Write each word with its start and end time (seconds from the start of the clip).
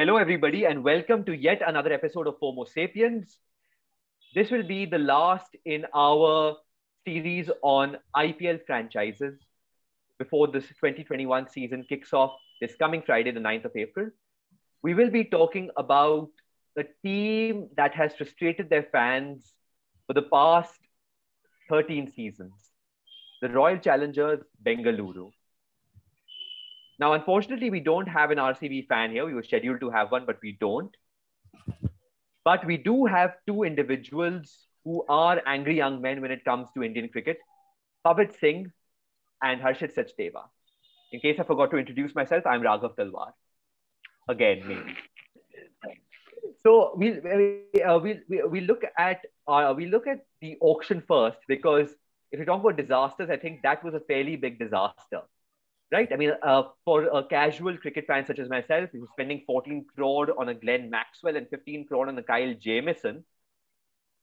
Hello, 0.00 0.16
everybody, 0.16 0.64
and 0.64 0.82
welcome 0.82 1.24
to 1.24 1.36
yet 1.36 1.60
another 1.60 1.92
episode 1.92 2.26
of 2.26 2.36
Homo 2.40 2.64
Sapiens. 2.64 3.36
This 4.34 4.50
will 4.50 4.62
be 4.62 4.86
the 4.86 4.96
last 4.96 5.54
in 5.66 5.84
our 5.94 6.56
series 7.06 7.50
on 7.60 7.98
IPL 8.16 8.64
franchises 8.64 9.38
before 10.18 10.46
this 10.46 10.66
2021 10.68 11.50
season 11.50 11.84
kicks 11.86 12.14
off 12.14 12.32
this 12.62 12.74
coming 12.76 13.02
Friday, 13.04 13.30
the 13.30 13.40
9th 13.40 13.66
of 13.66 13.72
April. 13.76 14.08
We 14.82 14.94
will 14.94 15.10
be 15.10 15.24
talking 15.24 15.68
about 15.76 16.30
the 16.76 16.86
team 17.04 17.68
that 17.76 17.94
has 17.94 18.14
frustrated 18.16 18.70
their 18.70 18.84
fans 18.90 19.52
for 20.06 20.14
the 20.14 20.22
past 20.22 20.80
13 21.68 22.10
seasons 22.16 22.70
the 23.42 23.50
Royal 23.50 23.76
Challengers 23.76 24.40
Bengaluru. 24.66 25.30
Now, 27.00 27.14
unfortunately, 27.14 27.70
we 27.70 27.80
don't 27.80 28.06
have 28.06 28.30
an 28.30 28.36
RCB 28.36 28.86
fan 28.86 29.10
here. 29.10 29.24
We 29.24 29.32
were 29.32 29.42
scheduled 29.42 29.80
to 29.80 29.88
have 29.88 30.10
one, 30.10 30.26
but 30.26 30.36
we 30.42 30.58
don't. 30.60 30.94
But 32.44 32.66
we 32.66 32.76
do 32.76 33.06
have 33.06 33.36
two 33.46 33.62
individuals 33.62 34.66
who 34.84 35.04
are 35.08 35.40
angry 35.46 35.76
young 35.78 36.02
men 36.02 36.20
when 36.20 36.30
it 36.30 36.44
comes 36.44 36.68
to 36.74 36.82
Indian 36.82 37.08
cricket 37.08 37.38
Pavit 38.04 38.38
Singh 38.38 38.70
and 39.42 39.62
Harshit 39.62 39.94
Sachdeva. 39.94 40.42
In 41.12 41.20
case 41.20 41.40
I 41.40 41.44
forgot 41.44 41.70
to 41.70 41.78
introduce 41.78 42.14
myself, 42.14 42.46
I'm 42.46 42.60
Raghav 42.60 42.94
Talwar. 42.96 43.32
Again, 44.28 44.68
me. 44.68 44.76
So 46.62 46.92
we 46.96 47.12
we, 47.12 47.82
uh, 47.82 47.98
we, 47.98 48.20
we, 48.28 48.42
we 48.42 48.60
look 48.60 48.82
at 48.98 49.24
uh, 49.48 49.72
we 49.74 49.86
look 49.86 50.06
at 50.06 50.26
the 50.42 50.58
auction 50.60 51.02
first 51.08 51.38
because 51.48 51.88
if 52.30 52.38
you 52.38 52.44
talk 52.44 52.60
about 52.60 52.76
disasters, 52.76 53.30
I 53.30 53.38
think 53.38 53.62
that 53.62 53.82
was 53.82 53.94
a 53.94 54.00
fairly 54.00 54.36
big 54.36 54.58
disaster 54.58 55.22
right? 55.92 56.08
I 56.12 56.16
mean, 56.16 56.32
uh, 56.42 56.62
for 56.84 57.04
a 57.04 57.24
casual 57.24 57.76
cricket 57.76 58.06
fan 58.06 58.26
such 58.26 58.38
as 58.38 58.48
myself, 58.48 58.90
who's 58.92 59.08
spending 59.12 59.42
14 59.46 59.86
crore 59.94 60.28
on 60.38 60.48
a 60.48 60.54
Glenn 60.54 60.90
Maxwell 60.90 61.36
and 61.36 61.48
15 61.48 61.86
crore 61.86 62.08
on 62.08 62.18
a 62.18 62.22
Kyle 62.22 62.54
Jamieson, 62.54 63.24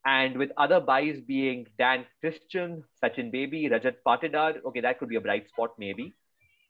and 0.06 0.38
with 0.38 0.52
other 0.58 0.80
buys 0.80 1.20
being 1.20 1.68
Dan 1.78 2.06
Christian, 2.22 2.84
Sachin 3.04 3.32
Baby, 3.32 3.70
Rajat 3.70 3.96
Patidar, 4.06 4.64
okay, 4.66 4.82
that 4.82 5.00
could 5.00 5.10
be 5.10 5.18
a 5.18 5.22
bright 5.22 5.50
spot 5.50 5.72
maybe. 5.78 6.16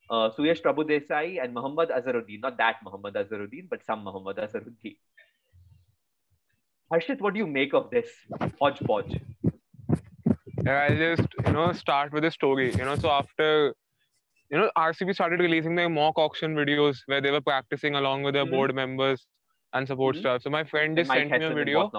Uh, 0.10 0.30
Suyash 0.38 0.62
Prabhu 0.62 1.44
and 1.44 1.54
Muhammad 1.54 1.90
Azharuddin, 1.90 2.42
not 2.42 2.58
that 2.58 2.78
Muhammad 2.84 3.14
Azharuddin, 3.14 3.70
but 3.70 3.86
some 3.86 4.04
Muhammad 4.04 4.38
Azharuddin. 4.38 4.96
Harshit, 6.92 7.20
what 7.20 7.34
do 7.34 7.40
you 7.40 7.48
make 7.48 7.74
of 7.74 7.90
this 7.92 8.08
hodgepodge? 8.62 9.20
Yeah, 10.66 10.88
I'll 10.90 10.98
just 10.98 11.28
you 11.46 11.52
know 11.52 11.74
start 11.74 12.14
with 12.14 12.24
a 12.24 12.32
story. 12.32 12.72
You 12.72 12.86
know, 12.86 12.96
so 12.96 13.10
after 13.10 13.76
you 14.50 14.58
know, 14.58 14.70
RCB 14.78 15.14
started 15.14 15.40
releasing 15.40 15.76
their 15.76 15.90
mock 15.90 16.18
auction 16.18 16.56
videos 16.56 16.98
where 17.06 17.22
they 17.22 17.32
were 17.32 17.42
practicing 17.42 17.96
along 17.96 18.24
with 18.24 18.34
their 18.34 18.46
mm-hmm. 18.46 18.54
board 18.54 18.76
members 18.76 19.26
and 19.74 19.88
support 19.88 20.16
mm-hmm. 20.16 20.22
staff. 20.22 20.42
So 20.42 20.50
my 20.50 20.64
friend 20.64 20.96
just 20.96 21.10
sent 21.10 21.32
me 21.32 21.44
a 21.44 21.54
video. 21.54 21.92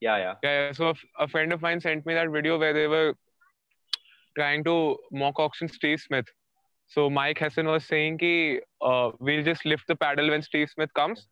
Yeah, 0.00 0.16
yeah. 0.16 0.34
Yeah, 0.42 0.72
so 0.72 0.88
a, 0.88 0.94
a, 1.24 1.28
friend 1.28 1.52
of 1.52 1.62
mine 1.62 1.80
sent 1.80 2.04
me 2.06 2.14
that 2.14 2.30
video 2.30 2.58
where 2.58 2.72
they 2.72 2.88
were 2.88 3.14
trying 4.36 4.64
to 4.64 4.96
mock 5.12 5.38
auction 5.38 5.68
Steve 5.68 6.00
Smith. 6.00 6.26
So 6.88 7.08
Mike 7.08 7.38
Hesson 7.38 7.66
was 7.66 7.84
saying 7.84 8.18
ki, 8.18 8.60
uh, 8.80 9.12
we'll 9.20 9.44
just 9.44 9.64
lift 9.64 9.84
the 9.86 9.94
paddle 9.94 10.30
when 10.30 10.42
Steve 10.42 10.70
Smith 10.74 10.92
comes 10.94 11.28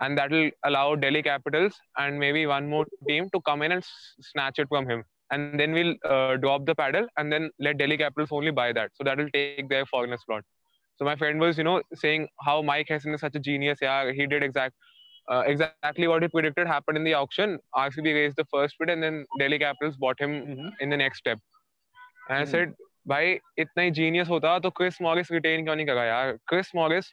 and 0.00 0.18
that 0.18 0.30
will 0.30 0.50
allow 0.64 0.94
Delhi 0.96 1.22
Capitals 1.22 1.74
and 1.96 2.18
maybe 2.18 2.46
one 2.46 2.68
more 2.68 2.86
team 3.06 3.28
to 3.32 3.40
come 3.42 3.62
in 3.62 3.72
and 3.72 3.82
s- 3.82 4.14
snatch 4.20 4.58
it 4.58 4.68
from 4.68 4.88
him 4.88 5.04
and 5.30 5.58
then 5.60 5.72
we'll 5.72 5.94
uh, 6.04 6.36
drop 6.36 6.66
the 6.66 6.74
paddle 6.74 7.06
and 7.16 7.32
then 7.32 7.50
let 7.58 7.78
Delhi 7.78 7.96
Capitals 7.96 8.30
only 8.32 8.50
buy 8.50 8.72
that. 8.72 8.90
So 8.94 9.04
that 9.04 9.18
will 9.18 9.30
take 9.32 9.68
their 9.68 9.86
foreigner 9.86 10.18
slot. 10.24 10.44
So 10.96 11.04
my 11.04 11.16
friend 11.16 11.38
was, 11.38 11.58
you 11.58 11.64
know, 11.64 11.82
saying 11.94 12.28
how 12.44 12.60
Mike 12.62 12.86
Hesson 12.88 13.14
is 13.14 13.20
such 13.20 13.36
a 13.36 13.38
genius. 13.38 13.78
Yeah, 13.80 14.10
he 14.12 14.26
did 14.26 14.42
exact 14.42 14.74
uh, 15.30 15.42
exactly 15.46 16.08
what 16.08 16.22
he 16.22 16.28
predicted 16.28 16.66
happened 16.66 16.96
in 16.96 17.04
the 17.04 17.14
auction. 17.14 17.58
RCB 17.74 18.14
raised 18.14 18.36
the 18.36 18.46
first 18.50 18.76
bid 18.78 18.88
and 18.88 19.02
then 19.02 19.26
Delhi 19.38 19.58
Capitals 19.58 19.96
bought 19.96 20.18
him 20.18 20.30
mm-hmm. 20.30 20.68
in 20.80 20.90
the 20.90 20.96
next 20.96 21.18
step. 21.18 21.38
And 22.30 22.38
mm-hmm. 22.38 22.48
I 22.48 22.50
said, 22.50 22.74
by 23.06 23.40
it's 23.56 23.70
he 23.78 23.92
genius 23.94 24.28
Hota 24.28 24.60
to 24.62 24.70
Chris 24.70 25.00
Morris 25.00 25.30
retain 25.30 25.64
क्यों 25.66 25.76
नहीं 25.76 25.86
करा 25.86 26.38
Chris 26.46 26.68
Morris, 26.74 27.12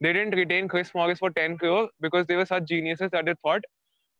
they 0.00 0.12
didn't 0.12 0.34
retain 0.34 0.68
Chris 0.68 0.92
Morris 0.94 1.18
for 1.18 1.30
10 1.30 1.58
crore 1.58 1.88
because 2.00 2.26
they 2.26 2.36
were 2.36 2.46
such 2.46 2.64
geniuses 2.66 3.10
that 3.12 3.24
they 3.24 3.34
thought 3.42 3.64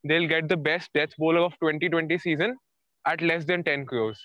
they'll 0.04 0.28
get 0.28 0.48
the 0.48 0.56
best 0.56 0.90
death 0.94 1.10
bowler 1.18 1.40
of 1.40 1.52
2020 1.60 2.18
season 2.18 2.56
at 3.08 3.22
less 3.22 3.44
than 3.44 3.64
10 3.64 3.86
crores. 3.86 4.20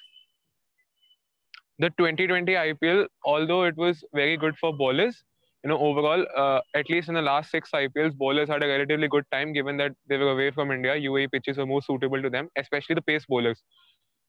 The 1.79 1.89
2020 1.97 2.53
IPL, 2.53 3.07
although 3.25 3.63
it 3.63 3.77
was 3.77 4.03
very 4.13 4.37
good 4.37 4.55
for 4.57 4.75
bowlers, 4.75 5.23
you 5.63 5.69
know, 5.69 5.79
overall, 5.79 6.25
uh, 6.37 6.59
at 6.75 6.89
least 6.89 7.07
in 7.07 7.15
the 7.15 7.21
last 7.21 7.49
six 7.49 7.69
IPLs, 7.73 8.15
bowlers 8.15 8.49
had 8.49 8.63
a 8.63 8.67
relatively 8.67 9.07
good 9.07 9.23
time 9.31 9.53
given 9.53 9.77
that 9.77 9.93
they 10.07 10.17
were 10.17 10.31
away 10.31 10.51
from 10.51 10.71
India. 10.71 10.95
UAE 10.95 11.31
pitches 11.31 11.57
were 11.57 11.65
more 11.65 11.81
suitable 11.81 12.21
to 12.21 12.29
them, 12.29 12.49
especially 12.57 12.95
the 12.95 13.01
pace 13.01 13.25
bowlers. 13.27 13.63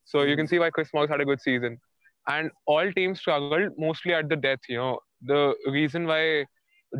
So 0.04 0.22
you 0.22 0.36
can 0.36 0.46
see 0.46 0.58
why 0.58 0.70
Chris 0.70 0.90
Morris 0.94 1.10
had 1.10 1.20
a 1.20 1.24
good 1.24 1.40
season. 1.40 1.78
And 2.28 2.50
all 2.66 2.90
teams 2.92 3.18
struggled 3.18 3.72
mostly 3.76 4.14
at 4.14 4.28
the 4.28 4.36
death. 4.36 4.60
You 4.68 4.76
know, 4.76 4.98
the 5.22 5.54
reason 5.66 6.06
why 6.06 6.46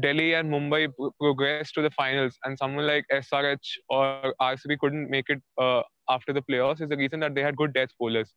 Delhi 0.01 0.35
and 0.35 0.51
Mumbai 0.51 0.89
progressed 1.21 1.75
to 1.75 1.83
the 1.83 1.91
finals, 1.91 2.37
and 2.45 2.59
someone 2.59 2.87
like 2.87 3.05
SRH 3.13 3.79
or 3.89 4.35
RCB 4.41 4.79
couldn't 4.81 5.09
make 5.09 5.27
it 5.29 5.41
uh, 5.61 5.83
after 6.09 6.33
the 6.33 6.43
playoffs 6.43 6.81
is 6.81 6.89
the 6.89 6.97
reason 6.97 7.21
that 7.21 7.35
they 7.35 7.43
had 7.43 7.57
good 7.57 7.73
death 7.73 7.91
bowlers. 7.99 8.33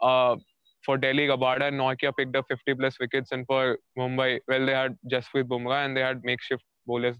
Uh, 0.00 0.36
for 0.84 0.96
Delhi, 0.96 1.26
Rabada 1.26 1.68
and 1.68 1.78
Nortje 1.78 2.12
picked 2.16 2.34
up 2.36 2.46
50 2.48 2.74
plus 2.74 2.98
wickets, 2.98 3.32
and 3.32 3.44
for 3.46 3.78
Mumbai, 3.98 4.40
well, 4.48 4.64
they 4.64 4.72
had 4.72 4.96
Jasprit 5.10 5.44
Bumrah 5.44 5.84
and 5.84 5.96
they 5.96 6.00
had 6.00 6.22
makeshift 6.24 6.62
bowlers 6.86 7.16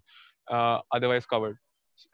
uh, 0.51 0.79
otherwise 0.93 1.27
covered. 1.27 1.57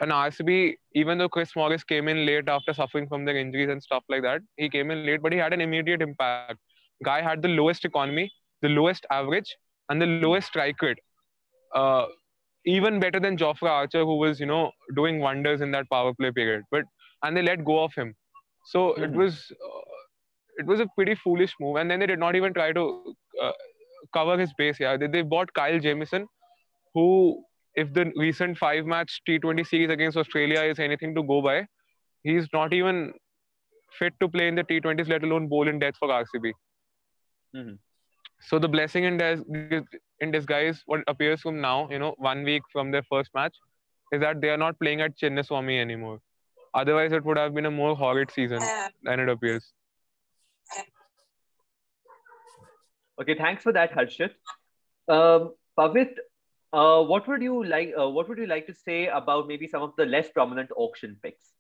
And 0.01 0.11
RCB, 0.11 0.75
even 0.95 1.19
though 1.19 1.29
Chris 1.29 1.55
Morris 1.55 1.85
came 1.85 2.09
in 2.09 2.27
late 2.27 2.49
after 2.49 2.75
suffering 2.75 3.07
from 3.07 3.25
their 3.25 3.37
injuries 3.37 3.69
and 3.71 3.81
stuff 3.81 4.03
like 4.09 4.23
that, 4.23 4.41
he 4.57 4.69
came 4.69 4.91
in 4.91 5.07
late, 5.07 5.23
but 5.23 5.33
he 5.33 5.39
had 5.39 5.53
an 5.53 5.61
immediate 5.61 6.03
impact. 6.03 6.59
Guy 7.05 7.23
had 7.23 7.41
the 7.41 7.49
lowest 7.49 7.85
economy, 7.85 8.33
the 8.63 8.69
lowest 8.69 9.07
average, 9.13 9.57
and 9.89 10.03
the 10.03 10.07
lowest 10.07 10.49
strike 10.49 10.83
rate 10.83 10.99
uh, 11.75 12.07
even 12.65 12.99
better 12.99 13.21
than 13.21 13.37
Jofra 13.37 13.71
Archer, 13.71 14.05
who 14.05 14.17
was, 14.17 14.41
you 14.41 14.47
know, 14.47 14.73
doing 14.95 15.21
wonders 15.21 15.61
in 15.61 15.71
that 15.73 15.89
power 15.91 16.13
play 16.15 16.33
period. 16.33 16.63
But 16.71 16.85
and 17.23 17.37
they 17.37 17.43
let 17.43 17.65
go 17.65 17.83
of 17.83 17.95
him. 17.95 18.15
So 18.67 18.91
mm-hmm. 18.91 19.05
it 19.05 19.13
was 19.13 19.53
uh, 19.53 19.87
it 20.59 20.67
was 20.67 20.81
a 20.81 20.87
pretty 20.95 21.15
foolish 21.15 21.55
move. 21.61 21.77
And 21.77 21.91
then 21.91 22.01
they 22.01 22.07
did 22.07 22.19
not 22.19 22.35
even 22.37 22.53
try 22.53 22.73
to 22.73 23.15
uh, 23.43 23.53
cover 24.13 24.39
his 24.39 24.53
base. 24.57 24.81
Yeah, 24.81 24.97
they, 24.97 25.07
they 25.07 25.23
bought 25.23 25.53
Kyle 25.55 25.79
Jamieson, 25.79 26.27
who, 26.95 27.45
if 27.75 27.93
the 27.93 28.13
recent 28.17 28.59
five-match 28.59 29.21
T20 29.29 29.67
series 29.67 29.91
against 29.91 30.17
Australia 30.17 30.63
is 30.63 30.79
anything 30.79 31.15
to 31.15 31.23
go 31.23 31.43
by, 31.43 31.67
he's 32.23 32.47
not 32.53 32.73
even 32.73 33.13
fit 33.99 34.15
to 34.21 34.29
play 34.29 34.49
in 34.49 34.55
the 34.55 34.65
T20s, 34.65 35.09
let 35.09 35.23
alone 35.23 35.49
bowl 35.49 35.69
in 35.69 35.79
death 35.79 35.95
for 35.99 36.09
RCB. 36.09 36.53
Mm-hmm. 37.55 37.75
So 38.41 38.59
the 38.59 38.69
blessing 38.69 39.05
in, 39.05 39.17
dis- 39.17 39.83
in 40.21 40.31
disguise, 40.31 40.83
what 40.87 41.01
appears 41.07 41.41
from 41.41 41.61
now, 41.61 41.89
you 41.91 41.99
know, 41.99 42.15
one 42.19 42.45
week 42.45 42.63
from 42.73 42.91
their 42.91 43.03
first 43.11 43.31
match, 43.35 43.55
is 44.13 44.21
that 44.21 44.41
they 44.41 44.51
are 44.51 44.57
not 44.57 44.79
playing 44.79 45.01
at 45.01 45.19
Chinnaswamy 45.19 45.81
anymore. 45.81 46.21
Otherwise, 46.75 47.13
it 47.13 47.25
would 47.25 47.39
have 47.39 47.55
been 47.55 47.67
a 47.67 47.71
more 47.71 47.97
horrid 47.97 48.31
season 48.31 48.61
than 49.03 49.21
it 49.21 49.29
appears. 49.29 49.73
Okay, 53.21 53.35
thanks 53.35 53.63
for 53.63 53.73
that, 53.73 53.93
Harshit. 53.95 54.31
Um, 55.09 55.55
Pavit, 55.79 56.17
uh, 56.73 57.03
what 57.03 57.27
would 57.29 57.43
you 57.43 57.65
like? 57.65 57.95
Uh, 57.99 58.09
what 58.09 58.29
would 58.29 58.39
you 58.39 58.47
like 58.47 58.67
to 58.67 58.75
say 58.75 59.07
about 59.07 59.49
maybe 59.49 59.67
some 59.67 59.83
of 59.83 59.93
the 59.97 60.05
less 60.05 60.29
prominent 60.31 60.71
auction 60.77 61.17
picks? 61.23 61.53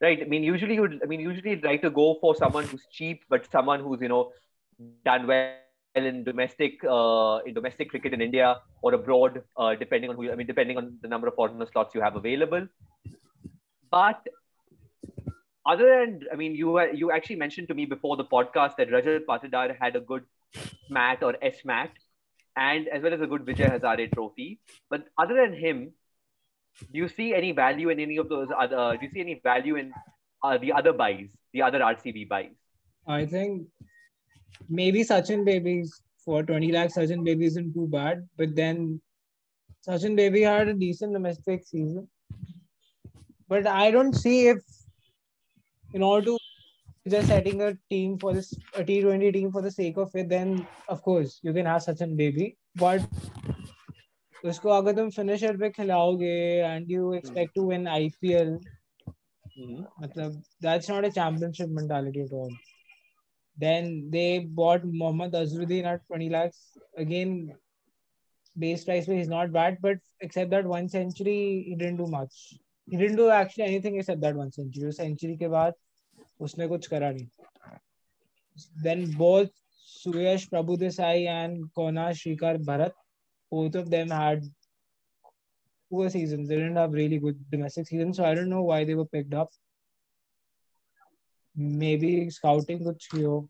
Right. 0.00 0.20
I 0.20 0.24
mean, 0.24 0.42
usually 0.42 0.74
you. 0.74 0.98
I 1.02 1.06
mean, 1.06 1.20
usually 1.20 1.50
you'd 1.50 1.64
like 1.64 1.82
to 1.82 1.90
go 1.90 2.16
for 2.20 2.34
someone 2.34 2.64
who's 2.64 2.86
cheap, 2.90 3.24
but 3.28 3.48
someone 3.50 3.80
who's 3.80 4.00
you 4.00 4.08
know 4.08 4.32
done 5.04 5.28
well 5.28 5.54
in 5.94 6.24
domestic 6.24 6.82
uh, 6.84 7.38
in 7.46 7.54
domestic 7.54 7.90
cricket 7.90 8.12
in 8.12 8.20
India 8.20 8.56
or 8.82 8.94
abroad, 8.94 9.42
uh, 9.56 9.74
depending 9.76 10.10
on 10.10 10.16
who. 10.16 10.30
I 10.30 10.34
mean, 10.34 10.48
depending 10.48 10.76
on 10.76 10.98
the 11.00 11.08
number 11.08 11.28
of 11.28 11.34
foreigner 11.34 11.66
slots 11.70 11.94
you 11.94 12.00
have 12.00 12.16
available. 12.16 12.66
But 13.90 14.26
other 15.66 15.88
than, 15.88 16.20
I 16.32 16.36
mean, 16.36 16.54
you 16.54 16.80
you 16.92 17.10
actually 17.10 17.36
mentioned 17.36 17.68
to 17.68 17.74
me 17.74 17.86
before 17.86 18.16
the 18.16 18.24
podcast 18.24 18.76
that 18.76 18.90
Rajat 18.90 19.24
Patidar 19.26 19.76
had 19.80 19.96
a 19.96 20.00
good 20.00 20.24
SMAT 20.90 21.22
or 21.22 21.34
SMAT, 21.42 21.90
and 22.56 22.88
as 22.88 23.02
well 23.02 23.14
as 23.14 23.20
a 23.20 23.26
good 23.26 23.44
Vijay 23.44 23.70
Hazare 23.70 24.12
Trophy. 24.12 24.60
But 24.90 25.06
other 25.18 25.34
than 25.34 25.54
him, 25.54 25.92
do 26.92 26.98
you 26.98 27.08
see 27.08 27.34
any 27.34 27.52
value 27.52 27.88
in 27.88 28.00
any 28.00 28.16
of 28.18 28.28
those 28.28 28.48
other? 28.56 28.96
Do 28.96 29.06
you 29.06 29.12
see 29.12 29.20
any 29.20 29.40
value 29.42 29.76
in 29.76 29.92
uh, 30.42 30.58
the 30.58 30.72
other 30.72 30.92
buys, 30.92 31.30
the 31.52 31.62
other 31.62 31.80
RCB 31.80 32.28
buys? 32.28 32.54
I 33.06 33.26
think 33.26 33.66
maybe 34.68 35.02
Sachin 35.02 35.44
Babies 35.44 36.02
for 36.24 36.42
20 36.42 36.72
lakhs, 36.72 36.96
Sachin 36.96 37.24
Baby 37.24 37.46
isn't 37.46 37.74
too 37.74 37.86
bad. 37.86 38.26
But 38.36 38.56
then 38.56 39.00
Sachin 39.86 40.16
Baby 40.16 40.42
had 40.42 40.68
a 40.68 40.74
decent 40.74 41.12
domestic 41.12 41.64
season. 41.64 42.08
But 43.48 43.66
I 43.66 43.90
don't 43.90 44.14
see 44.14 44.48
if, 44.48 44.58
in 45.93 46.03
order 46.03 46.25
to 46.25 46.37
just 47.09 47.27
setting 47.27 47.61
a 47.61 47.73
team 47.73 48.17
for 48.17 48.33
this, 48.33 48.53
a 48.75 48.83
T20 48.83 49.33
team 49.33 49.51
for 49.51 49.61
the 49.61 49.71
sake 49.71 49.97
of 49.97 50.15
it, 50.15 50.29
then 50.29 50.67
of 50.89 51.01
course 51.01 51.39
you 51.43 51.53
can 51.53 51.65
have 51.65 51.81
Sachin 51.81 52.15
Baby. 52.15 52.55
But 52.75 53.01
उसको 54.45 54.69
अगर 54.69 54.93
तुम 54.95 55.09
finisher 55.09 55.57
पे 55.57 55.69
खिलाओगे 55.69 56.35
and 56.57 56.91
you 56.91 57.13
expect 57.13 57.55
to 57.55 57.69
win 57.69 57.87
IPL 57.87 58.59
Mhm. 59.59 59.85
मतलब 60.01 60.43
that's 60.65 60.89
not 60.89 61.05
a 61.05 61.09
championship 61.09 61.69
mentality 61.69 62.21
at 62.21 62.33
all. 62.33 62.53
Then 63.57 63.89
they 64.11 64.47
bought 64.59 64.85
Mohammad 64.85 65.33
Azruddin 65.33 65.83
at 65.83 66.05
20 66.07 66.29
lakhs. 66.29 66.61
Again, 66.99 67.33
base 68.55 68.85
price 68.85 69.09
he's 69.09 69.27
not 69.27 69.51
bad, 69.51 69.77
but 69.81 69.99
except 70.21 70.51
that 70.51 70.65
one 70.65 70.87
century, 70.87 71.63
he 71.67 71.75
didn't 71.75 71.97
do 71.97 72.07
much. 72.07 72.39
He 72.86 72.96
didn't 72.96 73.16
do 73.16 73.30
actually 73.30 73.64
anything 73.64 73.96
except 73.96 74.20
that 74.20 74.34
one 74.34 74.52
century. 74.52 74.92
century 74.92 75.36
के 75.36 75.48
बाद 75.48 75.74
उसने 76.40 76.68
कुछ 76.68 76.86
करा 76.88 77.10
नहीं. 77.12 77.28
Then 78.82 79.10
both 79.12 79.50
Suyash 79.86 80.48
Prabhudesai 80.50 81.26
and 81.26 81.72
Kona 81.74 82.10
Shrikar 82.10 82.62
Bharat, 82.64 82.92
both 83.50 83.74
of 83.74 83.90
them 83.90 84.08
had 84.10 84.42
poor 85.90 86.10
seasons. 86.10 86.48
They 86.48 86.56
didn't 86.56 86.76
have 86.76 86.92
really 86.92 87.18
good 87.18 87.38
domestic 87.50 87.86
seasons, 87.86 88.16
so 88.16 88.24
I 88.24 88.34
don't 88.34 88.48
know 88.48 88.62
why 88.62 88.84
they 88.84 88.94
were 88.94 89.06
picked 89.06 89.34
up. 89.34 89.50
Maybe 91.56 92.30
scouting 92.30 92.84
could 92.84 93.00
show. 93.00 93.48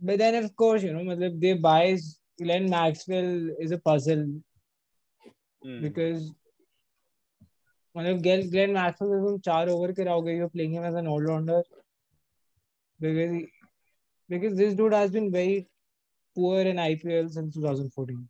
But 0.00 0.18
then, 0.18 0.44
of 0.44 0.56
course, 0.56 0.82
you 0.82 0.92
know, 0.92 1.00
matlab, 1.00 1.40
they 1.40 1.52
buy 1.52 1.98
Glenn 2.42 2.70
Maxwell 2.70 3.50
is 3.58 3.70
a 3.70 3.78
puzzle 3.78 4.26
Hmm. 5.62 5.82
because 5.82 6.32
मतलब 7.97 8.21
Glenn, 8.23 8.49
Glenn 8.49 8.73
Maxwell 8.73 9.13
is 9.17 9.23
तुम 9.25 9.39
चार 9.49 9.69
over 9.69 9.91
के 9.99 10.03
रहोगे 10.03 10.37
you're 10.37 10.49
playing 10.55 10.73
him 10.77 10.83
as 10.83 10.95
an 11.01 11.07
all 11.07 11.21
rounder 11.21 11.61
because 12.99 13.31
he- 13.31 13.47
because 14.29 14.55
this 14.57 14.73
dude 14.73 14.93
has 14.93 15.11
been 15.11 15.31
very 15.31 15.67
poor 16.35 16.61
in 16.61 16.77
IPL 16.77 17.29
since 17.29 17.53
2014. 17.55 18.27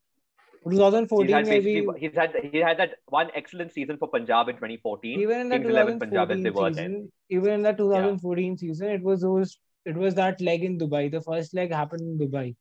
He's 0.67 0.73
2014 0.79 1.29
had, 1.35 1.45
maybe 1.47 1.73
basically, 1.81 1.99
he's 1.99 2.15
had 2.15 2.35
he 2.51 2.59
had 2.59 2.77
that 2.79 2.95
one 3.07 3.29
excellent 3.35 3.71
season 3.73 3.97
for 3.97 4.07
Punjab 4.09 4.49
in 4.49 4.57
2014. 4.57 5.19
even 5.19 5.41
in 5.41 5.49
the 5.49 5.57
Kings 5.57 5.69
11 5.69 5.99
Punjab 5.99 6.31
as 6.31 6.41
they 6.43 6.49
2014 6.49 6.53
were 6.53 6.69
season, 6.69 6.93
then. 6.93 7.11
even 7.29 7.53
in 7.53 7.61
the 7.61 7.73
2014 7.73 8.57
season, 8.57 8.89
it 8.89 9.03
was 9.03 9.21
those 9.21 9.57
it 9.85 9.95
was 9.95 10.15
that 10.15 10.41
leg 10.41 10.63
in 10.63 10.77
Dubai. 10.79 11.03
The 11.11 11.21
first 11.21 11.53
leg 11.53 11.71
happened 11.71 12.01
in 12.01 12.17
Dubai 12.23 12.55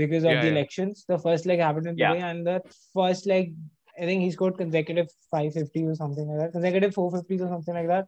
because 0.00 0.24
of 0.24 0.30
Yeah, 0.30 0.40
the 0.42 0.46
yeah. 0.46 0.52
elections. 0.52 1.04
The 1.08 1.18
first 1.18 1.46
leg 1.46 1.58
happened 1.58 1.88
in 1.92 1.98
Yeah. 1.98 2.14
Dubai, 2.14 2.22
and 2.30 2.46
the 2.46 2.56
first 3.00 3.26
leg, 3.26 3.54
I 4.01 4.05
think 4.05 4.21
he 4.23 4.31
scored 4.31 4.57
consecutive 4.57 5.07
550 5.31 5.85
or 5.87 5.95
something 5.95 6.27
like 6.27 6.39
that, 6.39 6.51
consecutive 6.51 6.93
450s 6.93 7.41
or 7.41 7.47
something 7.47 7.73
like 7.73 7.87
that. 7.87 8.07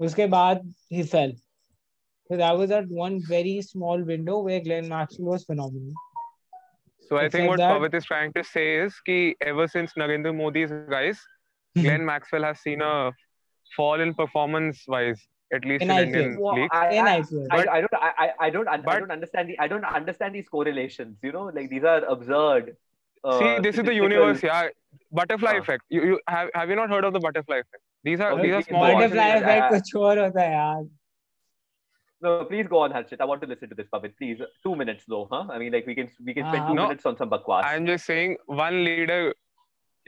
Uske 0.00 0.26
baad 0.34 0.60
he 0.88 1.02
fell. 1.02 1.32
So 2.30 2.36
that 2.36 2.56
was 2.58 2.68
that 2.70 2.88
one 2.88 3.20
very 3.26 3.62
small 3.62 4.02
window 4.02 4.40
where 4.40 4.60
Glenn 4.60 4.88
Maxwell 4.88 5.28
was 5.28 5.44
phenomenal. 5.44 5.92
So 7.08 7.16
I 7.16 7.24
Except 7.24 7.32
think 7.32 7.48
what 7.48 7.58
that- 7.58 7.72
Pavit 7.80 7.94
is 7.94 8.04
trying 8.04 8.32
to 8.34 8.44
say 8.44 8.66
is 8.80 8.94
कि 9.08 9.34
ever 9.40 9.66
since 9.66 9.94
Narendra 9.94 10.34
Modi's 10.36 10.70
guys, 10.90 11.16
mm-hmm. 11.18 11.82
Glenn 11.86 12.04
Maxwell 12.04 12.44
has 12.44 12.60
seen 12.60 12.82
a 12.82 13.12
fall 13.76 14.00
in 14.00 14.12
performance 14.14 14.84
wise, 14.86 15.22
at 15.54 15.64
least 15.64 15.82
In 15.82 15.90
in, 15.90 15.96
IPL. 15.96 16.02
Indian 16.06 16.36
Well, 16.40 16.54
league. 16.60 16.70
I, 16.72 16.90
In 16.98 17.06
I, 17.06 17.20
IPL. 17.20 17.46
I, 17.50 17.56
But- 17.56 17.68
I 17.70 17.80
don't 17.80 17.94
I, 17.94 18.12
I- 18.26 18.34
I 18.46 18.50
don't 18.50 18.68
I 18.68 18.76
but- 18.76 18.98
don't 18.98 19.10
understand 19.10 19.48
the 19.48 19.58
I 19.58 19.68
don't 19.68 19.84
understand 19.84 20.34
these 20.34 20.48
correlations. 20.50 21.16
You 21.22 21.32
know, 21.32 21.44
like 21.60 21.70
these 21.70 21.84
are 21.84 22.04
absurd. 22.16 22.76
Uh, 23.23 23.39
See, 23.39 23.45
this 23.45 23.55
is 23.55 23.61
the 23.63 23.71
statistical- 23.83 23.93
universe, 23.93 24.43
yeah. 24.43 24.69
Butterfly 25.11 25.51
हाँ. 25.53 25.59
effect. 25.59 25.83
You, 25.89 26.03
you 26.05 26.19
have 26.27 26.49
have 26.55 26.69
you 26.69 26.75
not 26.75 26.89
heard 26.89 27.05
of 27.05 27.13
the 27.13 27.19
butterfly 27.19 27.57
effect? 27.57 27.83
These 28.03 28.19
are 28.19 28.31
Okay, 28.33 28.41
these 28.43 28.53
are 28.55 28.61
please 28.61 28.67
small. 28.67 28.87
go 28.87 28.95
on. 28.95 29.01
Butterfly 29.01 29.23
I- 29.23 29.37
effect 29.37 29.63
I- 29.63 29.69
कुछ 29.75 29.95
और 29.95 30.19
होता 30.23 30.41
है 30.41 30.51
यार. 30.53 30.89
No, 32.25 32.45
please 32.49 32.67
go 32.73 32.79
on, 32.79 32.91
Harshit. 32.95 33.19
I 33.19 33.25
want 33.25 33.41
to 33.41 33.47
listen 33.47 33.69
to 33.69 33.75
this, 33.75 33.87
Pavit. 33.93 34.13
Please, 34.17 34.41
two 34.65 34.75
minutes 34.81 35.05
though, 35.13 35.27
huh? 35.31 35.45
I 35.51 35.57
mean, 35.63 35.73
like 35.77 35.85
we 35.91 35.95
can 35.95 36.09
we 36.27 36.33
can 36.33 36.45
spend 36.49 36.63
Uh, 36.63 36.67
two 36.69 36.75
No. 36.81 36.83
minutes 36.87 37.05
on 37.11 37.17
some 37.21 37.29
bakwas. 37.33 37.65
I'm 37.71 37.85
just 37.85 38.05
saying 38.11 38.37
one 38.63 38.83
leader, 38.89 39.33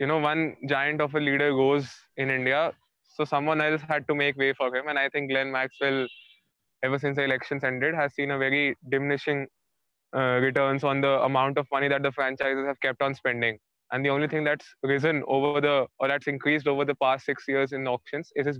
you 0.04 0.06
know, 0.12 0.18
one 0.18 0.44
giant 0.74 1.00
of 1.06 1.14
a 1.14 1.20
leader 1.20 1.50
goes 1.58 1.90
in 2.16 2.30
India. 2.30 2.62
So 3.16 3.24
someone 3.32 3.60
else 3.66 3.82
had 3.90 4.06
to 4.08 4.14
make 4.14 4.36
way 4.44 4.52
for 4.62 4.70
him. 4.76 4.88
And 4.88 4.98
I 4.98 5.08
think 5.10 5.30
Glenn 5.30 5.52
Maxwell, 5.52 6.00
ever 6.82 6.98
since 7.04 7.16
the 7.16 7.24
elections 7.24 7.64
ended, 7.64 7.94
has 7.94 8.14
seen 8.14 8.30
a 8.30 8.38
very 8.38 8.64
diminishing 8.96 9.46
uh, 10.15 10.39
returns 10.41 10.83
on 10.83 11.01
the 11.01 11.21
amount 11.21 11.57
of 11.57 11.67
money 11.71 11.87
that 11.87 12.03
the 12.03 12.11
franchises 12.11 12.65
have 12.65 12.79
kept 12.81 13.01
on 13.01 13.15
spending. 13.15 13.57
And 13.91 14.05
the 14.05 14.09
only 14.09 14.27
thing 14.27 14.43
that's 14.43 14.65
risen 14.83 15.23
over 15.27 15.59
the 15.59 15.85
or 15.99 16.07
that's 16.07 16.27
increased 16.27 16.67
over 16.67 16.85
the 16.85 16.95
past 16.95 17.25
six 17.25 17.43
years 17.47 17.73
in 17.73 17.87
auctions 17.87 18.31
is 18.35 18.45
his 18.45 18.59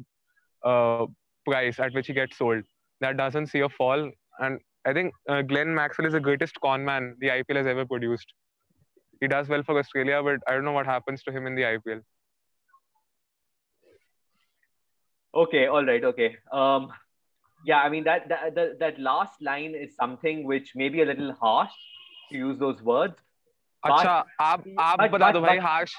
uh, 0.66 1.06
price 1.46 1.80
at 1.80 1.94
which 1.94 2.08
he 2.08 2.14
gets 2.14 2.38
sold. 2.38 2.64
That 3.00 3.18
doesn't 3.18 3.48
see 3.48 3.62
a 3.62 3.70
fall. 3.70 4.12
And 4.40 4.60
I 4.86 4.94
think 4.94 5.14
uh, 5.30 5.42
Glenn 5.42 5.74
Maxwell 5.74 6.08
is 6.08 6.14
the 6.14 6.20
greatest 6.20 6.60
con 6.60 6.84
man 6.84 7.16
the 7.20 7.28
IPL 7.28 7.56
has 7.56 7.68
ever 7.68 7.86
produced 7.86 8.34
he 9.22 9.28
does 9.28 9.48
well 9.48 9.64
for 9.64 9.78
Australia, 9.78 10.22
but 10.24 10.40
I 10.48 10.56
don't 10.56 10.66
know 10.66 10.72
what 10.72 10.88
happens 10.88 11.24
to 11.24 11.32
him 11.32 11.46
in 11.46 11.56
the 11.56 11.62
IPL. 11.62 12.02
Okay, 15.34 15.68
all 15.68 15.86
right, 15.86 16.04
okay. 16.04 16.36
Um, 16.52 16.92
yeah, 17.65 17.79
I 17.83 17.89
mean 17.89 18.05
that 18.05 18.29
that 18.29 18.55
that, 18.57 18.79
that 18.81 18.99
last 19.11 19.41
line 19.51 19.75
is 19.85 19.95
something 20.01 20.45
which 20.55 20.75
may 20.83 20.89
be 20.97 21.03
a 21.03 21.07
little 21.13 21.33
harsh 21.45 21.79
to 22.33 22.37
use 22.49 22.59
those 22.67 22.83
words. 22.83 23.15
But- 23.83 23.93
अच्छा 23.93 24.13
आप 24.41 24.65
आप 24.81 24.99
but- 24.99 25.11
बता 25.11 25.25
but- 25.27 25.33
दो 25.35 25.41
भाई 25.47 25.57
but- 25.57 25.67
harsh 25.71 25.97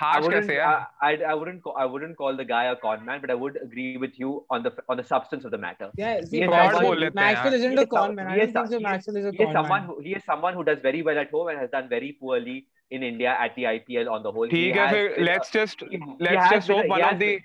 I 0.00 0.02
harsh 0.02 0.24
wouldn't, 0.24 0.46
कैसे 0.46 0.54
है 0.58 0.66
I, 0.66 1.08
I, 1.08 1.30
I 1.30 1.34
wouldn't 1.38 1.58
call, 1.64 1.74
I 1.80 1.84
wouldn't 1.94 2.16
call 2.20 2.36
the 2.36 2.44
guy 2.50 2.60
a 2.68 2.76
con 2.84 3.02
man, 3.08 3.18
but 3.24 3.32
I 3.32 3.34
would 3.40 3.56
agree 3.64 3.96
with 4.04 4.14
you 4.20 4.28
on 4.56 4.62
the 4.66 4.70
on 4.94 5.00
the 5.00 5.04
substance 5.08 5.44
of 5.48 5.52
the 5.54 5.58
matter. 5.64 5.88
Yeah, 6.02 6.20
see, 6.28 6.38
He 6.38 6.42
is 6.46 6.52
Maxwell, 6.52 6.70
someone- 6.76 6.86
बोल 6.86 7.00
लेते 7.02 7.20
हैं 7.20 7.26
Maxwell 7.26 7.52
यार। 7.52 7.58
isn't 7.58 7.74
He 7.76 7.82
a 7.82 7.84
is 7.88 7.90
con 7.96 8.06
some- 8.06 8.14
man. 8.20 8.30
I 8.30 8.36
he 8.36 8.38
don't 8.38 8.48
is 8.48 8.54
think 8.54 8.70
some- 8.70 8.76
so. 8.76 8.80
Maxwell 8.86 9.18
is 9.22 9.26
a 9.30 9.32
He 9.36 9.42
is 9.46 9.50
con 9.50 9.58
someone 9.58 9.84
man. 9.84 9.90
who 9.90 9.96
he 10.06 10.14
is 10.20 10.24
someone 10.30 10.56
who 10.60 10.64
does 10.70 10.80
very 10.86 11.02
well 11.10 11.20
at 11.24 11.34
home 11.38 11.50
and 11.54 11.62
has 11.64 11.70
done 11.76 11.90
very 11.92 12.10
poorly 12.22 12.56
in 12.98 13.06
India 13.10 13.34
at 13.48 13.58
the 13.60 13.66
IPL 13.74 14.10
on 14.16 14.24
the 14.28 14.32
whole. 14.38 14.54
He 14.54 14.62
ठीक 14.62 14.80
है 14.82 14.86
has 14.86 14.96
फिर 14.96 15.10
been 15.16 15.26
a- 15.26 15.28
let's 15.30 15.52
just 15.58 15.84
he- 15.90 16.00
he 16.06 16.16
let's 16.28 16.42
has 16.46 16.56
just 16.56 16.72
been 16.72 16.78
a- 16.78 16.80
hope 16.80 16.90
he 16.90 16.94
one 16.96 17.04
has 17.08 17.12
of 17.18 17.22
the 17.24 17.30
been- 17.34 17.44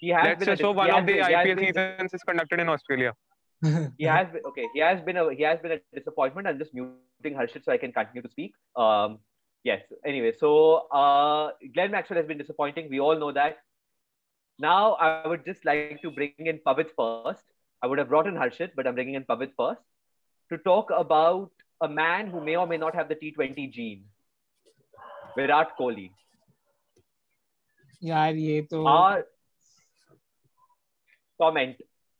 he 0.00 0.08
has 0.16 0.24
let's 0.24 0.40
been 0.40 0.48
a 0.48 0.52
just 0.52 0.60
dis- 0.60 0.66
hope 0.66 0.76
he 0.76 0.78
one 0.78 0.90
has 0.90 1.00
of 1.00 1.06
the 1.06 1.12
been- 1.12 1.24
he 1.26 1.34
has 1.34 1.46
IPL 1.46 1.56
been- 1.56 1.66
seasons 1.66 2.14
is 2.14 2.22
conducted 2.30 2.60
in 2.60 2.68
Australia. 2.68 3.12
he 3.98 4.04
has 4.04 4.26
been 4.32 4.42
okay. 4.52 4.66
He 4.74 4.80
has 4.80 5.00
been 5.10 5.16
a 5.16 5.32
he 5.34 5.42
has 5.50 5.60
been 5.66 5.72
a 5.72 5.78
disappointment. 5.98 6.46
I'm 6.48 6.58
just 6.58 6.74
muting 6.80 7.38
Harshit 7.42 7.64
so 7.64 7.72
I 7.72 7.78
can 7.84 7.92
continue 7.92 8.22
to 8.26 8.30
speak. 8.34 8.54
Um, 8.86 9.18
yes. 9.70 9.82
Anyway, 10.04 10.32
so 10.40 10.50
uh, 11.02 11.52
Glenn 11.76 11.90
Maxwell 11.94 12.18
has 12.22 12.26
been 12.32 12.38
disappointing. 12.38 12.90
We 12.90 13.00
all 13.00 13.18
know 13.24 13.32
that. 13.32 13.58
Now 14.58 14.94
I 15.06 15.26
would 15.34 15.44
just 15.46 15.64
like 15.64 16.02
to 16.02 16.10
bring 16.10 16.34
in 16.54 16.58
Pavit 16.66 16.90
first. 16.98 17.44
I 17.82 17.86
would 17.86 17.98
have 17.98 18.08
brought 18.10 18.26
in 18.26 18.34
Harshit, 18.34 18.74
but 18.76 18.86
I'm 18.86 18.94
bringing 18.94 19.14
in 19.14 19.24
Pavit 19.30 19.54
first 19.56 19.80
to 20.52 20.58
talk 20.66 20.90
about 20.98 21.50
a 21.80 21.88
man 21.88 22.28
who 22.34 22.40
may 22.50 22.56
or 22.56 22.66
may 22.66 22.76
not 22.76 22.94
have 22.94 23.08
the 23.08 23.16
T20 23.22 23.70
gene. 23.78 24.04
Virat 25.38 25.72
Kohli. 25.80 26.10
यार 28.04 28.34
ये 28.36 28.60
तो 28.70 28.84
Our 28.86 29.24
comment. 31.39 31.75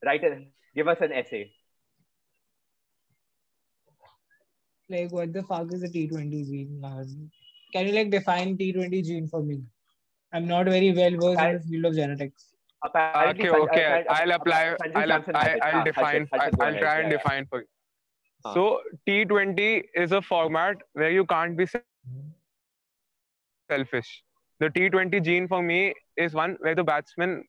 Write 0.06 0.24
a, 0.24 0.46
give 0.76 0.88
us 0.88 0.98
an 1.02 1.12
essay. 1.12 1.52
like 4.90 5.12
what 5.12 5.34
the 5.34 5.44
fuck 5.44 5.72
is 5.74 5.84
a 5.84 5.88
T20 5.88 6.48
gene? 6.48 7.30
Can 7.74 7.88
you 7.88 7.94
like 7.94 8.10
define 8.10 8.58
T20 8.58 9.04
gene 9.04 9.28
for 9.28 9.44
me? 9.44 9.62
I'm 10.34 10.48
not 10.48 10.66
very 10.66 10.92
well 10.92 11.12
versed 11.12 11.42
in 11.42 11.54
the 11.54 11.60
field 11.60 11.86
of 11.86 11.96
genetics. 11.96 12.48
Apparently, 12.84 13.50
Okay, 13.50 13.60
okay. 13.60 14.06
I'll 14.10 14.32
apply. 14.32 14.76
Sanju 14.82 14.96
I'll 14.96 15.08
Samson 15.10 15.36
I, 15.36 15.44
has 15.44 15.56
it. 15.56 15.64
I'll 15.64 15.84
define. 15.84 16.28
Harshit- 16.28 16.40
Harshit, 16.40 16.58
go 16.58 16.66
I'll 16.66 16.78
try 16.78 17.00
and 17.02 17.12
define 17.12 17.46
for 17.48 17.60
you. 17.62 17.68
So 18.54 18.80
T20 19.08 19.84
is 19.96 20.12
a 20.14 20.22
format 20.22 20.78
where 20.94 21.12
you 21.12 21.26
can't 21.26 21.58
be 21.58 21.68
selfish. 23.70 24.24
The 24.60 24.70
T20 24.70 25.24
gene 25.24 25.48
for 25.48 25.62
me 25.62 25.94
is 26.16 26.34
one 26.34 26.58
where 26.62 26.74
the 26.74 26.84
batsman 26.84 27.44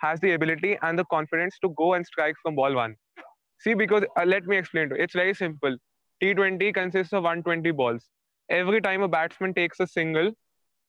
has 0.00 0.20
the 0.20 0.32
ability 0.32 0.78
and 0.82 0.98
the 0.98 1.04
confidence 1.04 1.56
to 1.62 1.74
go 1.76 1.94
and 1.94 2.06
strike 2.06 2.34
from 2.42 2.54
ball 2.54 2.74
one. 2.74 2.96
See, 3.60 3.74
because 3.74 4.04
uh, 4.18 4.24
let 4.24 4.44
me 4.46 4.56
explain 4.56 4.88
to 4.90 4.96
you. 4.96 5.02
It's 5.02 5.14
very 5.14 5.34
simple. 5.34 5.76
T20 6.22 6.72
consists 6.74 7.12
of 7.12 7.24
120 7.24 7.70
balls. 7.72 8.08
Every 8.50 8.80
time 8.80 9.02
a 9.02 9.08
batsman 9.08 9.54
takes 9.54 9.80
a 9.80 9.86
single, 9.86 10.32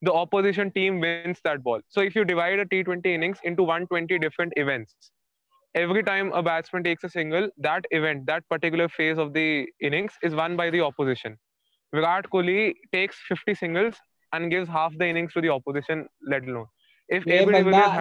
the 0.02 0.14
opposition 0.14 0.72
team 0.72 1.00
wins 1.00 1.40
that 1.44 1.64
ball. 1.64 1.82
So 1.90 2.02
if 2.02 2.16
you 2.16 2.26
divide 2.26 2.60
a 2.60 2.66
T20 2.66 3.06
innings 3.06 3.38
into 3.44 3.64
120 3.64 4.18
different 4.20 4.54
events, 4.56 4.96
every 5.76 6.04
time 6.04 6.32
a 6.34 6.42
batsman 6.42 6.84
takes 6.84 7.04
a 7.04 7.10
single, 7.10 7.50
that 7.58 7.86
event, 7.92 8.26
that 8.26 8.48
particular 8.50 8.90
phase 8.90 9.18
of 9.18 9.34
the 9.34 9.68
innings 9.82 10.14
is 10.24 10.34
won 10.34 10.58
by 10.58 10.70
the 10.70 10.82
opposition. 10.82 11.38
Virat 11.94 12.30
Kohli 12.30 12.74
takes 12.92 13.18
50 13.28 13.54
singles 13.56 13.96
and 14.34 14.50
gives 14.50 14.70
half 14.70 14.94
the 14.98 15.08
innings 15.08 15.34
to 15.34 15.42
the 15.42 15.50
opposition, 15.50 16.08
let 16.28 16.44
alone. 16.48 16.68
If 17.12 17.24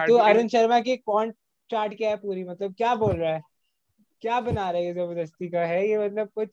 तो 0.07 0.17
अरुण 0.17 0.47
शर्मा 0.47 0.79
की 0.79 0.95
कौन 0.97 1.31
chart 1.69 1.93
क्या 1.97 2.09
है 2.09 2.15
पूरी? 2.15 2.43
मतलब 2.43 2.73
क्या 2.73 2.95
बोल 2.95 3.15
रहा 3.15 3.33
है? 3.33 3.41
क्या 4.21 4.39
बना 4.41 4.69
रहे 4.71 4.85
है 4.85 4.93
ज़बरदस्ती 4.93 5.49
का? 5.49 5.61
है 5.65 5.87
ये 5.89 5.97
मतलब 5.97 6.29
कुछ 6.35 6.49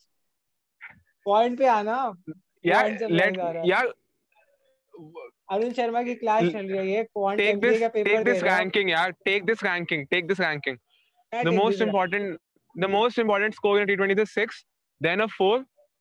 पॉइंट 1.24 1.58
पे 1.58 1.66
आना? 1.66 1.96
यार 2.66 2.90
लेट 3.10 3.38
यार 3.66 3.86
अरुण 5.50 5.72
शर्मा 5.72 6.02
की 6.02 6.14
क्लास 6.14 6.42
चल 6.42 6.66
रही 6.66 6.92
है 6.92 7.04
क्वांट 7.04 7.40
एमबीए 7.40 7.80
का 7.80 7.88
पेपर 7.88 8.10
टेक 8.10 8.24
दिस 8.24 8.42
रैंकिंग 8.42 8.90
यार 8.90 9.10
take 9.24 9.44
this 9.44 9.62
ranking 9.64 10.06
take 10.06 10.26
this 10.26 10.40
ranking 10.40 10.76
the 11.32 11.48
most 11.48 11.82
important 11.82 12.36
the 12.74 12.84
most 12.90 13.20
important 13.20 13.54
score 13.54 13.80
in 13.80 13.86
T20 13.86 14.18
is 14.18 14.32
six, 14.38 14.48
then 15.02 15.20
a 15.20 15.26
four, 15.26 15.58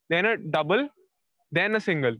then 0.09 0.27
a 0.27 0.33
double 0.57 0.89
then 1.53 1.75
a 1.75 1.79
single 1.79 2.19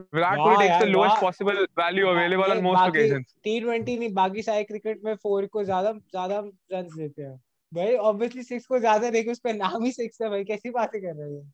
Virat 0.00 0.36
Kohli 0.38 0.68
takes 0.68 0.84
the 0.84 0.88
lowest 0.88 1.20
possible 1.20 1.56
value 1.78 2.08
available 2.08 2.50
on 2.52 2.62
most 2.62 2.88
occasions 2.88 3.34
T20 3.46 3.98
नहीं 3.98 4.12
बाकी 4.14 4.42
सारे 4.42 4.64
cricket 4.64 5.00
में 5.04 5.14
4 5.16 5.46
को 5.46 5.64
ज़्यादा 5.64 5.92
ज़्यादा 5.92 6.38
run 6.72 6.88
देते 6.96 7.22
हैं। 7.22 7.36
भाई 7.72 7.94
ऑब्वियसली 8.10 8.44
6 8.44 8.66
को 8.66 8.78
ज़्यादा 8.78 9.10
देखो 9.10 9.30
उस 9.30 9.40
पे 9.44 9.52
नाम 9.52 9.84
ही 9.84 9.92
6 9.92 10.22
है 10.22 10.28
भाई 10.30 10.44
कैसी 10.44 10.70
बातें 10.78 11.00
कर 11.02 11.14
रहे 11.14 11.30
हो? 11.30 11.44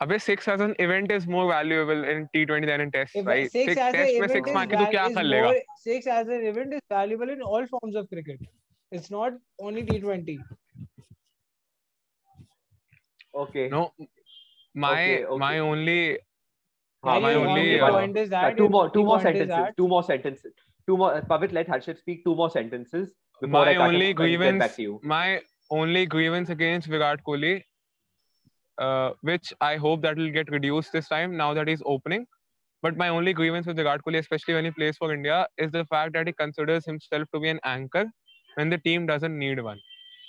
अबे 0.00 0.18
6 0.18 0.48
as 0.48 0.60
an 0.60 0.74
event 0.80 1.12
is 1.12 1.28
more 1.30 1.44
valuable 1.52 2.04
in 2.10 2.26
T20 2.36 2.66
then 2.66 2.80
in 2.80 2.90
test 2.90 3.16
right 3.26 3.50
six 3.52 3.74
test 3.76 4.20
में 4.20 4.28
6 4.34 4.54
मार 4.54 4.66
के 4.66 4.76
तू 4.76 4.90
क्या 4.90 5.08
कर 5.08 5.22
लेगा? 5.22 5.50
6 5.88 6.08
as 6.18 6.30
an 6.30 6.46
event 6.48 6.74
is 6.74 6.94
valuable 6.94 7.30
in 7.30 7.42
all 7.54 7.66
forms 7.72 7.96
of 7.96 8.06
cricket 8.14 8.48
it's 8.92 9.12
not 9.12 9.40
only 9.62 9.82
T20 9.90 10.38
okay. 13.40 13.64
No 13.72 13.80
my 14.74 14.90
okay, 14.90 15.16
okay. 15.24 15.36
my 15.40 15.54
only 15.62 15.96
हाँ, 17.06 17.20
my 17.22 17.34
only, 17.34 17.50
only 17.50 17.80
uh, 17.80 17.90
point 17.90 18.16
is 18.16 18.28
Uh, 18.28 18.40
that 18.42 18.56
two 18.56 18.68
more, 18.68 18.90
two 18.90 19.04
more 19.04 19.20
sentences. 19.20 19.48
that- 19.56 19.76
Two 19.76 19.88
more 19.88 20.02
sentences. 20.02 20.52
Two 20.86 20.96
more. 20.96 21.14
Uh, 21.14 21.20
Pavit, 21.32 21.52
let 21.52 21.68
Harshit 21.74 21.98
speak. 21.98 22.24
Two 22.24 22.34
more 22.34 22.50
sentences 22.50 23.12
before 23.40 23.64
my 23.64 23.70
I 23.70 23.74
cut 23.74 23.86
only 23.88 24.10
him 24.10 24.16
grievance 24.16 24.58
back 24.64 24.74
to 24.76 24.82
you. 24.82 25.00
my 25.02 25.40
only 25.70 26.06
grievance 26.06 26.50
against 26.50 26.88
Virat 26.88 27.24
Kohli, 27.28 27.54
uh, 28.78 29.10
which 29.22 29.52
I 29.60 29.76
hope 29.76 30.02
that 30.02 30.16
will 30.16 30.30
get 30.30 30.50
reduced 30.50 30.92
this 30.92 31.08
time 31.08 31.36
now 31.36 31.52
that 31.54 31.68
he's 31.68 31.82
opening. 31.84 32.26
But 32.82 32.96
my 32.96 33.08
only 33.08 33.32
grievance 33.32 33.66
with 33.66 33.76
Virat 33.76 34.02
Kohli, 34.06 34.18
especially 34.18 34.54
when 34.54 34.64
he 34.64 34.70
plays 34.70 34.96
for 34.96 35.12
India, 35.12 35.46
is 35.58 35.72
the 35.72 35.84
fact 35.86 36.12
that 36.12 36.26
he 36.26 36.32
considers 36.32 36.84
himself 36.84 37.26
to 37.34 37.40
be 37.40 37.48
an 37.48 37.60
anchor 37.64 38.04
when 38.54 38.70
the 38.70 38.78
team 38.78 39.06
doesn't 39.06 39.36
need 39.38 39.60
one. 39.60 39.80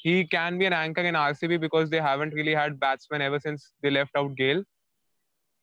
He 0.02 0.26
can 0.26 0.58
be 0.58 0.66
an 0.66 0.74
anchor 0.74 1.02
in 1.02 1.16
RCB 1.16 1.60
because 1.60 1.90
they 1.90 2.00
haven't 2.00 2.34
really 2.34 2.54
had 2.56 2.80
batsmen 2.80 3.22
ever 3.22 3.40
since 3.40 3.74
they 3.84 3.90
left 3.90 4.12
out 4.16 4.36
Gayle. 4.36 4.64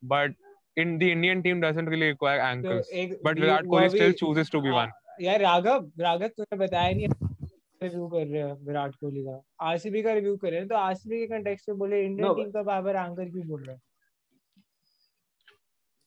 But 0.02 0.32
in 0.77 0.97
the 0.99 1.11
Indian 1.11 1.41
team 1.45 1.61
doesn't 1.65 1.89
really 1.93 2.09
require 2.13 2.39
So, 2.39 2.47
anchors. 2.49 2.89
एक- 3.03 3.15
But 3.27 3.39
we- 3.39 3.45
Virat 3.45 3.65
वो 3.65 3.77
Kohli 3.77 3.87
अभी- 3.89 4.01
still 4.01 4.13
chooses 4.21 4.51
to 4.55 4.61
be 4.65 4.73
हाँ, 4.75 4.85
one. 4.85 4.91
यार 5.25 5.41
राघव 5.41 5.89
राघव 5.99 6.27
तूने 6.37 6.57
बताया 6.57 6.93
नहीं 6.95 7.07
review 7.83 8.07
कर 8.13 8.25
रहे 8.27 8.41
हैं 8.41 8.53
विराट 8.67 8.95
कोहली 9.01 9.21
का 9.25 9.41
आरसीबी 9.71 10.01
का 10.03 10.13
रिव्यू 10.13 10.35
कर 10.37 10.49
रहे 10.51 10.59
हैं 10.59 10.67
तो 10.67 10.75
आरसीबी 10.75 11.19
के 11.19 11.27
कंटेक्स्ट 11.27 11.69
में 11.69 11.77
बोले 11.77 12.01
इंडियन 12.05 12.27
No, 12.27 12.35
टीम 12.37 12.49
का 12.51 12.63
बार 12.69 12.81
बार 12.83 12.95
एंकर 12.95 13.29
क्यों 13.29 13.45
बोल 13.47 13.61
रहा 13.63 13.75
है 13.75 13.79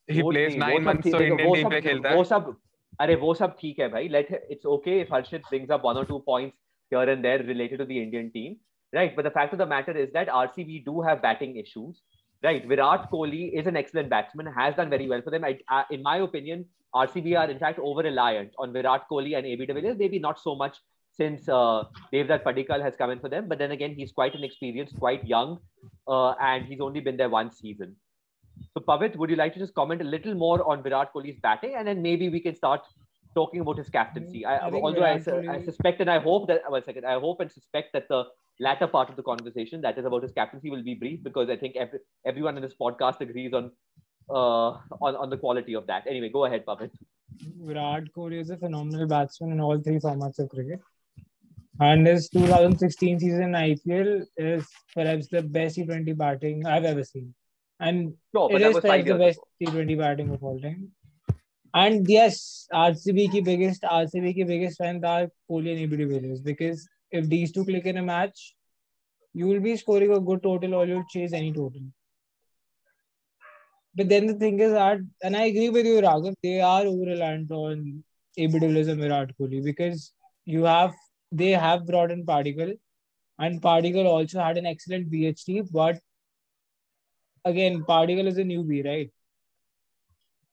He 0.09 0.23
वो 0.23 0.33
plays 0.33 0.57
नहीं, 0.57 0.59
वो 0.61 0.67
nine 0.67 0.85
सब 0.85 0.91
months 0.91 1.03
ठीक 1.05 1.13
तो 1.13 1.19
है, 1.19 1.29
Indian 1.31 1.47
वो 1.49 1.55
team 1.57 1.63
सब- 1.63 1.73
पे 1.73 1.81
खेलता 1.81 2.09
है. 2.11 2.17
वो 2.17 2.25
सब 2.33 2.57
अरे 3.01 3.15
वो 3.17 3.35
सब 3.35 3.57
ठीक 3.61 3.79
है 3.81 3.89
भाई 3.89 4.09
let 4.15 4.31
it's 4.55 4.67
okay 4.77 4.97
if 5.05 5.13
Harshit 5.17 5.47
brings 5.51 5.71
up 5.77 5.85
one 5.91 6.01
or 6.01 6.05
two 6.11 6.19
points 6.29 6.57
here 6.93 7.05
and 7.13 7.25
there 7.29 7.39
related 7.53 7.79
to 7.83 7.87
the 7.93 8.01
Indian 8.03 8.31
team 8.35 8.57
right 8.93 9.15
but 9.19 9.25
the 9.29 9.33
fact 9.37 9.55
of 9.57 9.61
the 9.63 9.67
matter 9.71 9.95
is 10.05 10.11
that 10.17 10.33
RCB 10.41 10.81
do 10.89 10.97
have 11.09 11.23
batting 11.23 11.55
issues 11.63 12.03
right 12.44 12.68
Virat 12.68 13.10
Kohli 13.12 13.54
is 13.54 13.68
an 13.68 13.78
excellent 13.78 14.10
batsman 14.10 14.46
has 14.46 14.76
done 14.76 14.90
very 14.90 15.08
well 15.08 15.22
for 15.22 15.32
them. 15.32 15.44
I, 15.44 15.60
uh, 15.70 15.84
in 15.92 16.04
my 16.04 16.18
opinion 16.18 16.66
RCB 16.96 17.38
are 17.38 17.50
in 17.50 17.60
fact 17.60 17.80
over 17.80 18.02
reliant 18.02 18.52
on 18.58 18.74
Virat 18.74 19.08
Kohli 19.10 19.38
and 19.38 19.46
AB 19.46 19.66
de 19.66 19.74
Villiers 19.74 19.98
maybe 19.98 20.20
not 20.20 20.40
so 20.40 20.56
much 20.56 20.78
since 21.12 21.50
uh, 21.50 21.84
Devdutt 22.14 22.44
Padikkal 22.44 22.82
has 22.82 22.96
come 22.96 23.12
in 23.12 23.20
for 23.20 23.30
them 23.30 23.48
but 23.48 23.58
then 23.58 23.72
again 23.72 23.94
he's 23.96 24.12
quite 24.12 24.34
an 24.34 24.40
inexperienced 24.44 25.00
quite 25.00 25.26
young 25.26 25.60
uh, 26.08 26.32
and 26.42 26.66
he's 26.66 26.80
only 26.80 27.00
been 27.00 27.18
there 27.18 27.30
one 27.30 27.52
season. 27.52 27.96
So, 28.74 28.82
Pavit, 28.82 29.16
would 29.18 29.30
you 29.30 29.36
like 29.36 29.54
to 29.54 29.60
just 29.60 29.74
comment 29.74 30.02
a 30.02 30.06
little 30.06 30.34
more 30.34 30.68
on 30.70 30.84
Virat 30.84 31.14
Kohli's 31.14 31.40
batting, 31.42 31.76
and 31.76 31.88
then 31.88 32.02
maybe 32.02 32.30
we 32.30 32.40
can 32.40 32.56
start 32.56 32.82
talking 33.36 33.62
about 33.62 33.78
his 33.78 33.90
captaincy? 33.90 34.46
I, 34.46 34.58
I 34.58 34.72
although 34.72 35.04
I, 35.04 35.22
I 35.50 35.64
suspect 35.64 36.02
and 36.02 36.10
I 36.10 36.20
hope 36.20 36.48
that 36.48 36.62
one 36.68 36.84
second, 36.84 37.06
I 37.06 37.20
hope 37.20 37.40
and 37.40 37.52
suspect 37.52 37.94
that 37.94 38.08
the 38.08 38.26
latter 38.60 38.88
part 38.88 39.10
of 39.10 39.16
the 39.16 39.24
conversation, 39.24 39.82
that 39.82 39.98
is 39.98 40.06
about 40.06 40.24
his 40.24 40.32
captaincy, 40.32 40.70
will 40.70 40.84
be 40.84 40.96
brief 40.96 41.24
because 41.24 41.50
I 41.50 41.58
think 41.58 41.76
every, 41.76 42.00
everyone 42.26 42.58
in 42.58 42.64
this 42.64 42.76
podcast 42.80 43.22
agrees 43.22 43.54
on 43.54 43.72
uh, 44.30 44.78
on 45.02 45.16
on 45.16 45.30
the 45.30 45.38
quality 45.38 45.74
of 45.74 45.88
that. 45.88 46.06
Anyway, 46.08 46.30
go 46.30 46.46
ahead, 46.46 46.66
Pavit. 46.66 46.92
Virat 47.60 48.06
Kohli 48.16 48.40
is 48.40 48.50
a 48.50 48.58
phenomenal 48.58 49.08
batsman 49.08 49.52
in 49.52 49.62
all 49.62 49.80
three 49.80 50.00
formats 50.00 50.40
of 50.40 50.50
cricket. 50.50 50.80
And 51.80 52.08
his 52.08 52.30
2016 52.30 53.20
season 53.20 53.44
in 53.44 53.52
IPL 53.52 54.26
is 54.38 54.68
perhaps 54.96 55.28
the 55.28 55.44
best 55.44 55.78
T20 55.78 56.18
batting 56.18 56.66
I've 56.66 56.86
ever 56.86 57.04
seen. 57.04 57.36
And 57.80 58.16
but 58.34 58.54
it 58.54 58.62
is 58.62 58.80
perhaps 58.80 59.06
the 59.06 59.16
best 59.16 59.40
ago. 59.62 59.72
T20 59.72 59.98
batting 59.98 60.30
of 60.32 60.44
all 60.44 60.60
time. 60.60 60.92
And 61.76 62.10
yes, 62.10 62.68
RCB 62.74 63.32
ki 63.32 63.42
biggest 63.42 63.84
RCB 63.84 64.34
ki 64.34 64.44
biggest 64.44 64.76
strength 64.76 65.06
are 65.06 65.30
Kohli 65.50 65.74
and 65.74 65.82
AB 65.82 65.98
de 65.98 66.06
Villiers 66.06 66.42
because 66.42 66.88
if 67.12 67.28
these 67.28 67.52
two 67.52 67.66
click 67.66 67.86
in 67.86 67.98
a 67.98 68.04
match, 68.04 68.56
you 69.34 69.48
will 69.48 69.60
be 69.60 69.78
scoring 69.78 70.12
a 70.14 70.20
good 70.20 70.44
total 70.44 70.76
or 70.76 70.86
you'll 70.86 71.06
chase 71.10 71.34
any 71.34 71.54
total. 71.54 71.82
But 73.96 74.10
then 74.10 74.28
the 74.28 74.34
thing 74.34 74.60
is 74.60 74.72
that, 74.72 75.00
and 75.24 75.36
I 75.36 75.46
agree 75.46 75.70
with 75.70 75.86
you, 75.86 76.02
Raghav, 76.02 76.36
they 76.44 76.62
are 76.62 76.86
over 76.86 77.06
reliant 77.06 77.52
on 77.52 78.04
AB 78.38 78.60
de 78.60 78.68
Villiers 78.68 78.88
and 78.88 79.02
Virat 79.02 79.32
Kohli 79.40 79.64
because 79.64 80.14
you 80.46 80.64
have 80.64 80.94
they 81.32 81.50
have 81.50 81.86
brought 81.86 82.12
in 82.12 82.26
Padikkal, 82.26 82.78
and 83.40 83.62
Padikkal 83.62 84.06
also 84.06 84.40
had 84.40 84.58
an 84.58 84.66
excellent 84.66 85.12
VHT, 85.12 85.72
but 85.72 86.00
again, 87.44 87.84
Padikkal 87.84 88.28
is 88.28 88.38
a 88.38 88.44
newbie, 88.44 88.86
right? 88.86 89.12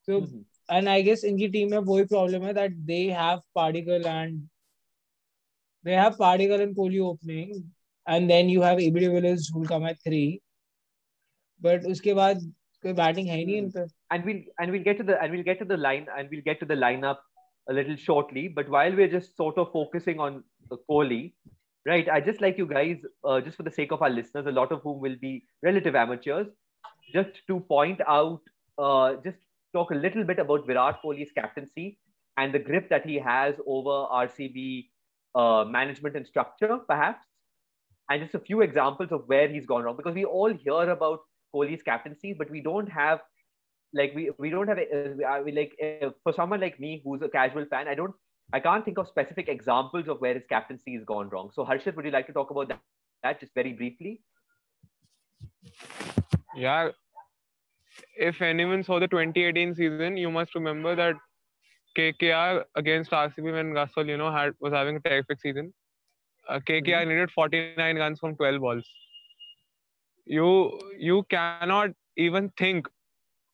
So, 0.04 0.23
mm-hmm. 0.23 0.40
and 0.68 0.88
I 0.88 1.02
guess 1.02 1.23
in 1.23 1.37
the 1.37 1.49
team, 1.49 1.73
a 1.73 1.82
boy 1.82 2.06
problem 2.06 2.42
is 2.44 2.54
that 2.54 2.73
they 2.84 3.06
have 3.06 3.40
Padikkal 3.56 4.06
and 4.06 4.49
they 5.84 5.92
have 5.92 6.16
Padikkal 6.16 6.62
and 6.62 6.76
Kohli 6.76 7.00
opening, 7.00 7.70
and 8.06 8.28
then 8.28 8.48
you 8.48 8.62
have 8.62 8.80
AB 8.80 9.00
de 9.00 9.36
who'll 9.52 9.66
come 9.66 9.84
at 9.84 10.02
three. 10.02 10.40
But 11.60 11.84
उसके 11.92 12.14
बाद 12.14 12.40
कोई 12.82 12.92
batting 12.92 13.28
है 13.28 13.44
नहीं 13.44 13.56
इन 13.56 13.90
And 14.12 14.24
we'll 14.24 14.42
and 14.60 14.72
we'll 14.72 14.84
get 14.88 14.98
to 14.98 15.04
the 15.10 15.20
and 15.22 15.32
we'll 15.32 15.46
get 15.50 15.58
to 15.60 15.64
the 15.64 15.76
line 15.76 16.06
and 16.16 16.28
we'll 16.30 16.46
get 16.48 16.60
to 16.60 16.66
the 16.66 16.74
lineup 16.74 17.18
a 17.68 17.72
little 17.72 17.96
shortly. 17.96 18.48
But 18.48 18.68
while 18.68 18.96
we're 19.00 19.12
just 19.14 19.36
sort 19.36 19.58
of 19.58 19.72
focusing 19.72 20.20
on 20.20 20.42
the 20.70 20.78
Kohli, 20.90 21.22
right? 21.86 22.08
I 22.08 22.20
just 22.20 22.40
like 22.40 22.58
you 22.58 22.66
guys, 22.66 22.98
uh, 23.24 23.40
just 23.40 23.56
for 23.56 23.62
the 23.62 23.70
sake 23.70 23.92
of 23.92 24.02
our 24.02 24.10
listeners, 24.10 24.46
a 24.46 24.52
lot 24.52 24.72
of 24.72 24.82
whom 24.82 25.00
will 25.00 25.16
be 25.20 25.32
relative 25.62 25.94
amateurs, 25.94 26.48
just 27.12 27.40
to 27.48 27.60
point 27.60 28.00
out, 28.06 28.40
uh, 28.78 29.14
just 29.24 29.38
talk 29.72 29.90
a 29.90 29.94
little 30.06 30.24
bit 30.24 30.38
about 30.38 30.66
Virat 30.66 31.00
Kohli's 31.04 31.32
captaincy 31.32 31.98
and 32.36 32.54
the 32.54 32.58
grip 32.58 32.88
that 32.90 33.06
he 33.06 33.18
has 33.18 33.54
over 33.66 33.96
RCB 34.22 34.88
uh, 35.34 35.64
management 35.64 36.16
and 36.16 36.26
structure, 36.26 36.78
perhaps, 36.88 37.24
and 38.10 38.22
just 38.22 38.34
a 38.34 38.38
few 38.38 38.62
examples 38.62 39.12
of 39.12 39.22
where 39.26 39.48
he's 39.48 39.66
gone 39.66 39.82
wrong. 39.82 39.96
Because 39.96 40.14
we 40.14 40.24
all 40.24 40.52
hear 40.52 40.90
about 40.90 41.20
Kohli's 41.54 41.82
captaincy, 41.82 42.32
but 42.32 42.50
we 42.50 42.60
don't 42.60 42.88
have 42.88 43.20
like 43.92 44.12
we 44.14 44.30
we 44.38 44.50
don't 44.50 44.68
have 44.68 44.78
a, 44.78 45.28
uh, 45.28 45.42
we 45.42 45.52
like 45.52 45.72
uh, 45.82 46.10
for 46.22 46.32
someone 46.32 46.60
like 46.60 46.80
me 46.80 47.00
who's 47.04 47.22
a 47.22 47.28
casual 47.28 47.64
fan 47.70 47.86
i 47.86 47.94
don't 47.94 48.12
i 48.52 48.58
can't 48.58 48.84
think 48.84 48.98
of 48.98 49.06
specific 49.06 49.48
examples 49.48 50.08
of 50.08 50.20
where 50.20 50.34
his 50.34 50.42
captaincy 50.48 50.94
has 50.94 51.04
gone 51.04 51.28
wrong 51.28 51.50
so 51.54 51.64
harshit 51.64 51.94
would 51.94 52.04
you 52.04 52.10
like 52.10 52.26
to 52.26 52.32
talk 52.32 52.50
about 52.50 52.68
that, 52.68 52.80
that 53.22 53.38
just 53.38 53.54
very 53.54 53.72
briefly 53.72 54.20
Yeah. 56.54 56.90
If 58.16 58.40
anyone 58.42 58.82
saw 58.82 58.98
the 59.00 59.08
2018 59.08 59.74
season, 59.74 60.16
you 60.16 60.30
must 60.30 60.54
remember 60.54 60.94
that 60.96 61.16
KKR 61.96 62.64
against 62.74 63.10
RCB 63.10 63.52
when 63.52 63.72
Russell, 63.72 64.06
you 64.06 64.16
know, 64.16 64.30
had 64.30 64.52
was 64.60 64.72
having 64.72 64.96
a 64.96 65.00
terrific 65.00 65.40
season. 65.40 65.72
Uh, 66.48 66.60
KKR 66.60 67.06
needed 67.06 67.30
49 67.30 67.96
runs 67.96 68.18
from 68.18 68.36
12 68.36 68.60
balls. 68.60 68.84
You 70.26 70.78
you 70.98 71.24
cannot 71.30 71.90
even 72.16 72.50
think 72.58 72.88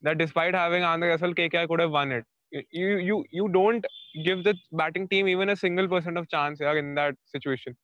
that 0.02 0.18
despite 0.18 0.54
having 0.54 0.85
Andre 0.85 1.11
Russell, 1.11 1.35
KKR 1.35 1.68
could 1.68 1.80
have 1.80 1.90
won 1.90 2.12
it. 2.12 2.25
You 2.52 2.99
you 2.99 3.25
you 3.30 3.49
don't 3.49 3.85
give 4.25 4.44
the 4.44 4.54
batting 4.73 5.09
team 5.09 5.28
even 5.28 5.50
a 5.50 5.56
single 5.56 5.88
percent 5.88 6.18
of 6.18 6.28
chance 6.28 6.61
in 6.61 6.94
that 6.94 7.14
situation. 7.26 7.76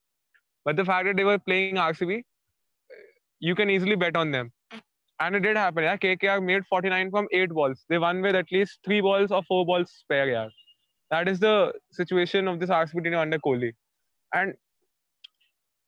But 0.65 0.75
the 0.75 0.85
fact 0.85 1.05
that 1.05 1.15
they 1.15 1.23
were 1.23 1.39
playing 1.39 1.75
RCB, 1.75 2.23
you 3.39 3.55
can 3.55 3.69
easily 3.69 3.95
bet 3.95 4.17
on 4.17 4.31
them. 4.31 4.51
And 5.19 5.35
it 5.35 5.39
did 5.39 5.57
happen. 5.57 5.83
Yeah, 5.83 5.97
KKR 5.97 6.43
made 6.43 6.65
49 6.67 7.09
from 7.09 7.27
eight 7.31 7.49
balls. 7.49 7.83
They 7.89 7.97
won 7.97 8.21
with 8.21 8.35
at 8.35 8.51
least 8.51 8.79
three 8.85 9.01
balls 9.01 9.31
or 9.31 9.41
four 9.43 9.65
balls 9.65 9.91
spare. 9.91 10.29
Yeah, 10.29 10.49
that 11.09 11.27
is 11.27 11.39
the 11.39 11.73
situation 11.91 12.47
of 12.47 12.59
this 12.59 12.69
RCB 12.69 13.03
team 13.03 13.15
under 13.15 13.39
Kohli. 13.39 13.73
And 14.33 14.53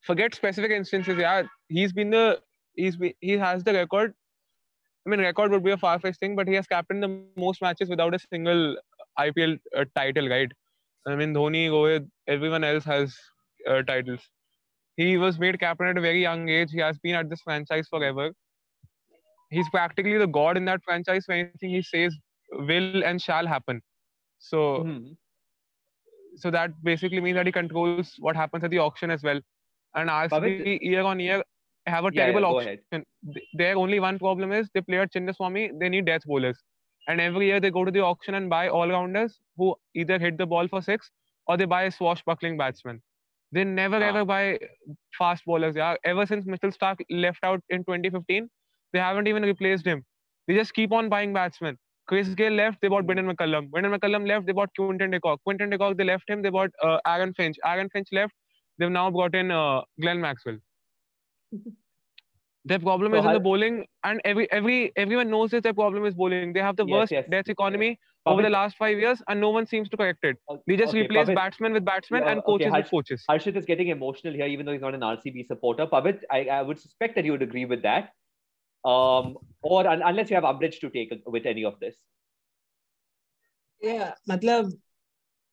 forget 0.01 0.33
specific 0.33 0.71
instances. 0.71 1.17
Yeah, 1.17 1.43
he's 1.67 1.93
been 1.93 2.09
the 2.09 2.41
he's 2.75 2.97
been, 2.97 3.13
he 3.19 3.33
has 3.33 3.63
the 3.63 3.73
record. 3.73 4.13
I 5.05 5.11
mean, 5.11 5.19
record 5.19 5.51
would 5.51 5.63
be 5.63 5.71
a 5.71 5.77
far-fetched 5.77 6.19
thing, 6.19 6.35
but 6.35 6.47
he 6.47 6.55
has 6.55 6.67
captained 6.67 7.03
the 7.03 7.21
most 7.37 7.61
matches 7.61 7.89
without 7.89 8.13
a 8.15 8.19
single 8.19 8.77
IPL 9.19 9.59
uh, 9.77 9.85
title. 9.95 10.27
Right? 10.27 10.51
I 11.07 11.15
mean, 11.15 11.33
Dhoni, 11.33 11.69
Rohit, 11.69 12.09
everyone 12.27 12.63
else 12.63 12.83
has 12.85 13.15
uh, 13.67 13.83
titles. 13.83 14.21
He 14.97 15.17
was 15.17 15.39
made 15.39 15.59
captain 15.59 15.87
at 15.87 15.97
a 15.97 16.01
very 16.01 16.21
young 16.21 16.49
age. 16.49 16.71
He 16.71 16.79
has 16.79 16.97
been 16.97 17.15
at 17.15 17.29
this 17.29 17.41
franchise 17.41 17.87
forever 17.87 18.31
he's 19.49 19.69
practically 19.69 20.17
the 20.17 20.27
god 20.27 20.57
in 20.57 20.65
that 20.65 20.81
franchise. 20.83 21.25
So 21.25 21.33
anything 21.33 21.69
he 21.71 21.81
says 21.81 22.15
will 22.51 23.03
and 23.03 23.21
shall 23.21 23.47
happen. 23.47 23.81
So 24.39 24.83
Mhm. 24.83 25.17
so 26.35 26.51
that 26.51 26.71
basically 26.83 27.19
means 27.21 27.35
that 27.35 27.45
he 27.45 27.51
controls 27.51 28.15
what 28.19 28.35
happens 28.35 28.63
at 28.63 28.69
the 28.71 28.79
auction 28.79 29.11
as 29.11 29.23
well. 29.23 29.39
And 29.95 30.09
RCB 30.09 30.79
year 30.81 31.01
on 31.01 31.19
year 31.19 31.43
have 31.87 32.05
a 32.05 32.11
terrible 32.11 32.41
yeah, 32.41 32.61
ahead. 32.61 32.79
Th- 33.33 33.45
Their 33.53 33.75
only 33.77 33.99
one 33.99 34.19
problem 34.19 34.51
is 34.51 34.69
they 34.73 34.81
play 34.81 34.99
at 34.99 35.11
Chinnaswamy, 35.11 35.79
they 35.79 35.89
need 35.89 36.05
death 36.05 36.21
bowlers. 36.25 36.59
And 37.07 37.19
every 37.19 37.47
year 37.47 37.59
they 37.59 37.71
go 37.71 37.83
to 37.85 37.91
the 37.91 38.01
auction 38.01 38.35
and 38.35 38.49
buy 38.49 38.67
all 38.69 38.87
rounders 38.87 39.39
who 39.57 39.75
either 39.95 40.19
hit 40.19 40.37
the 40.37 40.45
ball 40.45 40.67
for 40.67 40.81
six 40.81 41.09
or 41.47 41.57
they 41.57 41.65
buy 41.65 41.83
a 41.83 41.91
swashbuckling 41.91 42.57
batsmen. 42.57 43.01
They 43.51 43.63
never 43.63 43.95
Ah. 43.95 44.07
ever 44.09 44.23
buy 44.25 44.59
fast 45.17 45.43
bowlers. 45.45 45.75
Yeah, 45.75 45.95
ever 46.03 46.25
since 46.27 46.45
Mitchell 46.45 46.71
Stark 46.71 46.99
left 47.09 47.43
out 47.43 47.63
in 47.69 47.83
2015, 47.83 48.49
they 48.93 48.99
haven't 48.99 49.27
even 49.27 49.43
replaced 49.43 49.85
him. 49.85 50.03
They 50.47 50.55
just 50.55 50.73
keep 50.73 50.91
on 50.91 51.09
buying 51.09 51.33
batsmen. 51.33 51.77
Chris 52.07 52.29
Gayle 52.29 52.53
left, 52.53 52.79
they 52.81 52.87
bought 52.87 53.05
Brendan 53.05 53.27
McCullum. 53.33 53.69
Brendan 53.69 53.93
McCullum 53.93 54.27
left, 54.27 54.45
they 54.47 54.53
bought 54.53 54.69
Quinton 54.75 55.03
de 55.05 55.13
Kock. 55.13 55.35
Quinton 55.37 55.63
de 55.63 55.71
Kock, 55.71 55.89
they 55.91 55.99
left 55.99 56.21
him, 56.23 56.35
they 56.35 56.45
bought 56.45 56.65
uh, 56.81 56.97
Aaron 57.05 57.33
Finch. 57.33 57.55
Aaron 57.65 57.89
Finch 57.89 58.07
left, 58.11 58.33
they've 58.77 58.89
now 58.91 59.09
brought 59.11 59.35
in 59.35 59.51
uh, 59.51 59.81
Glenn 60.01 60.19
Maxwell. 60.21 60.57
Their 62.65 62.79
problem 62.79 63.13
So 63.13 63.17
is 63.17 63.25
in 63.25 63.31
the 63.31 63.39
bowling, 63.39 63.85
and 64.03 64.21
every 64.25 64.51
every 64.51 64.91
everyone 64.95 65.29
knows 65.29 65.51
that 65.51 65.63
their 65.63 65.73
problem 65.73 66.05
is 66.05 66.15
bowling. 66.15 66.45
They 66.47 66.55
have 66.55 66.69
the 66.69 66.79
Yes, 66.83 66.85
worst 66.85 67.09
yes. 67.11 67.25
death 67.25 67.41
economy 67.43 67.91
over 68.19 68.37
the 68.37 68.45
last 68.49 68.75
five 68.77 68.97
years, 68.99 69.21
and 69.27 69.39
no 69.39 69.49
one 69.49 69.65
seems 69.65 69.89
to 69.89 69.97
correct 69.97 70.23
it. 70.23 70.37
o- 70.49 70.63
They 70.67 70.75
just 70.77 70.91
okay, 70.91 71.01
replace 71.01 71.29
Pavit, 71.29 71.35
batsmen 71.35 71.73
with 71.73 71.85
batsmen 71.85 72.23
and 72.23 72.43
okay, 72.47 72.65
coaches 72.65 72.75
with 72.75 72.85
Harsh- 72.85 72.89
coaches. 72.89 73.29
Harshit 73.29 73.55
is 73.55 73.65
getting 73.65 73.89
emotional 73.89 74.33
here, 74.33 74.47
even 74.47 74.65
though 74.65 74.73
he's 74.73 74.81
not 74.81 74.95
an 74.95 75.03
RCB 75.03 75.43
supporter. 75.43 75.87
Pavit, 75.87 76.23
I, 76.31 76.45
I 76.45 76.61
would 76.61 76.79
suspect 76.79 77.15
that 77.15 77.25
you 77.25 77.31
would 77.31 77.41
agree 77.41 77.65
with 77.65 77.81
that. 77.83 78.11
Um, 78.85 79.37
or 79.61 79.87
un- 79.87 80.01
unless 80.03 80.29
you 80.29 80.35
have 80.35 80.45
umbrage 80.45 80.79
to 80.79 80.89
take 80.89 81.11
with 81.25 81.45
any 81.45 81.65
of 81.65 81.79
this. 81.79 81.95
Yeah, 83.81 84.13
matlab, 84.29 84.71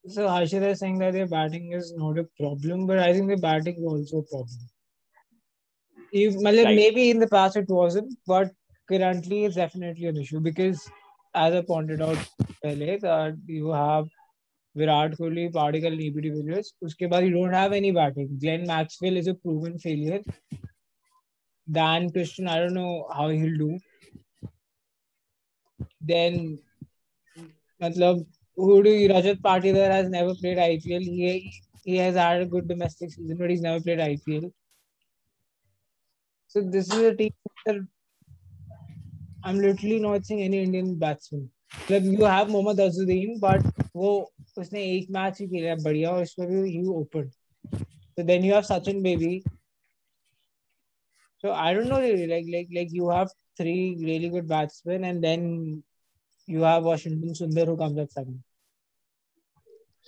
so 0.06 0.26
Harshit 0.26 0.62
is 0.62 0.78
saying 0.80 0.98
that 0.98 1.12
their 1.12 1.26
batting 1.26 1.72
is 1.72 1.92
not 1.96 2.18
a 2.18 2.26
problem, 2.38 2.86
but 2.86 2.98
I 2.98 3.12
think 3.12 3.28
the 3.28 3.36
batting 3.36 3.76
is 3.76 3.84
also 3.84 4.18
a 4.18 4.22
problem. 4.22 4.58
If, 6.12 6.34
matlab, 6.34 6.64
Right. 6.64 6.76
maybe 6.76 7.10
in 7.10 7.18
the 7.18 7.28
past 7.28 7.56
it 7.56 7.68
wasn't, 7.68 8.16
but 8.26 8.52
currently 8.88 9.44
it's 9.44 9.56
definitely 9.56 10.06
an 10.06 10.16
issue 10.16 10.40
because, 10.40 10.88
as 11.34 11.54
I 11.54 11.62
pointed 11.62 12.00
out 12.00 12.18
earlier, 12.64 12.98
that 13.00 13.36
you 13.46 13.70
have 13.70 14.06
Virat 14.76 15.12
Kohli, 15.18 15.46
AB 15.46 16.20
de 16.20 16.30
Villiers. 16.30 16.74
Uske 16.84 17.08
baad 17.10 17.26
you 17.26 17.34
don't 17.34 17.52
have 17.52 17.72
any 17.72 17.90
batting. 17.90 18.38
Glenn 18.40 18.66
Maxwell 18.66 19.16
is 19.16 19.26
a 19.26 19.34
proven 19.34 19.78
failure. 19.78 20.22
Dan 21.71 22.09
Christian, 22.11 22.47
I 22.47 22.59
don't 22.59 22.73
know 22.73 23.07
how 23.13 23.29
he'll 23.29 23.57
do. 23.57 23.79
Then 26.01 26.59
मतलब 27.81 28.25
who 28.55 28.83
do 28.83 28.89
you 28.89 29.09
Rajat 29.09 29.41
Patidar 29.41 29.91
has 29.91 30.09
never 30.09 30.35
played 30.35 30.57
IPL. 30.57 31.01
He 31.01 31.53
he 31.83 31.97
has 31.97 32.15
had 32.15 32.41
a 32.41 32.45
good 32.45 32.67
domestic 32.67 33.11
season, 33.11 33.37
but 33.37 33.49
he's 33.49 33.61
never 33.61 33.81
played 33.81 33.99
IPL. 33.99 34.51
So 36.47 36.61
this 36.61 36.91
is 36.91 36.99
a 36.99 37.15
team 37.15 37.33
that 37.65 37.77
I'm 39.43 39.57
literally 39.57 39.99
not 39.99 40.25
seeing 40.25 40.43
any 40.43 40.63
Indian 40.63 40.95
batsman. 40.95 41.49
मतलब 41.89 42.19
you 42.19 42.25
have 42.25 42.49
Mohammad 42.49 42.77
Azharuddin, 42.77 43.39
but 43.39 43.61
वो 43.95 44.31
उसने 44.57 44.83
एक 44.97 45.07
match 45.11 45.39
ही 45.41 45.47
खेला 45.47 45.69
है 45.69 45.75
बढ़िया 45.83 46.11
और 46.11 46.23
उसमें 46.23 46.47
भी 46.47 46.71
he 46.71 46.87
opened. 46.87 47.31
So 48.17 48.23
then 48.23 48.43
you 48.43 48.53
have 48.53 48.65
Sachin 48.65 49.01
Baby. 49.01 49.43
So 51.46 51.52
I 51.52 51.72
don't 51.74 51.88
know 51.88 52.00
really 52.00 52.26
like 52.26 52.46
like 52.52 52.68
like 52.76 52.92
you 52.98 53.08
have 53.16 53.28
three 53.58 53.96
really 54.00 54.28
good 54.34 54.48
batsmen 54.52 55.04
and 55.08 55.22
then 55.26 55.82
you 56.54 56.62
have 56.68 56.82
Washington 56.82 57.34
Sundar 57.40 57.66
who 57.66 57.76
comes 57.82 57.98
at 58.04 58.10
second. 58.10 58.42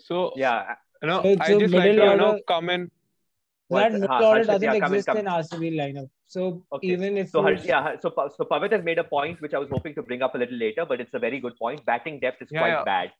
So 0.06 0.32
Yeah. 0.36 0.74
you 1.02 1.08
know, 1.10 1.22
So 1.22 1.28
it's 1.28 1.42
I 1.48 1.52
a 1.52 1.58
just 1.60 1.74
like 1.74 1.82
to 1.84 1.92
middle 1.92 2.10
you 2.10 2.16
know 2.22 2.40
come 2.48 2.70
in. 2.76 2.90
What- 3.68 3.82
that 3.84 3.92
middle 4.00 4.08
Ha- 4.16 4.28
order 4.30 4.44
doesn't 4.50 4.62
yeah, 4.68 4.80
come 4.84 4.92
in, 4.94 4.98
exist 4.98 5.18
in 5.22 5.30
RCB 5.36 5.70
lineup. 5.80 6.10
So 6.34 6.42
Okay. 6.72 6.88
even 6.96 7.16
if 7.22 7.30
So, 7.30 7.38
you- 7.40 7.46
Harsh, 7.46 7.64
yeah, 7.70 7.88
so, 8.04 8.12
so 8.36 8.44
Pavit 8.52 8.72
has 8.78 8.84
made 8.90 8.98
a 9.06 9.08
point 9.14 9.40
which 9.46 9.54
I 9.54 9.58
was 9.64 9.70
hoping 9.78 9.94
to 10.00 10.02
bring 10.10 10.22
up 10.28 10.34
a 10.34 10.38
little 10.44 10.60
later, 10.66 10.86
but 10.92 11.00
it's 11.06 11.14
a 11.22 11.24
very 11.28 11.40
good 11.48 11.56
point. 11.64 11.84
Batting 11.94 12.18
depth 12.28 12.42
is 12.42 12.48
Yeah, 12.50 12.60
quite 12.66 12.76
yeah. 12.78 12.84
bad. 12.92 13.12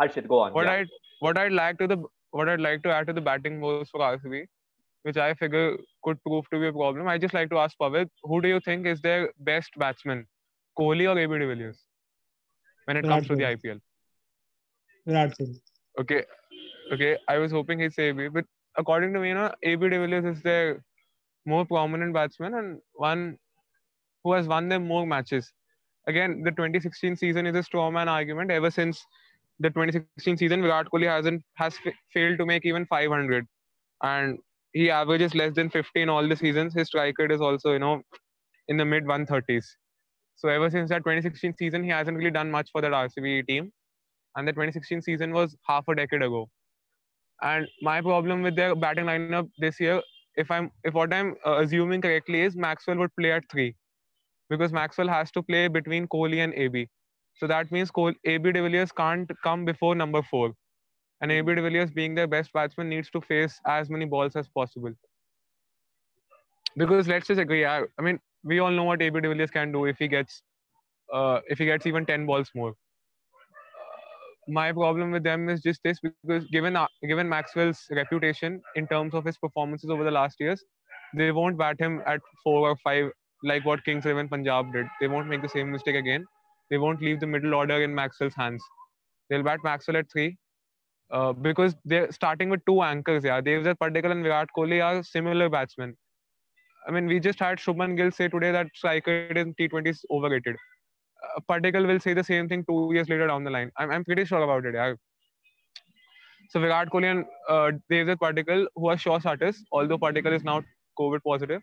Harshit, 0.00 0.28
go 0.34 0.38
on. 0.46 0.54
What 0.60 0.66
yeah. 0.66 0.78
I 0.80 0.86
what 1.28 1.36
I'd 1.44 1.52
like 1.62 1.78
to 1.84 1.86
the 1.94 2.02
what 2.30 2.48
I'd 2.54 2.60
like 2.68 2.82
to 2.88 2.94
add 2.98 3.06
to 3.12 3.12
the 3.22 3.26
batting 3.32 3.60
woes 3.66 3.90
for 3.90 4.00
RCB, 4.12 4.46
which 5.06 5.16
I 5.24 5.34
figure 5.34 5.76
could 6.02 6.20
prove 6.22 6.46
to 6.52 6.58
be 6.60 6.66
a 6.68 6.72
problem. 6.72 7.06
I 7.06 7.16
just 7.16 7.34
like 7.34 7.50
to 7.50 7.58
ask 7.58 7.76
Pavit, 7.80 8.10
who 8.24 8.40
do 8.40 8.48
you 8.48 8.60
think 8.60 8.86
is 8.86 9.00
their 9.00 9.32
best 9.38 9.70
batsman, 9.78 10.26
Kohli 10.78 11.06
or 11.10 11.16
AB 11.16 11.38
de 11.38 11.46
Villiers, 11.46 11.78
when 12.86 12.96
it 12.96 13.02
Virat 13.02 13.18
comes 13.18 13.28
to 13.28 13.36
the 13.36 13.44
IPL? 13.44 13.80
Virat 15.06 15.36
Kohli. 15.38 15.60
Okay, 16.00 16.24
okay. 16.92 17.16
I 17.28 17.38
was 17.38 17.52
hoping 17.52 17.78
he'd 17.78 17.94
say 17.94 18.08
AB, 18.08 18.28
but 18.28 18.44
according 18.76 19.12
to 19.12 19.20
me, 19.20 19.28
you 19.28 19.34
know, 19.34 19.52
AB 19.62 19.88
de 19.88 20.00
Villiers 20.00 20.24
is 20.24 20.42
their 20.42 20.82
more 21.44 21.64
prominent 21.64 22.12
batsman 22.12 22.54
and 22.54 22.80
one 22.94 23.38
who 24.24 24.32
has 24.32 24.48
won 24.48 24.68
them 24.68 24.88
more 24.88 25.06
matches. 25.06 25.52
Again, 26.08 26.42
the 26.42 26.50
2016 26.50 27.16
season 27.16 27.46
is 27.46 27.54
a 27.54 27.62
straw 27.62 27.90
man 27.92 28.08
argument. 28.08 28.50
Ever 28.50 28.72
since 28.72 29.06
the 29.60 29.70
2016 29.70 30.36
season, 30.36 30.62
Virat 30.62 30.88
Kohli 30.92 31.06
hasn't 31.06 31.44
has 31.54 31.78
fa- 31.78 31.92
failed 32.12 32.38
to 32.38 32.46
make 32.46 32.66
even 32.66 32.86
500, 32.86 33.46
and 34.02 34.38
he 34.78 34.90
averages 34.90 35.34
less 35.34 35.54
than 35.54 35.70
50 35.70 36.02
in 36.02 36.08
all 36.08 36.28
the 36.28 36.36
seasons. 36.36 36.74
His 36.74 36.88
strike 36.88 37.18
rate 37.18 37.32
is 37.32 37.40
also, 37.40 37.72
you 37.72 37.78
know, 37.78 38.02
in 38.68 38.76
the 38.76 38.84
mid 38.84 39.04
130s. 39.04 39.64
So 40.36 40.48
ever 40.48 40.70
since 40.70 40.90
that 40.90 40.98
2016 40.98 41.54
season, 41.58 41.82
he 41.82 41.90
hasn't 41.90 42.16
really 42.16 42.30
done 42.30 42.50
much 42.50 42.68
for 42.72 42.82
that 42.82 42.92
RCB 42.92 43.46
team 43.46 43.72
and 44.36 44.46
the 44.46 44.52
2016 44.52 45.02
season 45.02 45.32
was 45.32 45.56
half 45.66 45.88
a 45.88 45.94
decade 45.94 46.22
ago. 46.22 46.48
And 47.42 47.66
my 47.82 48.00
problem 48.00 48.42
with 48.42 48.56
their 48.56 48.74
batting 48.74 49.06
lineup 49.06 49.48
this 49.58 49.80
year, 49.80 50.00
if 50.36 50.50
I'm 50.50 50.70
if 50.84 50.94
what 50.94 51.12
I'm 51.12 51.34
uh, 51.46 51.58
assuming 51.62 52.02
correctly 52.02 52.42
is 52.42 52.56
Maxwell 52.56 52.98
would 52.98 53.14
play 53.18 53.32
at 53.32 53.44
three, 53.50 53.74
because 54.50 54.72
Maxwell 54.72 55.08
has 55.08 55.30
to 55.32 55.42
play 55.42 55.68
between 55.68 56.06
Kohli 56.08 56.44
and 56.44 56.54
AB. 56.54 56.86
So 57.38 57.46
that 57.46 57.70
means 57.72 57.90
Kohl, 57.90 58.12
AB 58.24 58.52
de 58.52 58.62
Villiers 58.62 58.92
can't 58.92 59.30
come 59.42 59.64
before 59.64 59.94
number 59.94 60.22
four, 60.22 60.52
and 61.20 61.32
AB 61.32 61.54
de 61.54 61.62
Villiers, 61.62 61.90
being 61.90 62.14
their 62.14 62.26
best 62.26 62.52
batsman, 62.52 62.88
needs 62.88 63.10
to 63.10 63.20
face 63.20 63.60
as 63.66 63.90
many 63.90 64.04
balls 64.04 64.36
as 64.36 64.48
possible. 64.48 64.92
Because 66.76 67.08
let's 67.08 67.26
just 67.26 67.40
agree, 67.40 67.64
I, 67.64 67.84
I 67.98 68.02
mean, 68.02 68.20
we 68.44 68.58
all 68.58 68.70
know 68.70 68.84
what 68.84 69.00
AB 69.00 69.20
de 69.20 69.28
Villiers 69.28 69.50
can 69.50 69.72
do 69.72 69.86
if 69.86 69.96
he 69.98 70.08
gets, 70.08 70.42
uh, 71.12 71.40
if 71.48 71.58
he 71.58 71.64
gets 71.64 71.86
even 71.86 72.04
10 72.04 72.26
balls 72.26 72.50
more 72.54 72.74
my 74.48 74.72
problem 74.72 75.10
with 75.10 75.22
them 75.22 75.48
is 75.48 75.60
just 75.60 75.80
this 75.82 75.98
because 76.00 76.44
given 76.46 76.76
uh, 76.76 76.86
given 77.02 77.28
Maxwell's 77.28 77.86
reputation 77.90 78.62
in 78.76 78.86
terms 78.86 79.14
of 79.14 79.24
his 79.24 79.36
performances 79.36 79.90
over 79.90 80.04
the 80.04 80.10
last 80.10 80.36
years, 80.38 80.62
they 81.14 81.32
won't 81.32 81.58
bat 81.58 81.76
him 81.78 82.02
at 82.06 82.20
four 82.44 82.68
or 82.68 82.76
five 82.76 83.10
like 83.42 83.64
what 83.64 83.84
Kings 83.84 84.06
Eleven 84.06 84.28
Punjab 84.28 84.72
did. 84.72 84.86
They 85.00 85.08
won't 85.08 85.28
make 85.28 85.42
the 85.42 85.48
same 85.48 85.70
mistake 85.72 85.96
again. 85.96 86.24
They 86.70 86.78
won't 86.78 87.02
leave 87.02 87.20
the 87.20 87.26
middle 87.26 87.54
order 87.54 87.82
in 87.82 87.94
Maxwell's 87.94 88.34
hands. 88.34 88.62
They'll 89.28 89.42
bat 89.42 89.60
Maxwell 89.64 89.96
at 89.96 90.10
three 90.10 90.36
uh, 91.10 91.32
because 91.32 91.74
they're 91.84 92.10
starting 92.12 92.50
with 92.50 92.60
two 92.66 92.82
anchors. 92.82 93.24
Yeah, 93.24 93.40
Devdutt 93.40 93.76
Padikkal 93.78 94.12
and 94.12 94.22
Virat 94.22 94.48
Kohli 94.56 94.84
are 94.84 95.02
similar 95.02 95.48
batsmen. 95.48 95.96
I 96.88 96.92
mean, 96.92 97.06
we 97.06 97.18
just 97.18 97.40
had 97.40 97.58
Shubman 97.58 97.96
Gill 97.96 98.12
say 98.12 98.28
today 98.28 98.52
that 98.52 98.68
striker 98.74 99.26
in 99.26 99.54
T20 99.54 99.88
is 99.88 100.04
overrated 100.10 100.56
uh, 101.22 101.60
will 101.86 102.00
say 102.00 102.14
the 102.14 102.24
same 102.24 102.48
thing 102.48 102.64
two 102.68 102.90
years 102.92 103.08
later 103.08 103.26
down 103.26 103.44
the 103.44 103.50
line. 103.50 103.70
I'm, 103.76 103.90
I'm 103.90 104.04
pretty 104.04 104.24
sure 104.24 104.42
about 104.42 104.64
it. 104.64 104.74
Yeah. 104.74 104.94
So 106.50 106.60
Virat 106.60 106.90
Kohli 106.90 107.10
and 107.10 107.24
uh, 107.48 107.72
Devdutt 107.90 108.16
Padikkal, 108.16 108.66
who 108.74 108.88
are 108.88 108.96
sure 108.96 109.20
starters, 109.20 109.62
although 109.72 109.98
Padikkal 109.98 110.32
is 110.32 110.44
now 110.44 110.62
COVID 110.98 111.20
positive, 111.26 111.62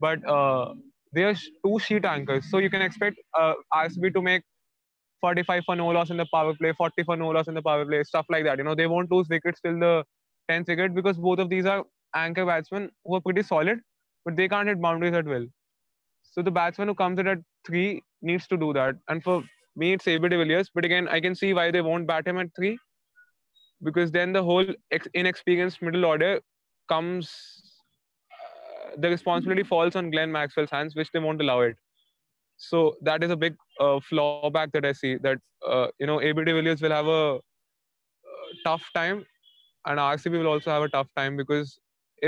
but 0.00 0.26
uh, 0.28 0.74
they 1.12 1.24
are 1.24 1.34
two 1.66 1.78
sheet 1.78 2.04
anchors. 2.04 2.48
So 2.50 2.58
you 2.58 2.70
can 2.70 2.82
expect 2.82 3.16
uh, 3.38 3.54
RCB 3.74 4.14
to 4.14 4.22
make 4.22 4.42
45 5.22 5.62
for 5.64 5.76
no 5.76 5.88
loss 5.88 6.10
in 6.10 6.18
the 6.18 6.26
power 6.34 6.54
play, 6.54 6.72
40 6.76 7.04
for 7.04 7.16
no 7.16 7.28
loss 7.28 7.48
in 7.48 7.54
the 7.54 7.62
power 7.62 7.86
play, 7.86 8.02
stuff 8.02 8.26
like 8.28 8.44
that. 8.44 8.58
You 8.58 8.64
know, 8.64 8.74
they 8.74 8.86
won't 8.86 9.10
lose 9.10 9.28
wickets 9.30 9.60
till 9.64 9.78
the 9.78 10.04
10th 10.50 10.68
wicket 10.68 10.94
because 10.94 11.16
both 11.16 11.38
of 11.38 11.48
these 11.48 11.64
are 11.64 11.84
anchor 12.14 12.44
batsmen 12.44 12.90
who 13.04 13.14
are 13.14 13.20
pretty 13.20 13.42
solid, 13.42 13.80
but 14.26 14.36
they 14.36 14.48
can't 14.48 14.68
hit 14.68 14.82
boundaries 14.82 15.14
at 15.14 15.24
will. 15.24 15.46
So 16.32 16.42
the 16.42 16.50
batsman 16.50 16.88
who 16.88 16.94
comes 16.94 17.18
in 17.18 17.26
at 17.26 17.38
three 17.66 18.02
needs 18.20 18.46
to 18.48 18.56
do 18.56 18.72
that. 18.74 18.96
And 19.08 19.22
for 19.22 19.42
me, 19.76 19.92
it's 19.92 20.06
AB 20.06 20.28
de 20.28 20.38
Villiers. 20.38 20.70
But 20.74 20.84
again, 20.84 21.08
I 21.08 21.20
can 21.20 21.34
see 21.34 21.52
why 21.54 21.70
they 21.70 21.80
won't 21.80 22.06
bat 22.06 22.26
him 22.26 22.38
at 22.38 22.48
three, 22.56 22.78
because 23.82 24.10
then 24.10 24.32
the 24.32 24.42
whole 24.42 24.66
ex- 24.90 25.08
inexperienced 25.14 25.82
middle 25.82 26.04
order 26.04 26.40
comes. 26.88 27.30
Uh, 28.32 28.96
the 28.98 29.08
responsibility 29.08 29.62
falls 29.62 29.96
on 29.96 30.10
Glenn 30.10 30.32
Maxwell's 30.32 30.70
hands, 30.70 30.94
which 30.94 31.10
they 31.12 31.20
won't 31.20 31.40
allow 31.40 31.60
it. 31.60 31.76
So 32.56 32.96
that 33.02 33.24
is 33.24 33.30
a 33.30 33.36
big 33.36 33.56
uh, 33.84 34.00
flaw 34.08 34.50
back 34.50 34.72
that 34.72 34.84
I 34.84 34.92
see. 34.92 35.16
That 35.26 35.38
uh, 35.66 35.86
you 35.98 36.06
know, 36.06 36.20
AB 36.20 36.44
de 36.44 36.54
Villiers 36.54 36.82
will 36.82 36.96
have 36.98 37.06
a 37.06 37.22
uh, 37.34 37.38
tough 38.64 38.84
time, 38.94 39.24
and 39.86 39.98
RCB 39.98 40.38
will 40.42 40.52
also 40.54 40.70
have 40.70 40.82
a 40.82 40.88
tough 40.96 41.08
time 41.16 41.36
because 41.36 41.78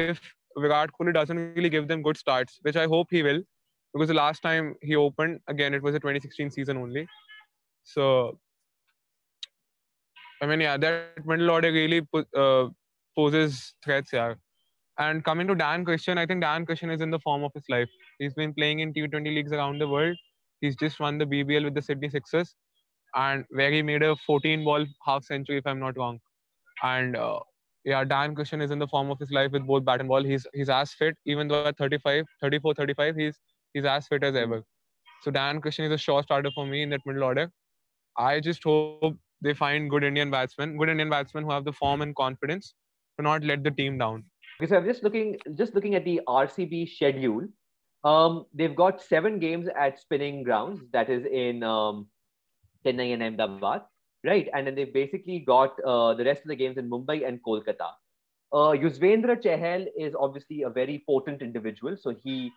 if 0.06 0.20
Virat 0.56 0.90
Kohli 0.98 1.14
doesn't 1.14 1.44
really 1.56 1.68
give 1.68 1.88
them 1.88 2.02
good 2.02 2.16
starts, 2.16 2.58
which 2.62 2.76
I 2.76 2.86
hope 2.86 3.08
he 3.10 3.22
will, 3.22 3.42
because 3.94 4.08
the 4.08 4.14
last 4.14 4.42
time 4.42 4.74
he 4.82 4.96
opened 4.96 5.40
again 5.48 5.72
it 5.72 5.82
was 5.82 5.94
a 5.94 6.00
2016 6.00 6.50
season 6.50 6.76
only 6.76 7.06
so 7.84 8.38
i 10.42 10.46
mean 10.46 10.60
yeah 10.60 10.76
that 10.76 11.26
middle 11.26 11.50
order 11.50 11.72
really 11.72 12.00
uh, 12.36 12.66
poses 13.16 13.74
threats 13.84 14.12
yeah 14.20 14.34
And 15.04 15.22
coming 15.26 15.48
to 15.48 15.54
Dan 15.60 15.84
Christian, 15.86 16.18
I 16.20 16.24
think 16.30 16.42
Dan 16.42 16.64
Christian 16.66 16.90
is 16.94 17.00
in 17.04 17.12
the 17.14 17.18
form 17.22 17.44
of 17.46 17.54
his 17.56 17.64
life. 17.72 17.94
He's 18.18 18.36
been 18.40 18.52
playing 18.58 18.82
in 18.82 18.92
T20 18.98 19.30
leagues 19.38 19.54
around 19.56 19.82
the 19.82 19.88
world. 19.94 20.20
He's 20.60 20.76
just 20.76 21.00
won 21.00 21.18
the 21.18 21.26
BBL 21.26 21.64
with 21.64 21.74
the 21.74 21.82
Sydney 21.82 22.08
Sixers, 22.08 22.54
and 23.14 23.44
where 23.50 23.70
he 23.70 23.82
made 23.82 24.02
a 24.02 24.16
14 24.26 24.64
ball 24.64 24.86
half 25.06 25.24
century, 25.24 25.58
if 25.58 25.66
I'm 25.66 25.80
not 25.80 25.96
wrong. 25.96 26.18
And 26.82 27.16
uh, 27.16 27.40
yeah, 27.84 28.04
Dan 28.04 28.34
Christian 28.34 28.60
is 28.60 28.70
in 28.70 28.78
the 28.78 28.86
form 28.88 29.10
of 29.10 29.18
his 29.18 29.30
life 29.30 29.52
with 29.52 29.66
both 29.66 29.84
bat 29.84 30.00
and 30.00 30.08
ball. 30.08 30.24
He's 30.24 30.46
he's 30.54 30.68
as 30.68 30.92
fit, 30.92 31.16
even 31.26 31.48
though 31.48 31.66
at 31.66 31.76
35, 31.78 32.24
34, 32.40 32.74
35, 32.74 33.16
he's 33.16 33.38
he's 33.72 33.84
as 33.84 34.06
fit 34.06 34.24
as 34.24 34.34
ever. 34.34 34.62
So 35.22 35.30
Dan 35.30 35.60
Christian 35.60 35.84
is 35.86 35.92
a 35.92 35.98
sure 35.98 36.22
starter 36.22 36.50
for 36.54 36.66
me 36.66 36.82
in 36.82 36.90
that 36.90 37.00
middle 37.06 37.24
order. 37.24 37.50
I 38.18 38.40
just 38.40 38.62
hope 38.62 39.16
they 39.42 39.54
find 39.54 39.90
good 39.90 40.04
Indian 40.04 40.30
batsmen, 40.30 40.76
good 40.78 40.88
Indian 40.88 41.10
batsmen 41.10 41.44
who 41.44 41.50
have 41.50 41.64
the 41.64 41.72
form 41.72 42.02
and 42.02 42.14
confidence 42.14 42.74
to 43.18 43.22
not 43.22 43.44
let 43.44 43.62
the 43.64 43.70
team 43.70 43.98
down. 43.98 44.24
Okay, 44.60 44.70
so 44.70 44.76
I'm 44.76 44.84
just 44.84 45.02
looking 45.02 45.36
just 45.56 45.74
looking 45.74 45.94
at 45.94 46.04
the 46.04 46.20
RCB 46.28 46.88
schedule. 46.94 47.46
Um, 48.04 48.44
they've 48.52 48.76
got 48.76 49.02
seven 49.02 49.38
games 49.38 49.66
at 49.78 49.98
spinning 49.98 50.42
grounds, 50.42 50.80
that 50.92 51.08
is 51.08 51.24
in 51.24 51.62
um, 51.62 52.06
Chennai 52.84 53.14
and 53.14 53.22
Ahmedabad, 53.22 53.82
right? 54.24 54.48
And 54.52 54.66
then 54.66 54.74
they've 54.74 54.92
basically 54.92 55.38
got 55.38 55.72
uh, 55.82 56.14
the 56.14 56.24
rest 56.24 56.42
of 56.42 56.48
the 56.48 56.56
games 56.56 56.76
in 56.76 56.90
Mumbai 56.90 57.26
and 57.26 57.42
Kolkata. 57.42 57.92
Uh, 58.52 58.72
Yuzvendra 58.82 59.42
Chahal 59.42 59.86
is 59.98 60.14
obviously 60.18 60.62
a 60.62 60.70
very 60.70 61.02
potent 61.08 61.40
individual, 61.40 61.96
so 61.98 62.14
he 62.22 62.52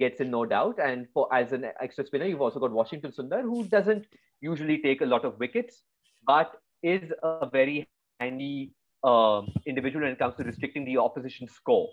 gets 0.00 0.20
in 0.20 0.30
no 0.30 0.46
doubt. 0.46 0.78
And 0.82 1.06
for 1.12 1.32
as 1.32 1.52
an 1.52 1.66
extra 1.80 2.04
spinner, 2.06 2.24
you've 2.24 2.40
also 2.40 2.58
got 2.58 2.72
Washington 2.72 3.12
Sundar, 3.12 3.42
who 3.42 3.64
doesn't 3.64 4.06
usually 4.40 4.78
take 4.78 5.02
a 5.02 5.06
lot 5.06 5.24
of 5.24 5.38
wickets, 5.38 5.82
but 6.26 6.52
is 6.82 7.12
a 7.22 7.48
very 7.52 7.88
handy 8.20 8.72
uh, 9.04 9.42
individual 9.66 10.04
when 10.04 10.12
it 10.12 10.18
comes 10.18 10.34
to 10.36 10.44
restricting 10.44 10.84
the 10.84 10.96
opposition 10.96 11.46
score. 11.46 11.88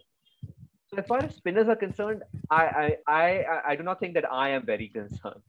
So 0.87 0.97
as 0.97 1.05
far 1.07 1.23
as 1.23 1.35
spinners 1.35 1.67
are 1.67 1.75
concerned, 1.75 2.21
I, 2.49 2.97
I, 3.07 3.13
I, 3.13 3.61
I 3.69 3.75
do 3.75 3.83
not 3.83 3.99
think 3.99 4.13
that 4.13 4.31
I 4.31 4.49
am 4.49 4.65
very 4.65 4.87
concerned. 4.89 5.41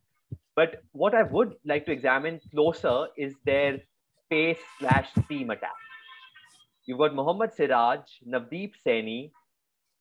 But 0.54 0.82
what 0.92 1.14
I 1.14 1.22
would 1.22 1.56
like 1.64 1.84
to 1.86 1.92
examine 1.92 2.40
closer 2.50 3.08
is 3.18 3.34
their 3.44 3.78
pace 4.30 4.58
slash 4.78 5.08
seam 5.28 5.50
attack. 5.50 5.74
You've 6.86 6.98
got 6.98 7.14
Mohammad 7.14 7.52
Siraj, 7.54 8.00
Navdeep 8.26 8.72
Saini, 8.84 9.30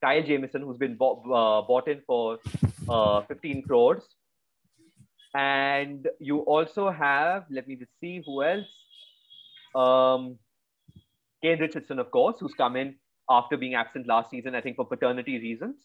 Kyle 0.02 0.24
Jamieson, 0.24 0.62
who's 0.62 0.78
been 0.78 0.95
bought, 0.95 1.19
uh, 1.26 1.65
bought 1.67 1.88
in 1.88 2.02
for 2.08 2.39
uh, 2.88 3.21
15 3.21 3.63
crores. 3.63 4.04
And 5.34 6.08
you 6.19 6.39
also 6.39 6.89
have, 6.89 7.45
let 7.50 7.67
me 7.67 7.76
just 7.76 7.91
see 8.00 8.21
who 8.26 8.43
else. 8.43 8.67
Um, 9.76 10.38
Kane 11.43 11.60
Richardson, 11.60 12.00
of 12.00 12.10
course, 12.12 12.38
who's 12.39 12.54
come 12.54 12.78
in 12.78 12.95
after 13.30 13.58
being 13.58 13.76
absent 13.76 14.08
last 14.08 14.30
season, 14.30 14.56
I 14.56 14.62
think 14.62 14.76
for 14.76 14.86
paternity 14.86 15.40
reasons. 15.40 15.76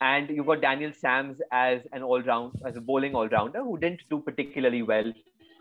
And 0.00 0.28
you've 0.30 0.46
got 0.46 0.60
Daniel 0.60 0.92
Sams 0.92 1.40
as 1.52 1.82
an 1.92 2.02
all-round, 2.02 2.60
as 2.66 2.76
a 2.76 2.80
bowling 2.80 3.14
all-rounder 3.14 3.62
who 3.62 3.78
didn't 3.78 4.02
do 4.10 4.20
particularly 4.20 4.82
well 4.82 5.12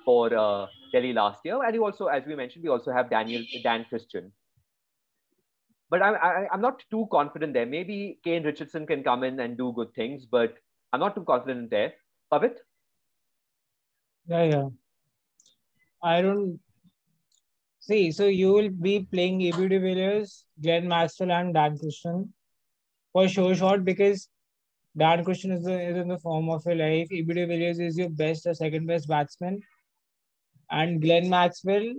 for 0.04 0.36
uh, 0.36 0.66
Delhi 0.92 1.14
last 1.14 1.42
year. 1.46 1.64
And 1.64 1.76
you 1.76 1.86
also, 1.86 2.08
as 2.08 2.24
we 2.26 2.36
mentioned, 2.36 2.64
we 2.64 2.70
also 2.70 2.92
have 2.92 3.10
Daniel 3.10 3.44
Dan 3.64 3.86
Christian. 3.88 4.32
But 5.92 6.02
I, 6.02 6.16
I, 6.16 6.48
I'm 6.52 6.62
not 6.62 6.82
too 6.90 7.08
confident 7.12 7.54
there. 7.54 7.66
Maybe 7.66 8.20
Kane 8.24 8.44
Richardson 8.44 8.88
can 8.88 9.04
come 9.04 9.24
in 9.24 9.40
and 9.40 9.58
do 9.58 9.74
good 9.74 9.94
things, 9.94 10.26
but 10.26 10.56
I'm 10.92 11.00
not 11.00 11.16
too 11.16 11.24
confident 11.24 11.70
there. 11.70 11.94
Pavit? 12.32 12.58
Yeah, 14.26 14.44
yeah. 14.44 14.70
I 16.02 16.22
don't 16.22 16.60
See, 17.82 18.12
so 18.12 18.26
you 18.26 18.54
will 18.54 18.70
be 18.70 19.08
playing 19.12 19.42
AB 19.42 19.68
de 19.68 19.80
Villiers, 19.80 20.46
Glenn 20.62 20.88
Maxwell, 20.88 21.32
and 21.32 21.52
Dan 21.52 21.80
Christian 21.80 22.32
for 23.12 23.28
sure 23.28 23.56
shot 23.56 23.84
because 23.84 24.30
Dan 24.96 25.24
Christian 25.26 25.52
is, 25.52 25.64
the, 25.64 25.82
is 25.82 25.98
in 25.98 26.08
the 26.08 26.20
form 26.20 26.50
of 26.50 26.64
your 26.66 26.76
life. 26.76 27.08
AB 27.12 27.34
de 27.34 27.46
Villiers 27.48 27.80
is 27.80 27.98
your 27.98 28.10
best 28.10 28.46
or 28.46 28.54
second 28.54 28.86
best 28.86 29.08
batsman. 29.08 29.62
And 30.70 31.02
Glenn 31.02 31.28
Maxwell, 31.28 31.96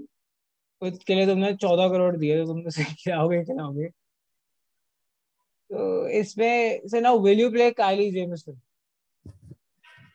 उसके 0.82 1.14
लिए 1.14 1.26
तुमने 1.26 1.52
चौदह 1.62 1.88
crore 1.88 2.14
crore. 2.14 2.22
You 2.22 2.46
will 2.46 2.66
उसे 2.66 2.84
खिलाओगे 2.84 3.92
So, 5.70 5.78
तो 5.78 6.08
इसमें 6.08 6.82
will 7.22 7.38
you 7.38 7.50
play 7.50 7.72
you 7.78 8.12
Jamieson? 8.12 8.56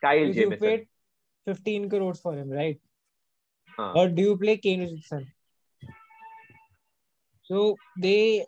Kyle 0.02 0.32
Jamieson. 0.32 0.52
You 0.52 0.58
paid 0.58 0.88
15 1.46 1.88
crores 1.90 2.20
for 2.20 2.34
him 2.34 2.50
right 2.50 2.80
uh. 3.78 3.92
or 3.92 4.08
do 4.08 4.22
you 4.22 4.36
play 4.36 4.56
Kane 4.58 4.80
Richardson 4.80 5.26
so 7.48 7.76
they 8.00 8.46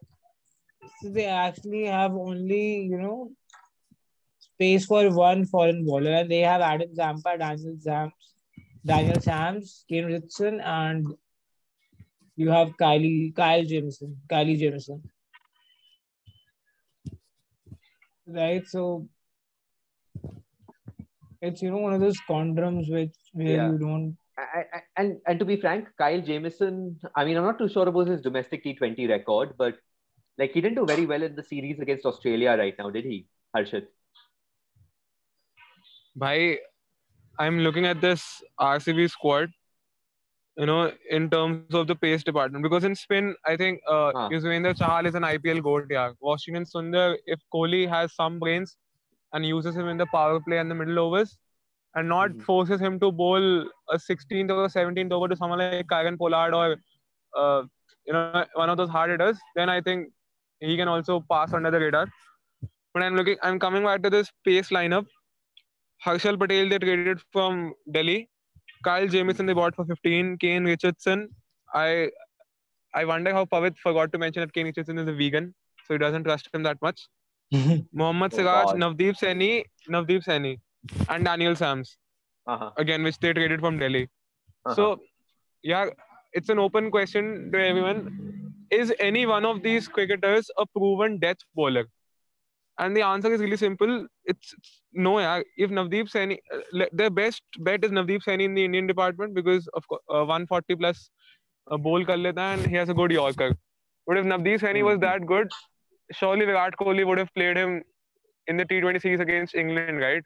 so 1.02 1.10
they 1.10 1.26
actually 1.26 1.86
have 1.86 2.12
only, 2.12 2.82
you 2.82 2.98
know, 2.98 3.30
space 4.38 4.84
for 4.86 5.08
one 5.10 5.46
foreign 5.46 5.84
bowler, 5.84 6.12
and 6.12 6.30
they 6.30 6.40
have 6.40 6.60
Adam 6.60 6.94
Zampa, 6.94 7.38
Daniel 7.38 7.76
Sams, 7.78 8.12
Daniel 8.84 9.20
Sams, 9.20 9.84
Kane 9.88 10.06
Richardson, 10.06 10.60
and 10.60 11.06
you 12.36 12.50
have 12.50 12.76
Kylie 12.76 13.34
Kyle 13.34 13.64
Jamieson, 13.64 14.16
Kylie 14.30 14.58
Jamieson. 14.58 15.02
Right, 18.26 18.66
so 18.66 19.08
it's 21.42 21.62
you 21.62 21.70
know 21.70 21.78
one 21.78 21.94
of 21.94 22.00
those 22.00 22.18
conundrums 22.26 22.88
which 22.88 23.14
where 23.32 23.46
Yeah. 23.56 23.70
you 23.72 23.78
don't 23.78 24.16
I, 24.54 24.58
I, 24.60 24.80
and 24.96 25.20
and 25.26 25.38
to 25.38 25.44
be 25.44 25.56
frank, 25.60 25.88
Kyle 25.98 26.20
Jamieson. 26.20 27.00
I 27.16 27.24
mean, 27.24 27.36
I'm 27.36 27.44
not 27.44 27.58
too 27.58 27.68
sure 27.68 27.88
about 27.88 28.08
his 28.08 28.20
domestic 28.20 28.64
T20 28.64 29.08
record, 29.08 29.54
but 29.58 29.76
like 30.38 30.52
he 30.52 30.60
didn't 30.60 30.76
do 30.76 30.86
very 30.86 31.06
well 31.06 31.22
in 31.22 31.36
the 31.36 31.42
series 31.44 31.80
against 31.80 32.06
Australia 32.06 32.56
right 32.58 32.74
now, 32.78 32.90
did 32.90 33.04
he, 33.04 33.26
Harshit? 33.56 33.86
Bhai, 36.16 36.58
I'm 37.38 37.60
looking 37.60 37.86
at 37.86 38.00
this 38.00 38.42
RCB 38.60 39.10
squad, 39.10 39.50
you 40.56 40.66
know, 40.66 40.92
in 41.10 41.30
terms 41.30 41.74
of 41.74 41.86
the 41.86 41.94
pace 41.94 42.22
department. 42.22 42.62
Because 42.62 42.84
in 42.84 42.94
spin, 42.94 43.34
I 43.46 43.56
think 43.56 43.80
uh, 43.88 44.12
Huh. 44.14 44.28
Yuzvendra 44.32 44.74
Chahal 44.76 45.06
is 45.06 45.14
an 45.14 45.22
IPL 45.22 45.62
goat. 45.62 45.86
Yeah, 45.90 46.12
Washington 46.20 46.64
Sundar, 46.64 47.16
if 47.26 47.40
Kohli 47.54 47.88
has 47.88 48.14
some 48.14 48.38
brains 48.38 48.76
and 49.32 49.46
uses 49.46 49.76
him 49.76 49.88
in 49.88 49.96
the 49.96 50.06
power 50.06 50.40
play 50.40 50.58
and 50.58 50.70
the 50.70 50.74
middle 50.74 50.98
overs, 50.98 51.38
and 51.94 52.08
not 52.08 52.30
Mhm. 52.30 52.42
forces 52.48 52.80
him 52.80 52.98
to 53.00 53.10
bowl 53.20 53.44
a 53.94 53.98
16th 53.98 54.50
or 54.50 54.64
a 54.64 54.70
17th 54.70 55.12
over 55.12 55.28
to 55.28 55.36
someone 55.36 55.58
like 55.58 55.86
Kieron 55.92 56.18
Pollard 56.18 56.54
or 56.54 56.76
uh, 57.36 57.62
you 58.06 58.12
know 58.12 58.44
one 58.54 58.70
of 58.70 58.76
those 58.76 58.90
hard 58.90 59.10
hitters, 59.10 59.38
then 59.56 59.68
I 59.68 59.80
think 59.80 60.08
he 60.60 60.76
can 60.76 60.88
also 60.88 61.20
pass 61.30 61.52
under 61.52 61.70
the 61.70 61.80
radar. 61.80 62.06
But 62.94 63.02
I'm 63.04 63.16
looking, 63.16 63.36
I'm 63.42 63.58
coming 63.58 63.84
back 63.84 64.02
to 64.04 64.10
this 64.10 64.30
pace 64.44 64.70
lineup. 64.70 65.06
Harshal 66.06 66.38
Patel 66.38 66.68
they 66.68 66.78
traded 66.78 67.20
from 67.32 67.74
Delhi. 67.92 68.28
Kyle 68.84 69.06
Jamieson 69.06 69.46
they 69.46 69.52
bought 69.52 69.74
for 69.76 69.84
15. 69.84 70.36
Kane 70.38 70.64
Richardson. 70.64 71.28
I 71.74 72.10
I 72.94 73.04
wonder 73.04 73.32
how 73.32 73.44
Pavit 73.44 73.76
forgot 73.78 74.12
to 74.12 74.18
mention 74.18 74.40
that 74.40 74.52
Kane 74.52 74.66
Richardson 74.66 74.98
is 74.98 75.06
a 75.08 75.12
vegan, 75.12 75.54
so 75.86 75.94
he 75.94 75.98
doesn't 75.98 76.24
trust 76.24 76.48
him 76.52 76.62
that 76.64 76.80
much. 76.82 77.06
Mohammad 77.92 78.32
Oh, 78.34 78.36
Siraj, 78.38 78.66
God. 78.72 78.76
Navdeep 78.76 79.16
Saini, 79.20 79.64
Navdeep 79.88 80.24
Saini, 80.24 80.58
and 81.08 81.24
Daniel 81.24 81.56
Sams 81.56 81.96
Uh-huh. 82.46 82.70
again, 82.82 83.02
which 83.04 83.18
they 83.18 83.32
traded 83.32 83.60
from 83.60 83.78
Delhi. 83.78 84.02
Uh-huh. 84.66 84.74
So, 84.74 85.00
yeah, 85.62 85.86
it's 86.32 86.48
an 86.48 86.58
open 86.58 86.90
question 86.90 87.50
to 87.52 87.58
everyone. 87.64 87.98
Is 88.70 88.92
any 88.98 89.26
one 89.26 89.44
of 89.44 89.62
these 89.62 89.88
cricketers 89.88 90.50
a 90.58 90.66
proven 90.66 91.18
death 91.18 91.36
bowler? 91.54 91.84
And 92.78 92.96
the 92.96 93.02
answer 93.02 93.32
is 93.34 93.40
really 93.40 93.56
simple. 93.58 94.06
It's, 94.24 94.54
it's 94.58 94.82
no, 94.92 95.18
yeah. 95.20 95.42
If 95.56 95.70
Navdeep 95.70 96.10
Saini, 96.10 96.38
uh, 96.54 96.86
their 96.92 97.10
best 97.10 97.42
bet 97.58 97.84
is 97.84 97.90
Navdeep 97.90 98.22
Saini 98.26 98.44
in 98.44 98.54
the 98.54 98.64
Indian 98.64 98.86
department 98.86 99.34
because 99.34 99.68
of 99.74 99.84
uh, 99.92 100.24
140 100.24 100.76
plus 100.76 101.10
uh, 101.70 101.76
bowl 101.76 102.04
kar 102.04 102.16
leta 102.16 102.40
and 102.40 102.66
he 102.66 102.74
has 102.76 102.88
a 102.88 102.94
good 102.94 103.10
Yorker. 103.10 103.54
But 104.06 104.16
if 104.16 104.24
Navdeep 104.24 104.60
Saini 104.60 104.82
was 104.82 104.98
that 105.00 105.26
good, 105.26 105.48
surely 106.12 106.46
Virat 106.46 106.74
Kohli 106.80 107.06
would 107.06 107.18
have 107.18 107.32
played 107.34 107.56
him 107.56 107.82
in 108.46 108.56
the 108.56 108.64
T20 108.64 109.00
series 109.02 109.20
against 109.20 109.54
England, 109.54 110.00
right? 110.00 110.22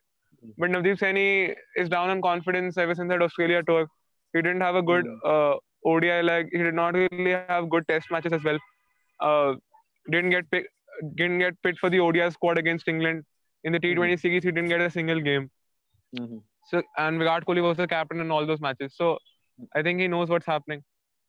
But 0.59 0.71
Navdeep 0.71 0.99
Saini 0.99 1.55
is 1.77 1.89
down 1.89 2.11
on 2.11 2.23
confidence 2.23 2.77
ever 2.77 2.95
since 2.95 3.09
that 3.11 3.23
Australia 3.23 3.63
tour. 3.63 3.87
He 4.33 4.43
didn't 4.43 4.61
have 4.61 4.75
a 4.75 4.83
good 4.83 5.07
uh, 5.25 5.55
ODI 5.85 6.23
leg. 6.23 6.49
He 6.53 6.59
did 6.59 6.75
not 6.75 6.95
really 6.95 7.31
have 7.49 7.71
good 7.71 7.87
Test 7.89 8.11
matches 8.11 8.33
as 8.33 8.43
well. 8.45 8.59
Uh, 9.21 9.55
didn't 10.11 10.31
get 10.31 10.51
pick, 10.51 10.67
didn't 11.17 11.39
get 11.39 11.55
picked 11.63 11.79
for 11.79 11.91
the 11.91 12.01
ODI 12.01 12.31
squad 12.31 12.59
against 12.59 12.89
England 12.89 13.23
in 13.65 13.73
the 13.73 13.81
T20 13.81 14.19
series. 14.21 14.43
He 14.45 14.51
didn't 14.51 14.69
get 14.69 14.81
a 14.81 14.91
single 14.91 15.21
game. 15.21 15.51
Mhm. 16.19 16.43
So 16.71 16.83
and 16.99 17.19
Virat 17.19 17.47
Kohli 17.47 17.63
was 17.63 17.77
the 17.77 17.87
captain 17.87 18.21
in 18.21 18.31
all 18.31 18.47
those 18.47 18.61
matches. 18.61 18.97
So 18.97 19.19
I 19.75 19.83
think 19.83 20.01
he 20.01 20.09
knows 20.09 20.29
what's 20.29 20.47
happening. 20.47 20.83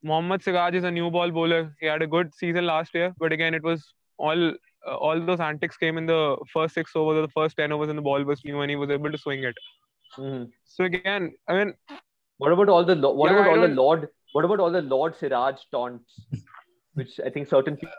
Mohammad 0.04 0.44
Siraj 0.44 0.76
is 0.76 0.84
a 0.84 0.92
new 0.92 1.10
ball 1.10 1.32
bowler. 1.32 1.76
He 1.80 1.88
had 1.88 2.02
a 2.02 2.08
good 2.08 2.34
season 2.34 2.66
last 2.66 2.94
year, 2.94 3.14
but 3.18 3.32
again, 3.34 3.54
it 3.54 3.64
was 3.64 3.94
all 4.18 4.54
uh, 4.88 4.96
all 4.96 5.20
those 5.30 5.40
antics 5.40 5.78
came 5.78 5.98
in 5.98 6.06
the 6.06 6.38
first 6.54 6.74
six 6.76 6.96
overs 6.96 7.18
or 7.18 7.22
the 7.28 7.34
first 7.40 7.58
ten 7.58 7.72
overs, 7.72 7.90
and 7.90 7.98
the 7.98 8.08
ball 8.10 8.24
was 8.24 8.44
new, 8.46 8.62
and 8.62 8.70
he 8.70 8.76
was 8.76 8.90
able 8.90 9.12
to 9.12 9.18
swing 9.26 9.44
it. 9.52 9.56
Mhm. 10.18 10.44
So 10.76 10.84
again, 10.92 11.34
I 11.48 11.56
mean, 11.60 11.74
What 12.44 12.52
about 12.54 12.70
all 12.76 12.84
the 12.88 12.96
what 12.96 13.32
Yeah, 13.32 13.36
about 13.38 13.48
I 13.48 13.52
all 13.54 13.62
the 13.62 13.68
don't- 13.68 13.76
Lord 13.82 14.08
what 14.38 14.46
about 14.48 14.60
all 14.64 14.72
the 14.78 14.82
Lord 14.94 15.16
Siraj 15.20 15.60
taunts, 15.76 16.16
which 17.02 17.14
I 17.28 17.30
think 17.36 17.48
certain 17.52 17.78
people 17.78 17.94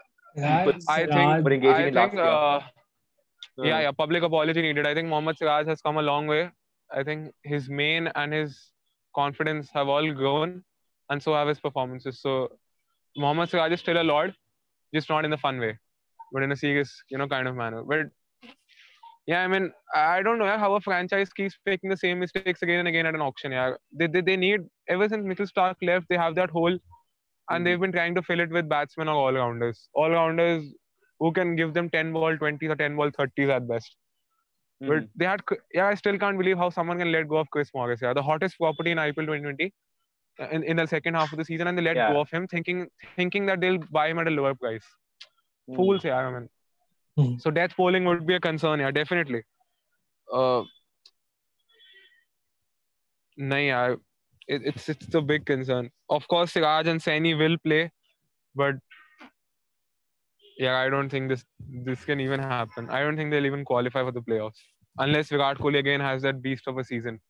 Raj, 0.46 0.74
I 0.94 1.06
think 1.06 1.44
were 1.46 1.52
engaging 1.58 1.84
I 1.84 1.86
in 1.90 1.94
last 1.98 2.10
think 2.10 2.24
year. 2.24 2.32
uh, 2.32 2.60
yeah, 3.68 3.76
Uh, 3.76 3.80
yeah, 3.84 3.92
public 4.00 4.22
apology 4.28 4.62
needed. 4.66 4.86
I 4.86 4.92
think 4.98 5.08
Mohammad 5.08 5.38
Siraj 5.38 5.66
has 5.72 5.80
come 5.86 5.96
a 6.02 6.02
long 6.08 6.26
way. 6.32 6.42
I 7.00 7.02
think 7.08 7.32
his 7.54 7.70
main 7.82 8.08
and 8.22 8.32
his 8.38 8.58
confidence 9.20 9.70
have 9.78 9.88
all 9.88 10.10
grown, 10.20 10.52
and 11.10 11.22
so 11.28 11.32
have 11.38 11.48
his 11.48 11.60
performances. 11.66 12.20
So 12.26 12.34
Mohammad 13.24 13.48
Siraj 13.54 13.72
is 13.78 13.80
still 13.86 14.00
a 14.02 14.06
lord, 14.12 14.34
just 14.98 15.08
not 15.14 15.24
in 15.24 15.30
the 15.36 15.38
fun 15.46 15.58
way, 15.66 15.72
but 16.32 16.42
in 16.42 16.52
a 16.52 16.56
serious, 16.56 17.02
you 17.10 17.18
know, 17.18 17.28
kind 17.28 17.48
of 17.48 17.56
manner. 17.56 17.82
But 17.84 18.06
yeah, 19.26 19.42
I 19.42 19.48
mean, 19.48 19.72
I 19.94 20.22
don't 20.22 20.38
know 20.38 20.46
how 20.58 20.74
a 20.74 20.80
franchise 20.80 21.32
keeps 21.32 21.56
making 21.66 21.90
the 21.90 21.96
same 21.96 22.20
mistakes 22.20 22.62
again 22.62 22.78
and 22.80 22.88
again 22.88 23.06
at 23.06 23.14
an 23.14 23.20
auction. 23.20 23.52
Yeah, 23.52 23.72
they 23.92 24.06
they, 24.06 24.20
they 24.20 24.36
need 24.36 24.60
ever 24.88 25.08
since 25.08 25.24
Mitchell 25.26 25.46
Stark 25.46 25.76
left, 25.82 26.06
they 26.08 26.16
have 26.16 26.34
that 26.36 26.50
hole, 26.50 26.78
and 27.50 27.66
they've 27.66 27.80
been 27.80 27.92
trying 27.92 28.14
to 28.16 28.22
fill 28.22 28.40
it 28.40 28.50
with 28.50 28.68
batsmen 28.68 29.08
or 29.08 29.14
all 29.14 29.32
rounders, 29.32 29.88
all 29.94 30.10
rounders 30.10 30.64
who 31.20 31.32
can 31.32 31.56
give 31.56 31.74
them 31.74 31.90
10 31.90 32.12
ball 32.12 32.36
20s 32.36 32.70
or 32.70 32.76
10 32.76 32.96
ball 32.96 33.10
30s 33.10 33.48
at 33.50 33.68
best. 33.68 33.96
But 34.86 35.04
mhm. 35.04 35.08
they 35.16 35.24
had, 35.26 35.42
yeah, 35.72 35.86
I 35.88 35.94
still 35.94 36.18
can't 36.18 36.38
believe 36.38 36.58
how 36.58 36.70
someone 36.70 36.98
can 36.98 37.12
let 37.12 37.28
go 37.28 37.36
of 37.38 37.50
Chris 37.50 37.70
Morris. 37.74 38.00
Yeah, 38.02 38.12
the 38.14 38.22
hottest 38.22 38.58
property 38.58 38.90
in 38.92 38.98
IPL 38.98 39.26
2020 39.26 39.72
uh, 40.40 40.48
in, 40.50 40.62
in 40.64 40.76
the 40.76 40.86
second 40.86 41.14
half 41.14 41.32
of 41.32 41.38
the 41.38 41.44
season, 41.44 41.66
and 41.68 41.78
they 41.78 41.82
let 41.82 41.96
Yeah. 41.96 42.08
go 42.08 42.20
of 42.20 42.30
him, 42.30 42.46
thinking 42.48 42.88
thinking 43.16 43.46
that 43.46 43.60
they'll 43.60 43.78
buy 43.90 44.08
him 44.08 44.18
at 44.18 44.26
a 44.28 44.30
lower 44.30 44.54
price. 44.54 44.86
Mhm. 45.68 45.76
Fools, 45.76 46.04
yeah, 46.04 46.16
I 46.16 46.30
mean. 46.32 46.48
Hmm. 47.16 47.38
So 47.38 47.50
death 47.50 47.74
polling 47.76 48.04
would 48.04 48.26
be 48.26 48.34
a 48.34 48.40
concern, 48.40 48.80
yeah, 48.80 48.90
definitely. 48.90 49.42
Uh, 50.32 50.64
no, 53.36 53.56
yeah, 53.56 53.94
it, 54.48 54.62
it's 54.64 54.88
it's 54.88 55.14
a 55.14 55.20
big 55.20 55.46
concern. 55.46 55.90
Of 56.08 56.26
course, 56.28 56.52
Siraj 56.52 56.86
and 56.86 57.00
Saini 57.00 57.36
will 57.38 57.56
play, 57.58 57.90
but 58.54 58.76
yeah, 60.58 60.76
I 60.78 60.88
don't 60.88 61.10
think 61.10 61.28
this 61.28 61.44
this 61.88 62.04
can 62.04 62.20
even 62.20 62.40
happen. 62.40 62.88
I 62.90 63.00
don't 63.02 63.16
think 63.16 63.30
they'll 63.30 63.46
even 63.46 63.64
qualify 63.64 64.02
for 64.04 64.12
the 64.12 64.22
playoffs 64.22 64.62
unless 64.98 65.28
Virat 65.28 65.58
Kohli 65.58 65.78
again 65.78 66.00
has 66.00 66.22
that 66.22 66.40
beast 66.42 66.66
of 66.66 66.78
a 66.78 66.84
season. 66.84 67.20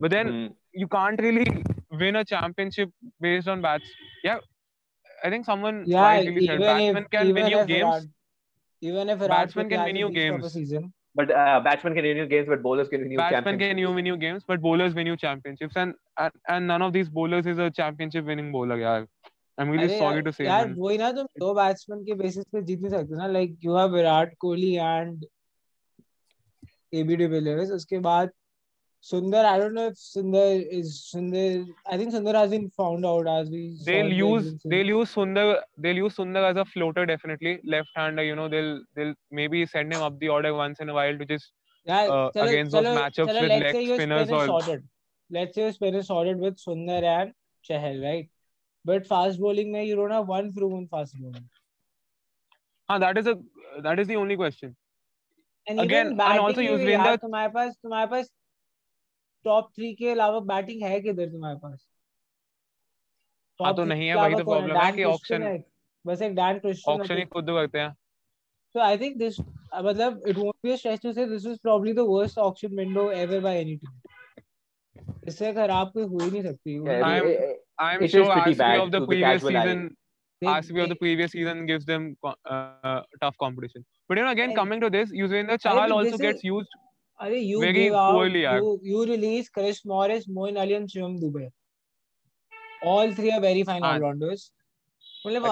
But 0.00 0.10
then 0.10 0.32
Mhm. 0.32 0.54
you 0.72 0.88
can't 0.88 1.20
really 1.20 1.46
win 1.90 2.16
a 2.16 2.24
championship 2.24 2.90
based 3.20 3.48
on 3.48 3.62
bats. 3.62 3.88
Yeah, 4.24 4.38
I 5.23 5.29
think 5.29 5.45
someone 5.45 5.83
Yeah, 5.85 6.03
rightly 6.03 6.45
said 6.45 6.59
even 6.59 6.67
batsmen 6.67 7.03
if 7.03 7.09
can 7.09 7.27
even 7.27 7.43
win 7.43 7.51
you 7.51 7.59
if 7.59 7.67
games. 7.67 7.81
Virat, 7.81 8.03
even 8.81 9.09
if 9.09 9.19
Virat 9.19 9.29
Batsmen 9.29 9.65
Kohli 9.65 9.69
can 9.69 9.79
has 9.79 9.87
win 9.87 9.95
a 9.95 9.99
you 9.99 10.09
beast 10.09 10.29
of 10.29 10.35
a 10.35 10.41
games. 10.41 10.53
season, 10.53 10.93
But 11.15 11.31
uh, 11.31 11.59
batsmen 11.61 11.95
can 11.95 12.03
win 12.03 12.17
you 12.17 12.27
games, 12.27 12.47
but 12.47 12.61
bowlers 12.61 12.89
can 12.89 13.01
win 13.01 13.11
you 13.11 13.17
Batsmen 13.17 13.43
championships. 13.43 13.69
can 13.69 13.77
you 13.83 13.91
win 13.91 14.05
you 14.05 14.17
games, 14.17 14.43
but 14.47 14.61
bowlers 14.61 14.93
win 14.93 15.07
you 15.07 15.17
championships, 15.17 15.75
and 15.75 15.95
and, 16.17 16.31
and 16.47 16.67
none 16.67 16.81
of 16.87 16.93
these 16.93 17.09
bowlers 17.09 17.47
is 17.47 17.57
a 17.57 17.71
championship 17.71 18.25
winning 18.25 18.51
bowler. 18.51 18.77
Yeah, 18.77 19.05
I'm 19.57 19.69
really 19.69 19.87
अरे 19.87 19.97
sorry 19.97 20.21
यार 20.21 20.23
to 20.23 20.33
say. 20.33 20.45
यार 20.45 20.67
man. 20.67 20.75
वही 20.77 20.97
ना 20.97 21.11
तुम 21.11 21.27
दो 21.39 21.53
batsman 21.53 22.03
के 22.05 22.13
basis 22.21 22.45
पे 22.53 22.61
जीत 22.69 22.79
नहीं 22.81 22.91
सकते 22.91 23.17
ना 23.17 23.27
like 23.27 23.57
you 23.65 23.77
have 23.77 23.95
Virat 23.95 24.35
Kohli 24.39 24.73
and 24.75 25.25
AB 26.93 27.15
de Villiers 27.15 27.71
उसके 27.71 27.99
बाद 28.09 28.31
सुंदर 29.09 29.45
आई 29.45 29.59
डोंट 29.59 29.71
नो 29.73 29.85
इफ 29.87 29.93
सुंदर 29.97 30.61
इज 30.77 30.87
सुंदर 30.93 31.65
आई 31.91 31.99
थिंक 31.99 32.11
सुंदर 32.11 32.35
has 32.35 32.49
been 32.49 32.67
found 32.77 33.05
out 33.05 33.27
as 33.33 33.49
we 33.51 33.61
They'll 33.87 34.13
use 34.19 34.47
they'll 34.71 34.89
use 34.93 35.11
Sundar 35.17 35.43
they'll 35.85 36.01
use 36.03 36.15
Sundar 36.19 36.43
as 36.49 36.57
a 36.61 36.65
floater 36.69 37.05
definitely 37.11 37.53
left 37.73 37.91
hander. 37.99 38.23
You 38.27 38.37
know 38.39 38.47
they'll 38.53 38.71
they'll 38.99 39.13
maybe 39.39 39.65
send 39.73 39.97
him 39.97 40.05
up 40.07 40.15
the 40.23 40.31
order 40.37 40.53
once 40.59 40.81
in 40.85 40.93
a 40.93 40.95
while 40.97 41.19
to 41.21 41.27
just 41.33 41.51
yeah 41.91 42.09
uh, 42.15 42.29
चलो 42.37 42.47
against 42.47 42.77
those 42.77 42.87
चलो 42.87 42.95
matchups 42.99 43.31
चलो 43.31 43.43
with 43.45 43.53
let's 43.53 43.65
leg 43.65 43.77
say 43.77 43.83
your 43.89 43.99
spinners 43.99 44.25
spin 44.25 44.33
is 44.33 44.39
or 44.39 44.47
sorted 44.53 44.87
let's 45.29 45.59
say 45.59 45.63
your 45.65 45.75
spin 45.77 45.99
is 46.01 46.09
sorted 46.13 46.41
with 46.47 46.57
Sundar 46.63 46.97
and 47.11 47.35
Chahal 47.69 48.01
right 48.07 48.27
but 48.85 49.07
fast 49.11 49.39
bowling 49.45 49.71
में 49.75 49.79
you 49.85 49.95
don't 50.01 50.15
have 50.17 50.33
one 50.33 50.51
proven 50.57 50.89
fast 50.95 51.21
bowler 51.21 51.45
ah 52.89 52.99
that 53.05 53.21
is 53.21 53.31
a 53.33 53.37
that 53.87 54.03
is 54.03 54.11
the 54.11 54.19
only 54.23 54.35
question. 54.41 54.75
and 55.67 55.81
Again, 55.81 55.87
even 55.87 56.11
and 56.11 56.17
batting 56.19 56.43
also 56.43 56.61
भी 56.61 56.67
Yuzvendra- 56.67 57.07
यार 57.07 57.15
तुम्हारे 57.23 57.49
पास 57.55 57.73
तुम्हारे 57.83 58.07
पास 58.11 58.29
top 59.44 59.70
three 59.76 59.92
के 59.94 60.08
अलावा 60.10 60.40
batting 60.52 60.82
है 60.82 61.00
किधर 61.00 61.28
तुम्हारे 61.30 61.58
पास 61.62 61.86
हाँ, 63.60 63.74
तो 63.76 63.84
नहीं 63.84 64.06
है, 64.08 64.14
वही 64.14 64.34
अलावा 64.34 64.42
तो 64.42 64.50
problem 64.52 64.76
है 64.84 64.92
कि 64.92 65.42
है, 65.42 65.58
बस 66.06 66.22
एक 66.22 66.34
डैन 66.34 66.58
क्रिस्टियन 66.58 66.98
Auction 66.98 67.18
ही 67.18 67.24
खुद 67.34 67.46
करते 67.58 67.78
हैं. 67.78 67.94
so 68.74 68.80
I 68.80 68.96
think 69.00 69.18
this 69.22 69.38
मतलब 69.86 70.22
it 70.32 70.38
won't 70.42 70.56
be 70.66 70.72
a 70.72 70.76
stretch 70.82 71.02
to 71.02 71.12
say 71.16 71.24
this 71.32 71.44
was 71.50 71.58
probably 71.66 71.92
the 71.98 72.04
worst 72.12 72.38
auction 72.44 72.76
window 72.82 73.08
ever 73.24 73.40
by 73.48 73.56
any 73.64 73.76
team 73.82 74.00
इससे 75.28 75.52
खराब 75.54 75.90
कोई 75.96 76.04
हो 76.12 76.18
ही 76.18 76.30
नहीं 76.30 76.42
सकती 76.42 76.76
Yeah, 76.86 77.02
I'm- 77.08 77.58
I'm 77.88 78.06
sure 78.14 78.24
RCB 78.36 78.78
of 78.84 78.90
the 78.94 79.00
previous 79.10 79.42
season 79.48 79.82
They- 80.42 80.50
RCB 80.52 80.80
of 80.84 80.88
the 80.88 80.94
they- 80.94 81.00
previous 81.02 81.32
season 81.36 81.60
gives 81.66 81.84
them 81.90 82.06
co- 82.26 82.34
uh, 82.54 82.94
tough 83.24 83.36
competition. 83.42 83.84
But 84.08 84.18
you 84.20 84.24
know, 84.24 84.32
again, 84.36 84.50
And- 84.52 84.58
coming 84.60 84.80
to 84.84 84.88
this, 84.94 85.12
Yuzvendra 85.18 85.56
but 85.58 85.66
Chahal 85.66 85.92
also 85.96 86.10
this 86.10 86.20
gets 86.24 86.40
is- 86.40 86.48
used. 86.48 86.72
अरे 87.22 87.38
you 87.40 87.60
very 87.60 87.88
poorly 87.90 88.42
you 88.90 89.02
release 89.04 89.50
Chris 89.54 89.80
Morris 89.86 90.28
Moeen 90.38 90.56
Ali 90.62 90.74
and 90.74 90.88
Shivam 90.88 91.18
Dube 91.20 91.48
all 92.92 93.14
three 93.14 93.30
are 93.30 93.40
very 93.40 93.62
fine 93.64 93.84
allrounders 93.84 94.50
मतलब 95.26 95.42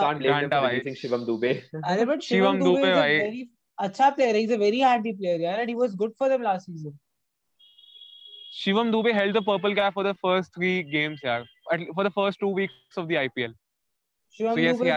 शिवम 0.96 1.24
दुबे 1.24 1.52
अरे 1.84 2.04
but 2.04 2.20
Shivam 2.22 2.58
Dube 2.62 2.92
भाई। 2.94 3.44
अच्छा 3.78 4.08
player 4.16 4.36
is 4.36 4.52
a 4.52 4.56
very 4.58 4.80
handy 4.80 5.12
player 5.12 5.40
यार 5.40 5.60
and 5.60 5.68
he 5.68 5.74
was 5.74 5.94
good 5.96 6.12
for 6.18 6.28
them 6.28 6.42
last 6.42 6.66
season 6.66 6.98
Shivam 8.52 8.90
Dube 8.90 9.12
held 9.12 9.36
the 9.36 9.42
purple 9.46 9.74
cap 9.74 9.92
for 9.94 10.06
the 10.06 10.12
first 10.22 10.58
3 10.58 10.90
games 10.90 11.24
यार 11.24 11.44
for 11.68 12.06
the 12.06 12.10
first 12.16 12.44
2 12.44 12.54
weeks 12.56 12.98
of 12.98 13.06
the 13.06 13.16
IPL 13.16 13.54
Shivam 14.36 14.54
Dube 14.56 14.90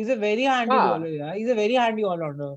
is 0.00 0.12
a 0.12 0.14
very 0.20 0.44
handy 0.44 0.76
bowler 0.76 1.12
यार 1.14 1.36
is 1.38 1.50
a 1.50 1.54
very 1.54 1.74
handy 1.76 2.02
allrounder 2.12 2.56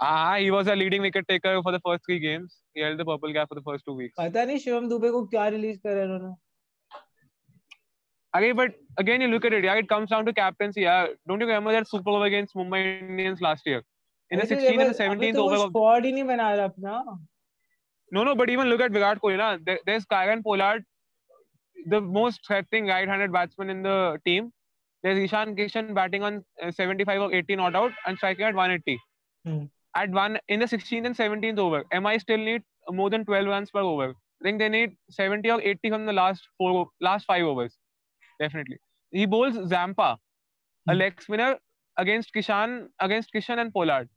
Ah, 0.00 0.36
he 0.36 0.50
was 0.50 0.66
a 0.66 0.74
leading 0.74 1.02
wicket 1.02 1.26
taker 1.28 1.62
for 1.62 1.72
the 1.72 1.80
first 1.80 2.04
three 2.04 2.18
games. 2.18 2.56
He 2.74 2.80
held 2.80 2.98
the 2.98 3.04
purple 3.04 3.32
cap 3.32 3.48
for 3.48 3.54
the 3.54 3.62
first 3.62 3.84
two 3.86 3.94
weeks. 3.94 4.14
पता 4.18 4.44
नहीं 4.44 4.58
शिवम 4.58 4.88
दुबे 4.88 5.10
को 5.10 5.22
क्या 5.30 5.46
release 5.56 5.78
करा 5.86 6.02
इन्होंने 6.02 6.34
Okay, 8.36 8.50
but 8.50 8.72
again, 8.98 9.20
you 9.20 9.28
look 9.28 9.44
at 9.44 9.52
it. 9.52 9.62
Yeah, 9.62 9.74
it 9.74 9.88
comes 9.88 10.10
down 10.10 10.26
to 10.26 10.32
captaincy. 10.32 10.80
Yeah, 10.80 11.06
don't 11.28 11.40
you 11.40 11.46
remember 11.46 11.70
that 11.70 11.86
Super 11.88 12.10
Over 12.10 12.24
against 12.24 12.56
Mumbai 12.56 12.80
Indians 13.00 13.40
last 13.40 13.64
year? 13.64 13.84
In 14.30 14.40
the 14.40 14.46
16th 14.46 14.80
and 14.80 14.94
the 14.94 14.98
17th 15.02 15.36
over. 15.36 15.56
तो 15.56 15.68
squad 15.68 16.04
ही 16.04 16.12
नहीं 16.12 16.24
बना 16.24 16.54
रहा 16.54 16.64
अपना. 16.68 17.18
No, 18.10 18.24
no, 18.24 18.34
but 18.34 18.50
even 18.50 18.68
look 18.68 18.80
at 18.80 18.90
Virat 18.90 19.20
Kohli. 19.20 19.36
Na, 19.36 19.76
there's 19.86 20.04
Kieron 20.06 20.42
Pollard, 20.42 20.84
the 21.86 22.00
most 22.00 22.40
threatening 22.46 22.88
right-handed 22.88 23.32
batsman 23.32 23.70
in 23.70 23.82
the 23.82 24.18
team. 24.24 24.52
There's 25.04 25.18
Ishan 25.18 25.54
Kishan 25.54 25.94
batting 25.94 26.22
on 26.24 26.44
uh, 26.62 26.72
75 26.72 27.20
or 27.20 27.32
80 27.32 27.56
not 27.56 27.76
out 27.76 27.92
and 28.06 28.16
striking 28.16 28.46
at 28.46 28.54
180. 28.54 28.98
Hmm. 29.44 29.64
At 29.94 30.10
one 30.10 30.38
in 30.48 30.60
the 30.60 30.68
16th 30.68 31.06
and 31.06 31.16
17th 31.16 31.58
over, 31.58 31.84
MI 31.92 32.18
still 32.18 32.38
need 32.38 32.62
more 32.90 33.10
than 33.10 33.24
12 33.24 33.46
runs 33.46 33.70
per 33.70 33.80
over. 33.80 34.10
I 34.10 34.42
think 34.44 34.58
they 34.58 34.68
need 34.68 34.96
70 35.10 35.50
or 35.50 35.60
80 35.60 35.90
from 35.90 36.06
the 36.06 36.12
last 36.12 36.48
four, 36.58 36.88
last 37.00 37.24
five 37.26 37.44
overs. 37.44 37.78
Definitely. 38.40 38.78
He 39.10 39.26
bowls 39.26 39.56
Zampa, 39.68 40.18
a 40.88 40.94
Hmm. 40.94 40.96
leg 40.96 41.20
spinner 41.20 41.58
against 41.98 42.32
Kishan, 42.34 42.88
against 43.00 43.30
Kishan 43.34 43.58
and 43.58 43.72
Pollard. 43.72 44.08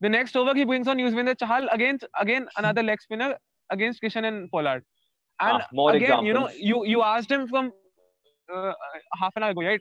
The 0.00 0.08
next 0.08 0.36
over 0.36 0.54
he 0.54 0.64
brings 0.64 0.88
on 0.88 0.98
Yuzvendra 0.98 1.34
Chahal 1.36 1.68
against 1.72 2.04
again 2.20 2.48
another 2.56 2.82
leg 2.82 3.00
spinner 3.00 3.36
against 3.70 4.02
Kishan 4.02 4.24
and 4.24 4.50
Pollard. 4.50 4.84
And 5.40 5.62
Ah, 5.62 5.66
more 5.72 5.94
again, 5.94 6.22
you 6.22 6.32
know, 6.34 6.48
you 6.50 6.84
you 6.86 7.02
asked 7.02 7.30
him 7.30 7.48
from 7.48 7.72
uh, 8.54 8.72
half 9.20 9.32
an 9.36 9.42
hour 9.42 9.50
ago, 9.50 9.62
right? 9.62 9.80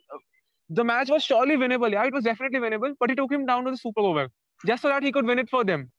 The 0.70 0.84
match 0.84 1.10
was 1.10 1.24
surely 1.24 1.58
winnable. 1.58 1.92
Yeah, 1.92 2.06
it 2.06 2.14
was 2.14 2.24
definitely 2.24 2.60
winnable, 2.60 2.96
but 3.00 3.10
he 3.10 3.16
took 3.16 3.32
him 3.32 3.46
down 3.46 3.66
to 3.66 3.72
the 3.72 3.78
super 3.78 4.02
over 4.02 4.28
just 4.66 4.82
so 4.82 4.90
that 4.90 5.04
he 5.04 5.12
could 5.12 5.26
win 5.26 5.40
it 5.40 5.50
for 5.50 5.64
them. 5.64 5.92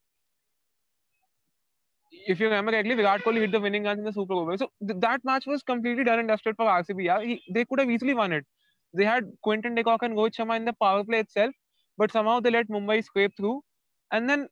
If 2.26 2.40
you 2.40 2.46
remember 2.46 2.72
correctly, 2.72 2.94
Virat 2.94 3.22
Kohli 3.22 3.40
hit 3.40 3.52
the 3.52 3.60
winning 3.60 3.84
runs 3.84 3.98
in 3.98 4.04
the 4.04 4.12
super 4.12 4.34
over. 4.34 4.56
So 4.56 4.70
th- 4.86 5.00
that 5.00 5.24
match 5.24 5.46
was 5.46 5.62
completely 5.62 6.04
done 6.04 6.18
and 6.20 6.28
dusted 6.28 6.56
for 6.56 6.66
RCB. 6.66 7.04
Yeah, 7.04 7.20
he, 7.22 7.42
they 7.52 7.64
could 7.64 7.78
have 7.80 7.90
easily 7.90 8.14
won 8.14 8.32
it. 8.32 8.46
They 8.94 9.04
had 9.04 9.24
Quinton 9.42 9.74
de 9.74 9.82
Kock 9.84 10.02
and 10.02 10.14
Rohit 10.16 10.34
Sharma 10.34 10.56
in 10.56 10.64
the 10.64 10.72
power 10.74 11.04
play 11.04 11.20
itself, 11.20 11.54
but 11.98 12.12
somehow 12.12 12.40
they 12.40 12.50
let 12.50 12.68
Mumbai 12.68 13.04
scrape 13.04 13.36
through. 13.36 13.62
And 14.12 14.28
then, 14.30 14.48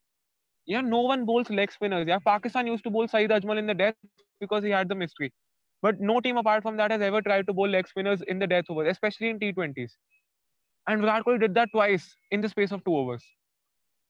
yeah, 0.66 0.80
no 0.82 1.00
one 1.02 1.24
bowls 1.26 1.50
leg 1.50 1.72
spinners. 1.72 2.06
Yeah, 2.08 2.18
Pakistan 2.24 2.66
used 2.66 2.84
to 2.84 2.90
bowl 2.90 3.08
Saeed 3.08 3.30
Ajmal 3.30 3.58
in 3.58 3.66
the 3.66 3.74
death 3.74 3.96
because 4.40 4.64
he 4.64 4.70
had 4.70 4.88
the 4.88 4.94
mystery. 4.94 5.32
But 5.82 6.00
no 6.00 6.20
team 6.20 6.36
apart 6.38 6.62
from 6.62 6.76
that 6.78 6.90
has 6.90 7.02
ever 7.02 7.22
tried 7.22 7.46
to 7.48 7.52
bowl 7.52 7.68
leg 7.68 7.88
spinners 7.88 8.22
in 8.22 8.38
the 8.40 8.46
death 8.46 8.64
over, 8.70 8.86
especially 8.86 9.30
in 9.30 9.38
T20s. 9.40 9.96
And 10.88 11.00
Virat 11.02 11.24
Kohli 11.24 11.40
did 11.40 11.54
that 11.54 11.70
twice 11.72 12.16
in 12.30 12.40
the 12.42 12.48
space 12.48 12.72
of 12.72 12.84
two 12.84 12.96
overs. 12.96 13.24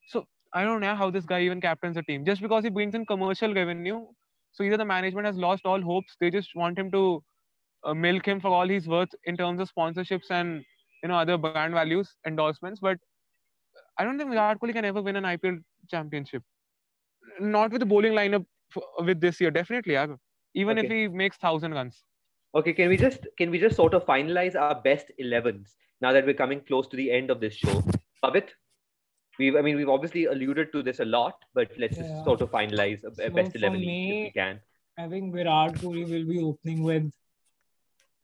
So 0.07 0.25
I 0.53 0.65
don't 0.65 0.81
know 0.81 0.95
how 0.95 1.11
this 1.11 1.25
guy 1.25 1.43
even 1.43 1.61
captains 1.61 1.97
a 1.97 2.03
team. 2.03 2.25
Just 2.25 2.43
because 2.43 2.65
he 2.65 2.71
brings 2.71 2.95
in 2.95 3.07
commercial 3.07 3.55
revenue, 3.55 4.05
so 4.53 4.65
either 4.65 4.77
the 4.77 4.85
management 4.85 5.27
has 5.27 5.37
lost 5.37 5.65
all 5.65 5.81
hopes, 5.81 6.17
they 6.21 6.31
just 6.31 6.51
want 6.55 6.79
him 6.79 6.91
to 6.91 7.23
uh, 7.85 7.95
milk 7.95 8.27
him 8.27 8.41
for 8.41 8.49
all 8.49 8.69
he's 8.69 8.87
worth 8.87 9.09
in 9.25 9.37
terms 9.37 9.61
of 9.61 9.71
sponsorships 9.77 10.31
and 10.31 10.63
you 11.03 11.09
know 11.09 11.17
other 11.17 11.39
brand 11.39 11.73
values, 11.75 12.15
endorsements. 12.27 12.81
But 12.81 12.99
I 13.99 14.05
don't 14.05 14.19
think 14.19 14.31
Virat 14.31 14.61
Kohli 14.61 14.73
can 14.73 14.85
ever 14.85 15.03
win 15.03 15.17
an 15.17 15.25
IPL 15.25 15.59
championship. 15.91 16.43
Not 17.41 17.71
with 17.71 17.81
the 17.81 17.87
bowling 17.87 18.13
lineup 18.13 18.45
f- 18.77 19.07
with 19.07 19.21
this 19.21 19.41
year, 19.41 19.51
definitely. 19.51 19.95
Yeah. 19.95 20.07
Even 20.55 20.77
if 20.77 20.91
he 20.91 21.09
makes 21.09 21.39
thousand 21.39 21.73
runs. 21.73 22.05
Okay, 22.55 22.75
can 22.75 22.89
we 22.89 22.97
just 22.99 23.27
can 23.39 23.51
we 23.51 23.59
just 23.59 23.77
sort 23.77 23.95
of 23.95 24.05
finalize 24.05 24.55
our 24.55 24.81
best 24.83 25.11
11s 25.19 25.71
now 26.03 26.13
that 26.13 26.27
we're 26.27 26.35
coming 26.35 26.61
close 26.61 26.87
to 26.89 26.97
the 26.97 27.11
end 27.11 27.31
of 27.31 27.41
this 27.41 27.55
show? 27.55 27.83
Pavit, 28.23 28.51
we've 29.39 29.57
i 29.57 29.63
mean 29.63 29.77
we've 29.77 29.89
obviously 29.89 30.27
alluded 30.27 30.73
to 30.73 30.83
this 30.83 31.01
a 31.01 31.05
lot 31.05 31.35
but 31.55 31.71
let's 31.79 31.97
yeah. 31.97 32.03
just 32.03 32.25
sort 32.25 32.41
of 32.41 32.51
finalize 32.51 33.05
a, 33.05 33.15
so 33.15 33.31
best 33.31 33.57
11 33.57 33.81
me, 33.81 34.11
if 34.11 34.25
we 34.27 34.31
can. 34.41 34.61
I 34.99 35.09
think 35.09 35.35
virat 35.35 35.75
kohli 35.75 36.05
will 36.11 36.29
be 36.33 36.43
opening 36.43 36.83
with 36.83 37.11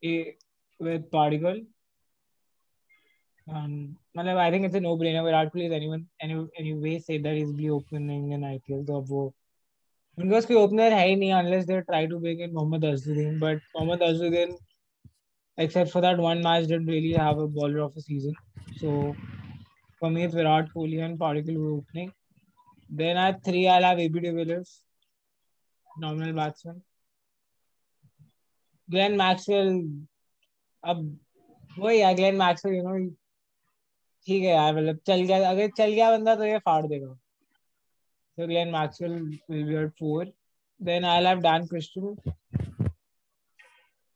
a 0.04 0.36
with 0.78 1.10
Padikkal 1.10 1.64
and 3.48 3.96
I 4.16 4.50
think 4.50 4.66
it's 4.66 4.74
a 4.74 4.80
no-brainer. 4.80 5.24
Virat 5.24 5.52
Kohli 5.52 5.66
is 5.66 5.72
anyone 5.72 6.06
any 6.20 6.46
anyway 6.58 6.98
say 6.98 7.18
that 7.18 7.34
he's 7.34 7.52
be 7.52 7.70
opening 7.70 8.32
in 8.32 8.40
IPL 8.40 8.86
So, 8.86 9.00
अब 9.00 9.08
वो 9.08 9.32
उनके 10.18 10.30
पास 10.30 10.46
कोई 10.46 10.56
opener 10.56 10.92
है 10.92 11.06
ही 11.08 11.16
नहीं 11.16 11.32
unless 11.32 11.66
they 11.66 11.80
try 11.90 12.06
to 12.06 12.18
bring 12.18 12.40
in 12.40 12.52
Mohammad 12.54 12.84
Azharuddin 12.84 13.38
but 13.40 13.60
Mohammad 13.76 14.02
Azharuddin 14.02 14.56
except 15.64 15.90
for 15.90 16.00
that 16.00 16.18
one 16.18 16.42
match 16.42 16.66
didn't 16.66 16.86
really 16.86 17.12
have 17.12 17.38
a 17.38 17.48
baller 17.48 17.84
of 17.84 17.96
a 17.96 18.00
season. 18.00 18.34
So 18.80 19.14
for 20.00 20.10
me 20.10 20.24
it's 20.24 20.34
Virat 20.34 20.68
Kohli 20.74 21.04
and 21.04 21.18
Particle 21.18 21.54
who 21.54 21.76
opening 21.76 22.12
then 22.90 23.16
at 23.16 23.42
three 23.44 23.68
I'll 23.68 23.82
have 23.82 23.98
AB 23.98 24.20
de 24.20 24.32
Villiers 24.32 24.82
nominal 25.98 26.34
batsman 26.34 26.82
Glenn 28.88 29.16
Maxwell 29.16 29.72
अब 30.82 31.18
वही 31.78 31.98
है 32.00 32.14
Glenn 32.14 32.36
Maxwell 32.36 32.74
you 32.74 32.82
know 32.82 32.98
ठीक 34.26 34.42
है 34.42 34.50
यार 34.50 34.74
मतलब 34.76 34.98
चल 35.06 35.20
गया 35.20 35.50
अगर 35.50 35.70
चल 35.76 35.92
गया 35.92 36.10
बंदा 36.10 36.34
तो 36.36 36.44
ये 36.44 36.58
फाड़ 36.66 36.86
देगा 36.86 37.16
so 38.38 38.46
Glenn 38.46 38.70
Maxwell 38.70 39.14
will 39.48 39.64
be 39.68 39.76
at 39.76 39.96
four 39.98 40.24
then 40.80 41.04
I'll 41.04 41.28
have 41.28 41.42
Dan 41.42 41.66
Christian 41.70 42.16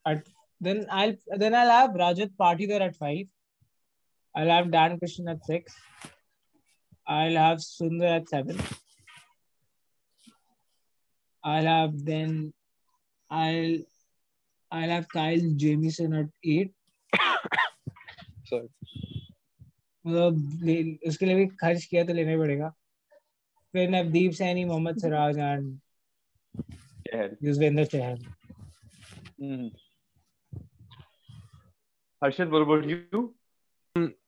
at 0.07 0.29
then 0.61 0.85
I'll 0.91 1.15
then 1.43 1.57
I'll 1.61 1.73
have 1.77 1.97
Rajat 2.03 2.69
there 2.69 2.83
at 2.83 2.95
five 2.97 3.27
I'll 4.35 4.49
have 4.57 4.71
Dan 4.71 4.99
Christian 4.99 5.29
at 5.29 5.45
six 5.47 5.75
I'll 7.07 7.37
have 7.37 7.59
Sundar 7.59 8.11
at 8.17 8.29
seven 8.29 8.61
I'll 11.45 11.69
have 11.73 12.05
then 12.05 12.53
I'll 13.31 13.77
I'll 14.73 14.91
have 14.97 15.09
Kyle 15.09 15.49
Jamieson 15.65 16.15
at 16.15 16.31
eight 16.45 16.73
Sorry. 18.51 18.69
मतलब 20.05 21.03
उसके 21.09 21.27
लिए 21.27 21.35
भी 21.37 21.47
खर्च 21.61 21.85
किया 21.91 22.05
तो 22.05 22.13
लेना 22.15 22.31
ही 22.31 22.37
पड़ेगा 22.39 22.69
फिर 23.75 23.91
Navdeep 23.91 24.33
Saini 24.39 24.65
Mohammed 24.65 24.97
Siraj 25.01 25.39
and. 25.39 25.79
Yuzvendra 27.45 27.85
Chahal 27.93 28.19
Mhm. 29.43 29.71
Harshad, 32.23 32.51
what 32.55 32.63
about 32.65 32.85
you? 32.91 33.23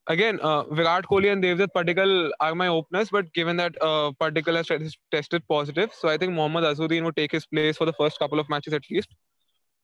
Again, 0.09 0.41
uh, 0.41 0.65
Virat 0.65 1.05
Kohli 1.05 1.33
and 1.33 1.43
Devdutt 1.43 1.69
Padikkal 1.77 2.31
are 2.41 2.55
my 2.55 2.69
openers, 2.69 3.09
but 3.11 3.33
given 3.33 3.57
that 3.57 3.75
uh, 3.81 4.13
Padikkal 4.21 4.57
has 4.57 4.67
tes- 4.67 4.97
tested 5.11 5.43
positive, 5.49 5.91
so 5.99 6.09
I 6.09 6.17
think 6.17 6.33
Mohammad 6.33 6.65
Azharuddin 6.65 7.05
would 7.05 7.17
take 7.17 7.33
his 7.33 7.47
place 7.47 7.77
for 7.77 7.85
the 7.85 7.93
first 7.95 8.19
couple 8.19 8.39
of 8.39 8.49
matches 8.49 8.73
at 8.73 8.83
least. 8.91 9.09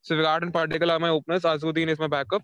So 0.03 0.17
Virat 0.17 0.43
and 0.43 0.53
Padikkal 0.53 0.91
are 0.91 0.99
my 0.99 1.09
openers. 1.09 1.43
Azharuddin 1.43 1.89
is 1.89 1.99
my 1.99 2.07
backup. 2.07 2.43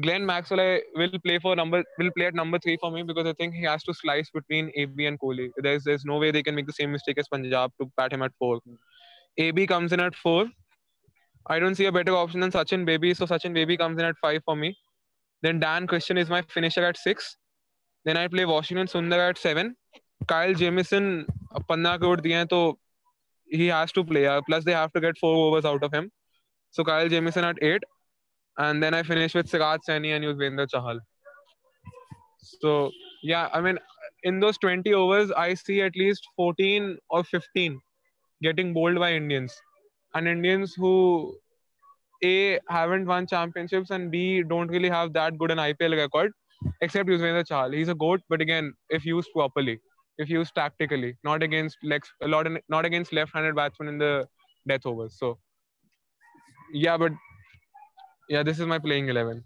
Glenn 0.00 0.24
Maxwell 0.24 0.60
I 0.60 0.80
will 0.94 1.18
play 1.24 1.38
for 1.38 1.54
number 1.54 1.84
will 1.98 2.10
play 2.16 2.26
at 2.26 2.34
number 2.34 2.58
three 2.58 2.78
for 2.80 2.90
me 2.90 3.02
because 3.02 3.26
I 3.26 3.34
think 3.34 3.54
he 3.54 3.64
has 3.64 3.82
to 3.84 3.92
slice 3.92 4.30
between 4.30 4.72
AB 4.74 5.04
and 5.04 5.20
Kohli. 5.20 5.50
There's 5.58 5.84
there's 5.84 6.04
no 6.04 6.18
way 6.18 6.30
they 6.30 6.42
can 6.42 6.54
make 6.54 6.66
the 6.66 6.72
same 6.72 6.92
mistake 6.92 7.18
as 7.18 7.28
Punjab 7.28 7.72
to 7.80 7.90
bat 7.96 8.12
him 8.12 8.22
at 8.22 8.32
four. 8.38 8.60
AB 9.36 9.66
comes 9.66 9.92
in 9.92 10.00
at 10.00 10.14
four. 10.14 10.46
I 11.46 11.58
don't 11.58 11.74
see 11.74 11.86
a 11.86 11.92
better 11.92 12.14
option 12.16 12.40
than 12.40 12.50
Sachin 12.50 12.86
Baby, 12.86 13.12
so 13.14 13.26
Sachin 13.26 13.52
Baby 13.52 13.76
comes 13.76 13.98
in 13.98 14.04
at 14.04 14.16
five 14.22 14.42
for 14.44 14.56
me. 14.56 14.76
Then 15.42 15.60
Dan 15.60 15.86
Christian 15.86 16.18
is 16.18 16.28
my 16.28 16.42
finisher 16.42 16.84
at 16.84 16.96
six. 16.96 17.36
Then 18.04 18.16
I 18.16 18.28
play 18.28 18.44
Washington 18.44 18.86
Sundar 18.86 19.30
at 19.30 19.38
seven. 19.38 19.76
Kyle 20.26 20.54
Jamieson, 20.54 21.26
so 22.50 22.78
he 23.46 23.66
has 23.68 23.92
to 23.92 24.04
play. 24.04 24.40
Plus, 24.46 24.64
they 24.64 24.72
have 24.72 24.92
to 24.92 25.00
get 25.00 25.18
four 25.18 25.34
overs 25.48 25.64
out 25.64 25.82
of 25.82 25.92
him. 25.92 26.10
So 26.70 26.84
Kyle 26.84 27.08
Jamieson 27.08 27.44
at 27.44 27.56
eight. 27.62 27.82
And 28.58 28.82
then 28.82 28.94
I 28.94 29.02
finish 29.02 29.34
with 29.34 29.48
Siraj 29.48 29.80
Saini 29.88 30.14
and 30.14 30.24
Yuzvendra 30.24 30.66
Chahal. 30.68 30.98
So, 32.60 32.90
yeah, 33.22 33.48
I 33.52 33.60
mean, 33.60 33.78
in 34.22 34.40
those 34.40 34.58
20 34.58 34.92
overs, 34.92 35.30
I 35.32 35.54
see 35.54 35.80
at 35.82 35.96
least 35.96 36.26
14 36.36 36.98
or 37.08 37.24
15 37.24 37.80
getting 38.42 38.74
bowled 38.74 38.98
by 38.98 39.12
Indians. 39.14 39.54
And 40.14 40.28
Indians 40.28 40.74
who 40.74 41.36
a 42.24 42.58
haven't 42.68 43.06
won 43.06 43.26
championships 43.26 43.90
and 43.90 44.10
B 44.10 44.42
don't 44.42 44.68
really 44.68 44.88
have 44.88 45.12
that 45.14 45.38
good 45.38 45.50
an 45.50 45.58
IPL 45.58 45.96
record, 45.96 46.32
except 46.80 47.08
Yuzvendra 47.08 47.44
Chahal. 47.44 47.74
He's 47.74 47.88
a 47.88 47.94
goat, 47.94 48.20
but 48.28 48.40
again, 48.40 48.72
if 48.88 49.04
used 49.04 49.28
properly, 49.34 49.80
if 50.18 50.28
used 50.28 50.54
tactically, 50.54 51.16
not 51.24 51.42
against 51.42 51.78
legs, 51.82 52.12
a 52.22 52.28
lot, 52.28 52.46
not 52.68 52.84
against 52.84 53.12
left-handed 53.12 53.54
batsmen 53.54 53.88
in 53.88 53.98
the 53.98 54.26
death 54.68 54.84
overs. 54.84 55.16
So, 55.18 55.38
yeah, 56.72 56.96
but 56.96 57.12
yeah, 58.28 58.42
this 58.42 58.60
is 58.60 58.66
my 58.66 58.78
playing 58.78 59.08
eleven. 59.08 59.44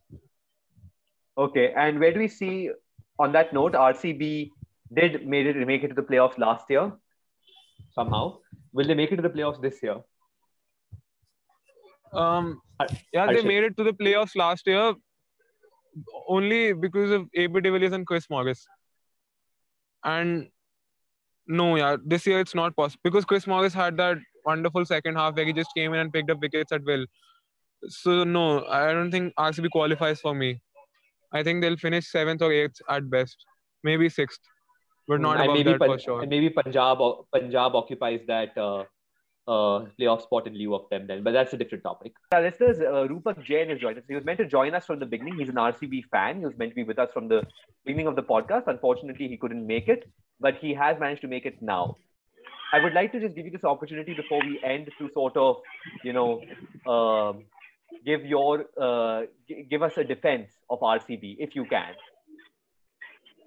Okay, 1.39 1.73
and 1.77 1.99
where 1.99 2.13
do 2.13 2.19
we 2.21 2.29
see 2.29 2.71
on 3.19 3.33
that 3.33 3.53
note, 3.53 3.73
RCB 3.73 4.51
did 4.93 5.27
made 5.27 5.47
it 5.47 5.57
make 5.67 5.83
it 5.83 5.89
to 5.89 5.95
the 5.95 6.03
playoffs 6.03 6.39
last 6.39 6.69
year 6.69 6.93
somehow. 7.95 8.39
Will 8.73 8.87
they 8.87 8.95
make 8.95 9.13
it 9.13 9.17
to 9.17 9.23
the 9.23 9.31
playoffs 9.31 9.61
this 9.61 9.83
year? 9.83 9.97
Um, 12.15 12.61
yeah, 13.13 13.27
they 13.33 13.43
made 13.43 13.65
it 13.65 13.77
to 13.77 13.85
the 13.85 13.93
playoffs 13.93 14.37
last 14.37 14.67
year 14.67 14.95
only 16.29 16.73
because 16.73 17.11
of 17.11 17.29
AB 17.35 17.61
de 17.61 17.71
Villiers 17.71 17.93
and 17.93 18.07
Chris 18.07 18.29
Morris. 18.29 18.67
And 20.05 20.49
no, 21.47 21.77
yeah, 21.77 21.97
this 22.05 22.27
year 22.27 22.41
it's 22.41 22.55
not 22.55 22.77
possible 22.77 23.01
because 23.05 23.25
Chris 23.25 23.47
Morris 23.47 23.75
had 23.75 23.97
that 23.99 24.19
wonderful 24.45 24.85
second 24.85 25.17
half 25.17 25.37
where 25.37 25.47
he 25.47 25.53
just 25.53 25.71
came 25.77 25.93
in 25.95 26.01
and 26.01 26.13
picked 26.13 26.31
up 26.31 26.41
wickets 26.41 26.73
at 26.73 26.85
will. 26.85 27.07
So 27.89 28.25
no, 28.25 28.67
I 28.67 28.93
don't 28.93 29.11
think 29.11 29.35
RCB 29.39 29.71
qualifies 29.71 30.21
for 30.21 30.35
me. 30.35 30.61
I 31.33 31.43
think 31.43 31.61
they'll 31.63 31.77
finish 31.77 32.11
seventh 32.11 32.43
or 32.43 32.53
eighth 32.53 32.81
at 32.89 33.11
best, 33.11 33.37
maybe 33.83 34.09
sixth, 34.09 34.41
but 35.09 35.21
not 35.21 35.37
and 35.37 35.45
above 35.45 35.57
maybe 35.57 35.73
that 35.73 35.81
Pun- 35.81 35.89
for 35.89 35.99
sure. 35.99 36.21
And 36.21 36.31
maybe 36.31 36.51
Punjab 36.51 36.99
Punjab 37.33 37.75
occupies 37.75 38.21
that 38.27 38.57
uh, 38.57 38.85
uh, 39.47 39.85
playoff 39.99 40.23
spot 40.23 40.47
in 40.47 40.55
lieu 40.55 40.75
of 40.75 40.89
them 40.91 41.07
then, 41.07 41.23
but 41.23 41.33
that's 41.33 41.53
a 41.53 41.57
different 41.57 41.85
topic. 41.85 42.13
Uh, 42.35 42.41
listeners, 42.41 42.81
uh, 42.81 43.07
Rupak 43.13 43.45
Jain 43.45 43.69
has 43.69 43.79
joined 43.79 43.99
us. 43.99 44.05
He 44.09 44.15
was 44.15 44.25
meant 44.25 44.39
to 44.39 44.47
join 44.47 44.75
us 44.75 44.87
from 44.87 44.99
the 44.99 45.07
beginning. 45.07 45.39
He's 45.39 45.49
an 45.49 45.57
RCB 45.57 46.05
fan. 46.11 46.39
He 46.39 46.47
was 46.47 46.57
meant 46.57 46.71
to 46.71 46.75
be 46.75 46.85
with 46.85 46.99
us 46.99 47.11
from 47.13 47.29
the 47.29 47.43
beginning 47.85 48.07
of 48.07 48.17
the 48.17 48.23
podcast. 48.23 48.67
Unfortunately, 48.67 49.29
he 49.29 49.37
couldn't 49.37 49.67
make 49.67 49.89
it, 49.89 50.09
but 50.41 50.55
he 50.61 50.75
has 50.75 50.99
managed 50.99 51.23
to 51.23 51.29
make 51.29 51.45
it 51.45 51.61
now. 51.61 51.97
I 52.73 52.83
would 52.83 52.95
like 52.95 53.13
to 53.13 53.21
just 53.21 53.37
give 53.37 53.45
you 53.45 53.53
this 53.53 53.65
opportunity 53.65 54.15
before 54.15 54.41
we 54.41 54.61
end 54.65 54.91
to 54.99 55.09
sort 55.13 55.37
of, 55.37 55.57
you 56.03 56.13
know, 56.13 56.41
um, 56.91 57.45
give 58.05 58.25
your 58.25 58.65
uh, 58.81 59.27
g- 59.47 59.67
give 59.71 59.83
us 59.83 59.93
a 59.97 60.05
defense 60.05 60.51
of 60.69 60.81
RCB 60.81 61.37
if 61.39 61.55
you 61.55 61.67
can. 61.67 61.95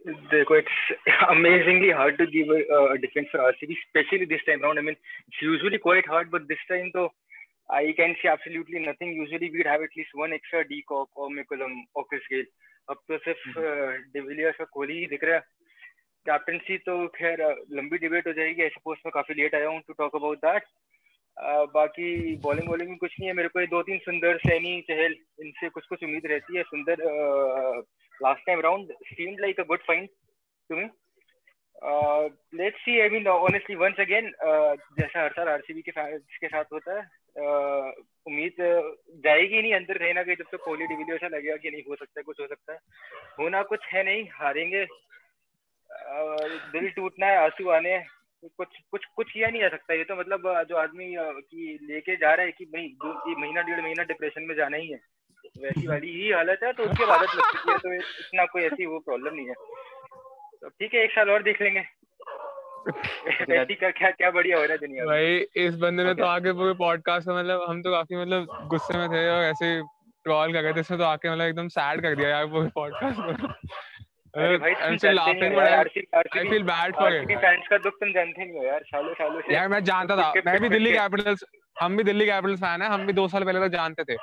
देखो 0.07 0.57
it's 0.57 0.91
amazingly 1.27 1.89
hard 1.91 2.17
to 2.17 2.25
give 2.33 2.53
defence 3.01 3.25
for 3.31 3.41
RCB 3.41 3.73
specially 3.75 4.25
this 4.25 4.45
time 4.47 4.61
round 4.63 4.79
I 4.79 4.85
mean 4.85 4.95
it's 4.95 5.43
usually 5.43 5.77
quite 5.85 6.09
hard 6.09 6.29
but 6.31 6.41
this 6.51 6.65
time 6.69 6.89
तो 6.89 7.05
I 7.75 7.91
can 7.93 8.13
see 8.13 8.27
absolutely 8.29 8.79
nothing 8.79 9.17
usually 9.17 9.49
we 9.55 9.63
have 9.67 9.83
at least 9.83 10.11
one 10.17 10.33
extra 10.33 10.61
de 10.71 10.81
Kock 10.87 11.17
और 11.17 11.29
McCullum 11.33 11.81
AUKUS 11.97 12.27
गेल 12.33 12.45
अब 12.89 12.97
तो 13.07 13.17
सिर्फ़ 13.17 13.59
हम्म। 13.59 13.91
De Villiers 14.13 14.59
और 14.61 14.67
कोहली 14.73 14.99
ही 14.99 15.05
दिख 15.07 15.23
रहा 15.23 15.35
है। 15.35 15.41
Captaincy 16.25 16.77
तो 16.85 16.95
खैर 17.15 17.41
लंबी 17.71 17.97
डिबेट 17.97 18.27
हो 18.27 18.33
जाएगी 18.33 18.61
आई 18.61 18.69
सपोज़ 18.69 18.99
मैं 19.05 19.11
काफ़ी 19.13 19.35
लेट 19.41 19.55
आया 19.55 19.67
हूँ 19.69 19.81
टू 19.87 19.93
टॉक 19.97 20.15
अबाउट 20.15 20.37
दैट 20.45 20.63
बाकी 21.73 22.35
बॉलिंग 22.43 22.69
वॉलिंग 22.69 22.89
में 22.89 22.97
कुछ 22.97 23.15
नहीं 23.19 23.29
है। 23.29 23.35
मेरे 23.35 23.49
को 23.49 23.65
दो 23.75 23.81
तीन 23.89 23.97
सुंदर 24.05 24.37
सैनी 24.45 24.79
चहल 24.89 25.15
इनसे 25.41 25.69
कुछ 25.69 25.85
कुछ 25.85 26.03
उम्मीद 26.03 26.25
रहती 26.25 26.57
है। 26.57 26.63
सुंदर 26.63 27.03
last 28.21 28.41
time 28.47 28.61
round 28.61 28.91
seemed 29.17 29.39
like 29.41 29.57
a 29.59 29.65
good 29.65 29.79
find 29.85 30.09
to 30.69 30.75
me. 30.75 30.89
Uh, 31.81 32.29
let's 32.53 32.77
see. 32.83 33.01
I 33.01 33.09
mean, 33.09 33.27
honestly, 33.27 33.75
once 33.75 33.99
again, 33.99 34.31
uh, 34.41 34.75
जैसा 34.99 35.23
हर 35.23 35.31
साल 35.31 35.47
आरसीबी 35.47 35.81
के 35.81 35.91
के 36.41 36.47
साथ 36.47 36.71
होता 36.73 36.95
है 36.97 37.03
uh, 37.35 37.91
उम्मीद 38.27 38.61
uh, 38.67 38.81
जाएगी 39.25 39.61
नहीं 39.61 39.73
अंदर 39.73 39.97
रहना 39.97 40.23
कहीं 40.23 40.35
जब 40.35 40.49
तक 40.51 40.63
कोहली 40.65 40.87
डिविलियर्स 40.87 41.21
से 41.21 41.29
लगेगा 41.35 41.55
कि 41.55 41.71
नहीं 41.71 41.81
हो 41.89 41.95
सकता 41.95 42.19
है 42.19 42.23
कुछ 42.23 42.39
हो 42.41 42.47
सकता 42.47 42.73
है 42.73 42.79
होना 43.39 43.61
कुछ 43.63 43.85
है 43.93 44.03
नहीं 44.03 44.23
हारेंगे 44.33 44.85
दिल 46.71 46.89
टूटना 46.89 47.27
है 47.27 47.37
आँसू 47.37 47.69
आने 47.69 47.99
कुछ 48.57 48.67
कुछ 48.91 49.05
कुछ 49.15 49.31
किया 49.31 49.49
नहीं 49.49 49.61
जा 49.61 49.69
सकता 49.69 49.93
ये 49.93 50.03
तो 50.03 50.15
मतलब 50.15 50.65
जो 50.69 50.75
आदमी 50.77 51.13
uh, 51.15 51.41
की 51.51 51.77
लेके 51.83 52.15
जा 52.15 52.33
रहा 52.33 52.45
है 52.45 52.51
कि 52.51 52.65
भाई 52.65 52.95
महीना 53.37 53.61
डेढ़ 53.61 53.81
महीना 53.81 54.03
डिप्रेशन 54.03 54.43
में 54.43 54.55
जाना 54.55 54.77
ही 54.77 54.91
है 54.91 54.99
वैसी 55.61 55.87
वाली 55.87 56.11
ही 56.13 56.31
हालत 56.31 56.59
है 56.63 56.73
तो 56.73 56.83
उसके 56.83 57.05
बाद 57.05 57.21
लग 57.21 57.27
चुकी 57.27 57.71
है 57.71 57.77
तो 57.77 57.93
इतना 57.93 58.45
कोई 58.45 58.61
ऐसी 58.63 58.85
वो 58.85 58.99
प्रॉब्लम 58.99 59.35
नहीं 59.35 59.47
है। 59.47 59.53
तो 60.61 60.69
ठीक 60.69 60.93
है 60.93 61.03
एक 61.03 61.11
साल 61.11 61.29
और 61.29 61.43
देख 61.43 61.61
लेंगे। 61.61 61.83
क्या 63.91 64.09
क्या 64.11 64.31
बढ़िया 64.31 64.57
हो 64.57 64.63
रहा 64.63 64.71
है 64.71 64.77
दुनिया 64.77 65.05
भाई 65.05 65.45
इस 65.55 65.77
बंदे 65.77 66.03
ने 66.03 66.13
तो 66.13 66.23
Okay. 66.23 66.33
आके 66.35 66.53
पूरे 66.53 66.73
पॉडकास्ट 66.73 67.27
में 67.27 67.35
मतलब 67.35 67.65
हम 67.69 67.81
तो 67.81 67.91
काफ़ी 67.91 68.15
मतलब 68.15 68.67
गुस्से 68.67 68.97
में 68.97 69.09
थे 69.09 69.29
और 69.29 69.43
ऐसे 69.43 69.81
ट्रॉल 70.23 70.53
कर 70.53 70.61
रहे 70.61 70.73
थे 70.73 70.79
इसने 70.79 70.97
तो 70.97 71.03
आके 71.03 71.31
मतलब 71.31 71.45
एकदम 71.45 71.67
सैड 71.67 72.01
कर 72.01 72.15
दिया 72.15 72.29
यार 72.29 72.45
पूरे 72.45 72.69
पॉडकास्ट 72.75 73.19
को। 73.21 73.53
मैं 79.69 79.83
जानता 79.83 80.15
था 80.17 80.33
मैं 80.45 80.61
भी 80.61 80.69
दिल्ली 80.69 80.91
कैपिटल्स 80.91 81.43
हम 81.81 81.97
भी 81.97 82.03
दिल्ली 82.03 82.25
कैपिटल्स 82.25 82.59
फ़ैन 82.59 82.81
है 82.81 82.89
हम 82.89 83.05
भी 83.05 83.13
दो 83.13 83.27
साल 83.27 83.43
पहले 83.43 83.59
तो 83.59 83.67
जानते 83.67 84.03
थे। 84.03 84.15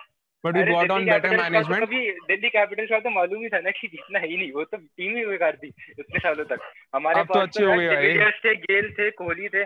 But 0.44 0.56
we 0.56 0.72
got 0.72 0.90
on 0.90 1.04
better 1.06 1.28
Capitals 1.28 1.32
का 1.32 1.36
तो 1.36 1.42
मैनेजमेंट 1.42 1.84
कभी 1.84 2.10
दिल्ली 2.28 2.48
कैपिटल्स 2.50 2.90
का 2.90 2.98
तो 3.00 3.10
मालूम 3.10 3.42
ही 3.42 3.48
था 3.48 3.60
ना 3.60 3.70
कि 3.78 3.88
जीतना 3.88 4.18
ही 4.18 4.36
नहीं 4.36 4.50
वो 4.52 4.64
तो 4.64 4.76
टीम 4.76 5.16
ही 5.16 5.24
बेकार 5.26 5.56
थी 5.62 5.68
इतने 5.68 6.18
सालों 6.18 6.44
तक। 6.44 6.60
हमारे 6.94 7.22
तो 7.22 7.34
पास 7.34 7.42
अच्छी 7.42 7.62
हो 7.64 7.80
यार 7.80 7.94
भाई। 7.96 8.30
थे 8.44 8.54
गेल 8.56 8.90
थे 8.98 9.10
कोहली 9.12 9.48
थे 9.48 9.64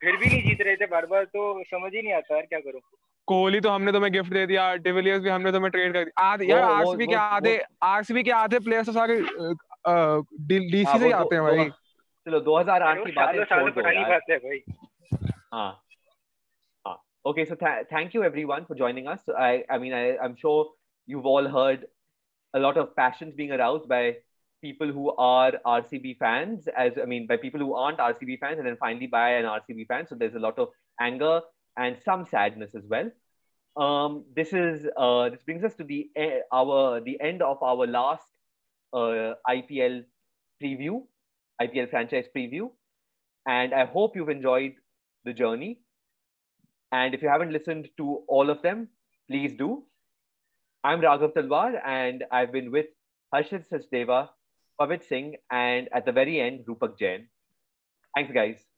फिर 0.00 0.16
भी 0.16 0.26
नहीं 0.26 0.42
जीत 0.42 0.60
रहे 0.60 0.76
थे 0.76 0.86
बार 0.86 1.06
बार 1.06 1.24
तो 1.24 1.62
समझ 1.64 1.92
ही 1.94 2.02
नहीं 2.02 2.12
आता 2.12 2.34
यार 2.34 2.46
क्या 2.46 2.60
करूँ। 2.60 2.80
कोहली 3.28 3.60
तो 3.60 3.70
हमने 3.70 3.92
तुम्हें 3.92 4.12
गिफ्ट 4.12 4.32
दे 4.32 4.46
दिया 4.46 4.74
डिविलियर्स 4.84 5.22
भी 5.22 5.28
हमने 5.30 5.52
तुम्हें 5.52 5.70
ट्रेड 5.70 5.92
कर 5.92 6.04
दिया। 6.04 6.24
आधे 6.26 6.46
यार 6.46 6.62
आरसीबी 6.62 7.06
के 7.06 7.14
आधे 7.16 7.60
आरसीबी 7.84 8.22
के 8.22 8.30
आधे 8.38 8.58
प्लेयर्स 8.60 8.86
तो 8.86 8.92
सारे 8.92 9.16
डीसी 9.20 10.82
हाँ, 10.84 10.98
से 10.98 11.10
आते 11.12 11.36
हैं 11.36 11.44
भाई। 11.44 11.68
चलो 12.26 12.40
2008 12.40 13.04
की 13.06 13.12
बातें 13.12 13.44
सालों 13.44 13.62
छोड़ 13.62 13.70
दो 13.70 13.74
पुरानी 13.74 13.96
यार। 13.96 14.10
बात 14.10 14.38
भाई। 14.42 14.62
हाँ। 15.52 15.70
Okay 17.24 17.44
so 17.44 17.54
th- 17.54 17.86
thank 17.90 18.14
you 18.14 18.22
everyone 18.24 18.64
for 18.66 18.74
joining 18.74 19.06
us. 19.08 19.20
I 19.28 19.64
I 19.70 19.78
mean 19.78 19.92
I 19.92 20.16
I'm 20.18 20.36
sure 20.36 20.70
you've 21.06 21.26
all 21.26 21.48
heard 21.48 21.86
a 22.54 22.60
lot 22.60 22.76
of 22.76 22.94
passions 22.96 23.34
being 23.34 23.52
aroused 23.52 23.88
by 23.88 24.16
people 24.62 24.88
who 24.92 25.10
are 25.16 25.52
RCB 25.64 26.14
fans 26.18 26.68
as 26.76 26.98
I 27.02 27.06
mean 27.06 27.26
by 27.26 27.36
people 27.36 27.60
who 27.60 27.74
aren't 27.74 28.00
RCB 28.00 28.36
fans 28.38 28.58
and 28.58 28.66
then 28.66 28.76
finally 28.78 29.06
by 29.06 29.30
an 29.32 29.44
RCB 29.46 29.84
fan. 29.86 30.06
So 30.06 30.14
there's 30.14 30.34
a 30.34 30.40
lot 30.46 30.58
of 30.58 30.68
anger 31.00 31.40
and 31.76 31.96
some 32.04 32.26
sadness 32.26 32.74
as 32.74 32.84
well. 32.88 33.10
Um 33.76 34.24
this 34.36 34.52
is 34.52 34.86
uh 34.96 35.30
this 35.30 35.42
brings 35.42 35.64
us 35.64 35.74
to 35.76 35.84
the 35.84 36.10
e- 36.26 36.42
our 36.52 37.00
the 37.00 37.20
end 37.20 37.42
of 37.42 37.62
our 37.62 37.86
last 37.86 38.26
uh, 38.92 39.34
IPL 39.48 40.02
preview 40.62 41.02
IPL 41.60 41.86
franchise 41.86 42.26
preview. 42.36 42.70
And 43.46 43.74
I 43.74 43.84
hope 43.86 44.16
you've 44.16 44.28
enjoyed 44.28 44.74
the 45.24 45.32
journey 45.32 45.80
and 46.92 47.14
if 47.14 47.22
you 47.22 47.28
haven't 47.28 47.52
listened 47.52 47.88
to 47.96 48.22
all 48.28 48.50
of 48.50 48.62
them, 48.62 48.88
please 49.28 49.54
do. 49.54 49.84
I'm 50.84 51.00
Raghav 51.00 51.34
Talwar, 51.34 51.80
and 51.84 52.24
I've 52.30 52.52
been 52.52 52.70
with 52.70 52.86
Harshit 53.34 53.66
Sachdeva, 53.68 54.28
Pavit 54.78 55.02
Singh, 55.02 55.36
and 55.50 55.88
at 55.92 56.04
the 56.04 56.12
very 56.12 56.40
end, 56.40 56.66
Rupak 56.66 56.98
Jain. 56.98 57.28
Thanks, 58.14 58.32
guys. 58.32 58.71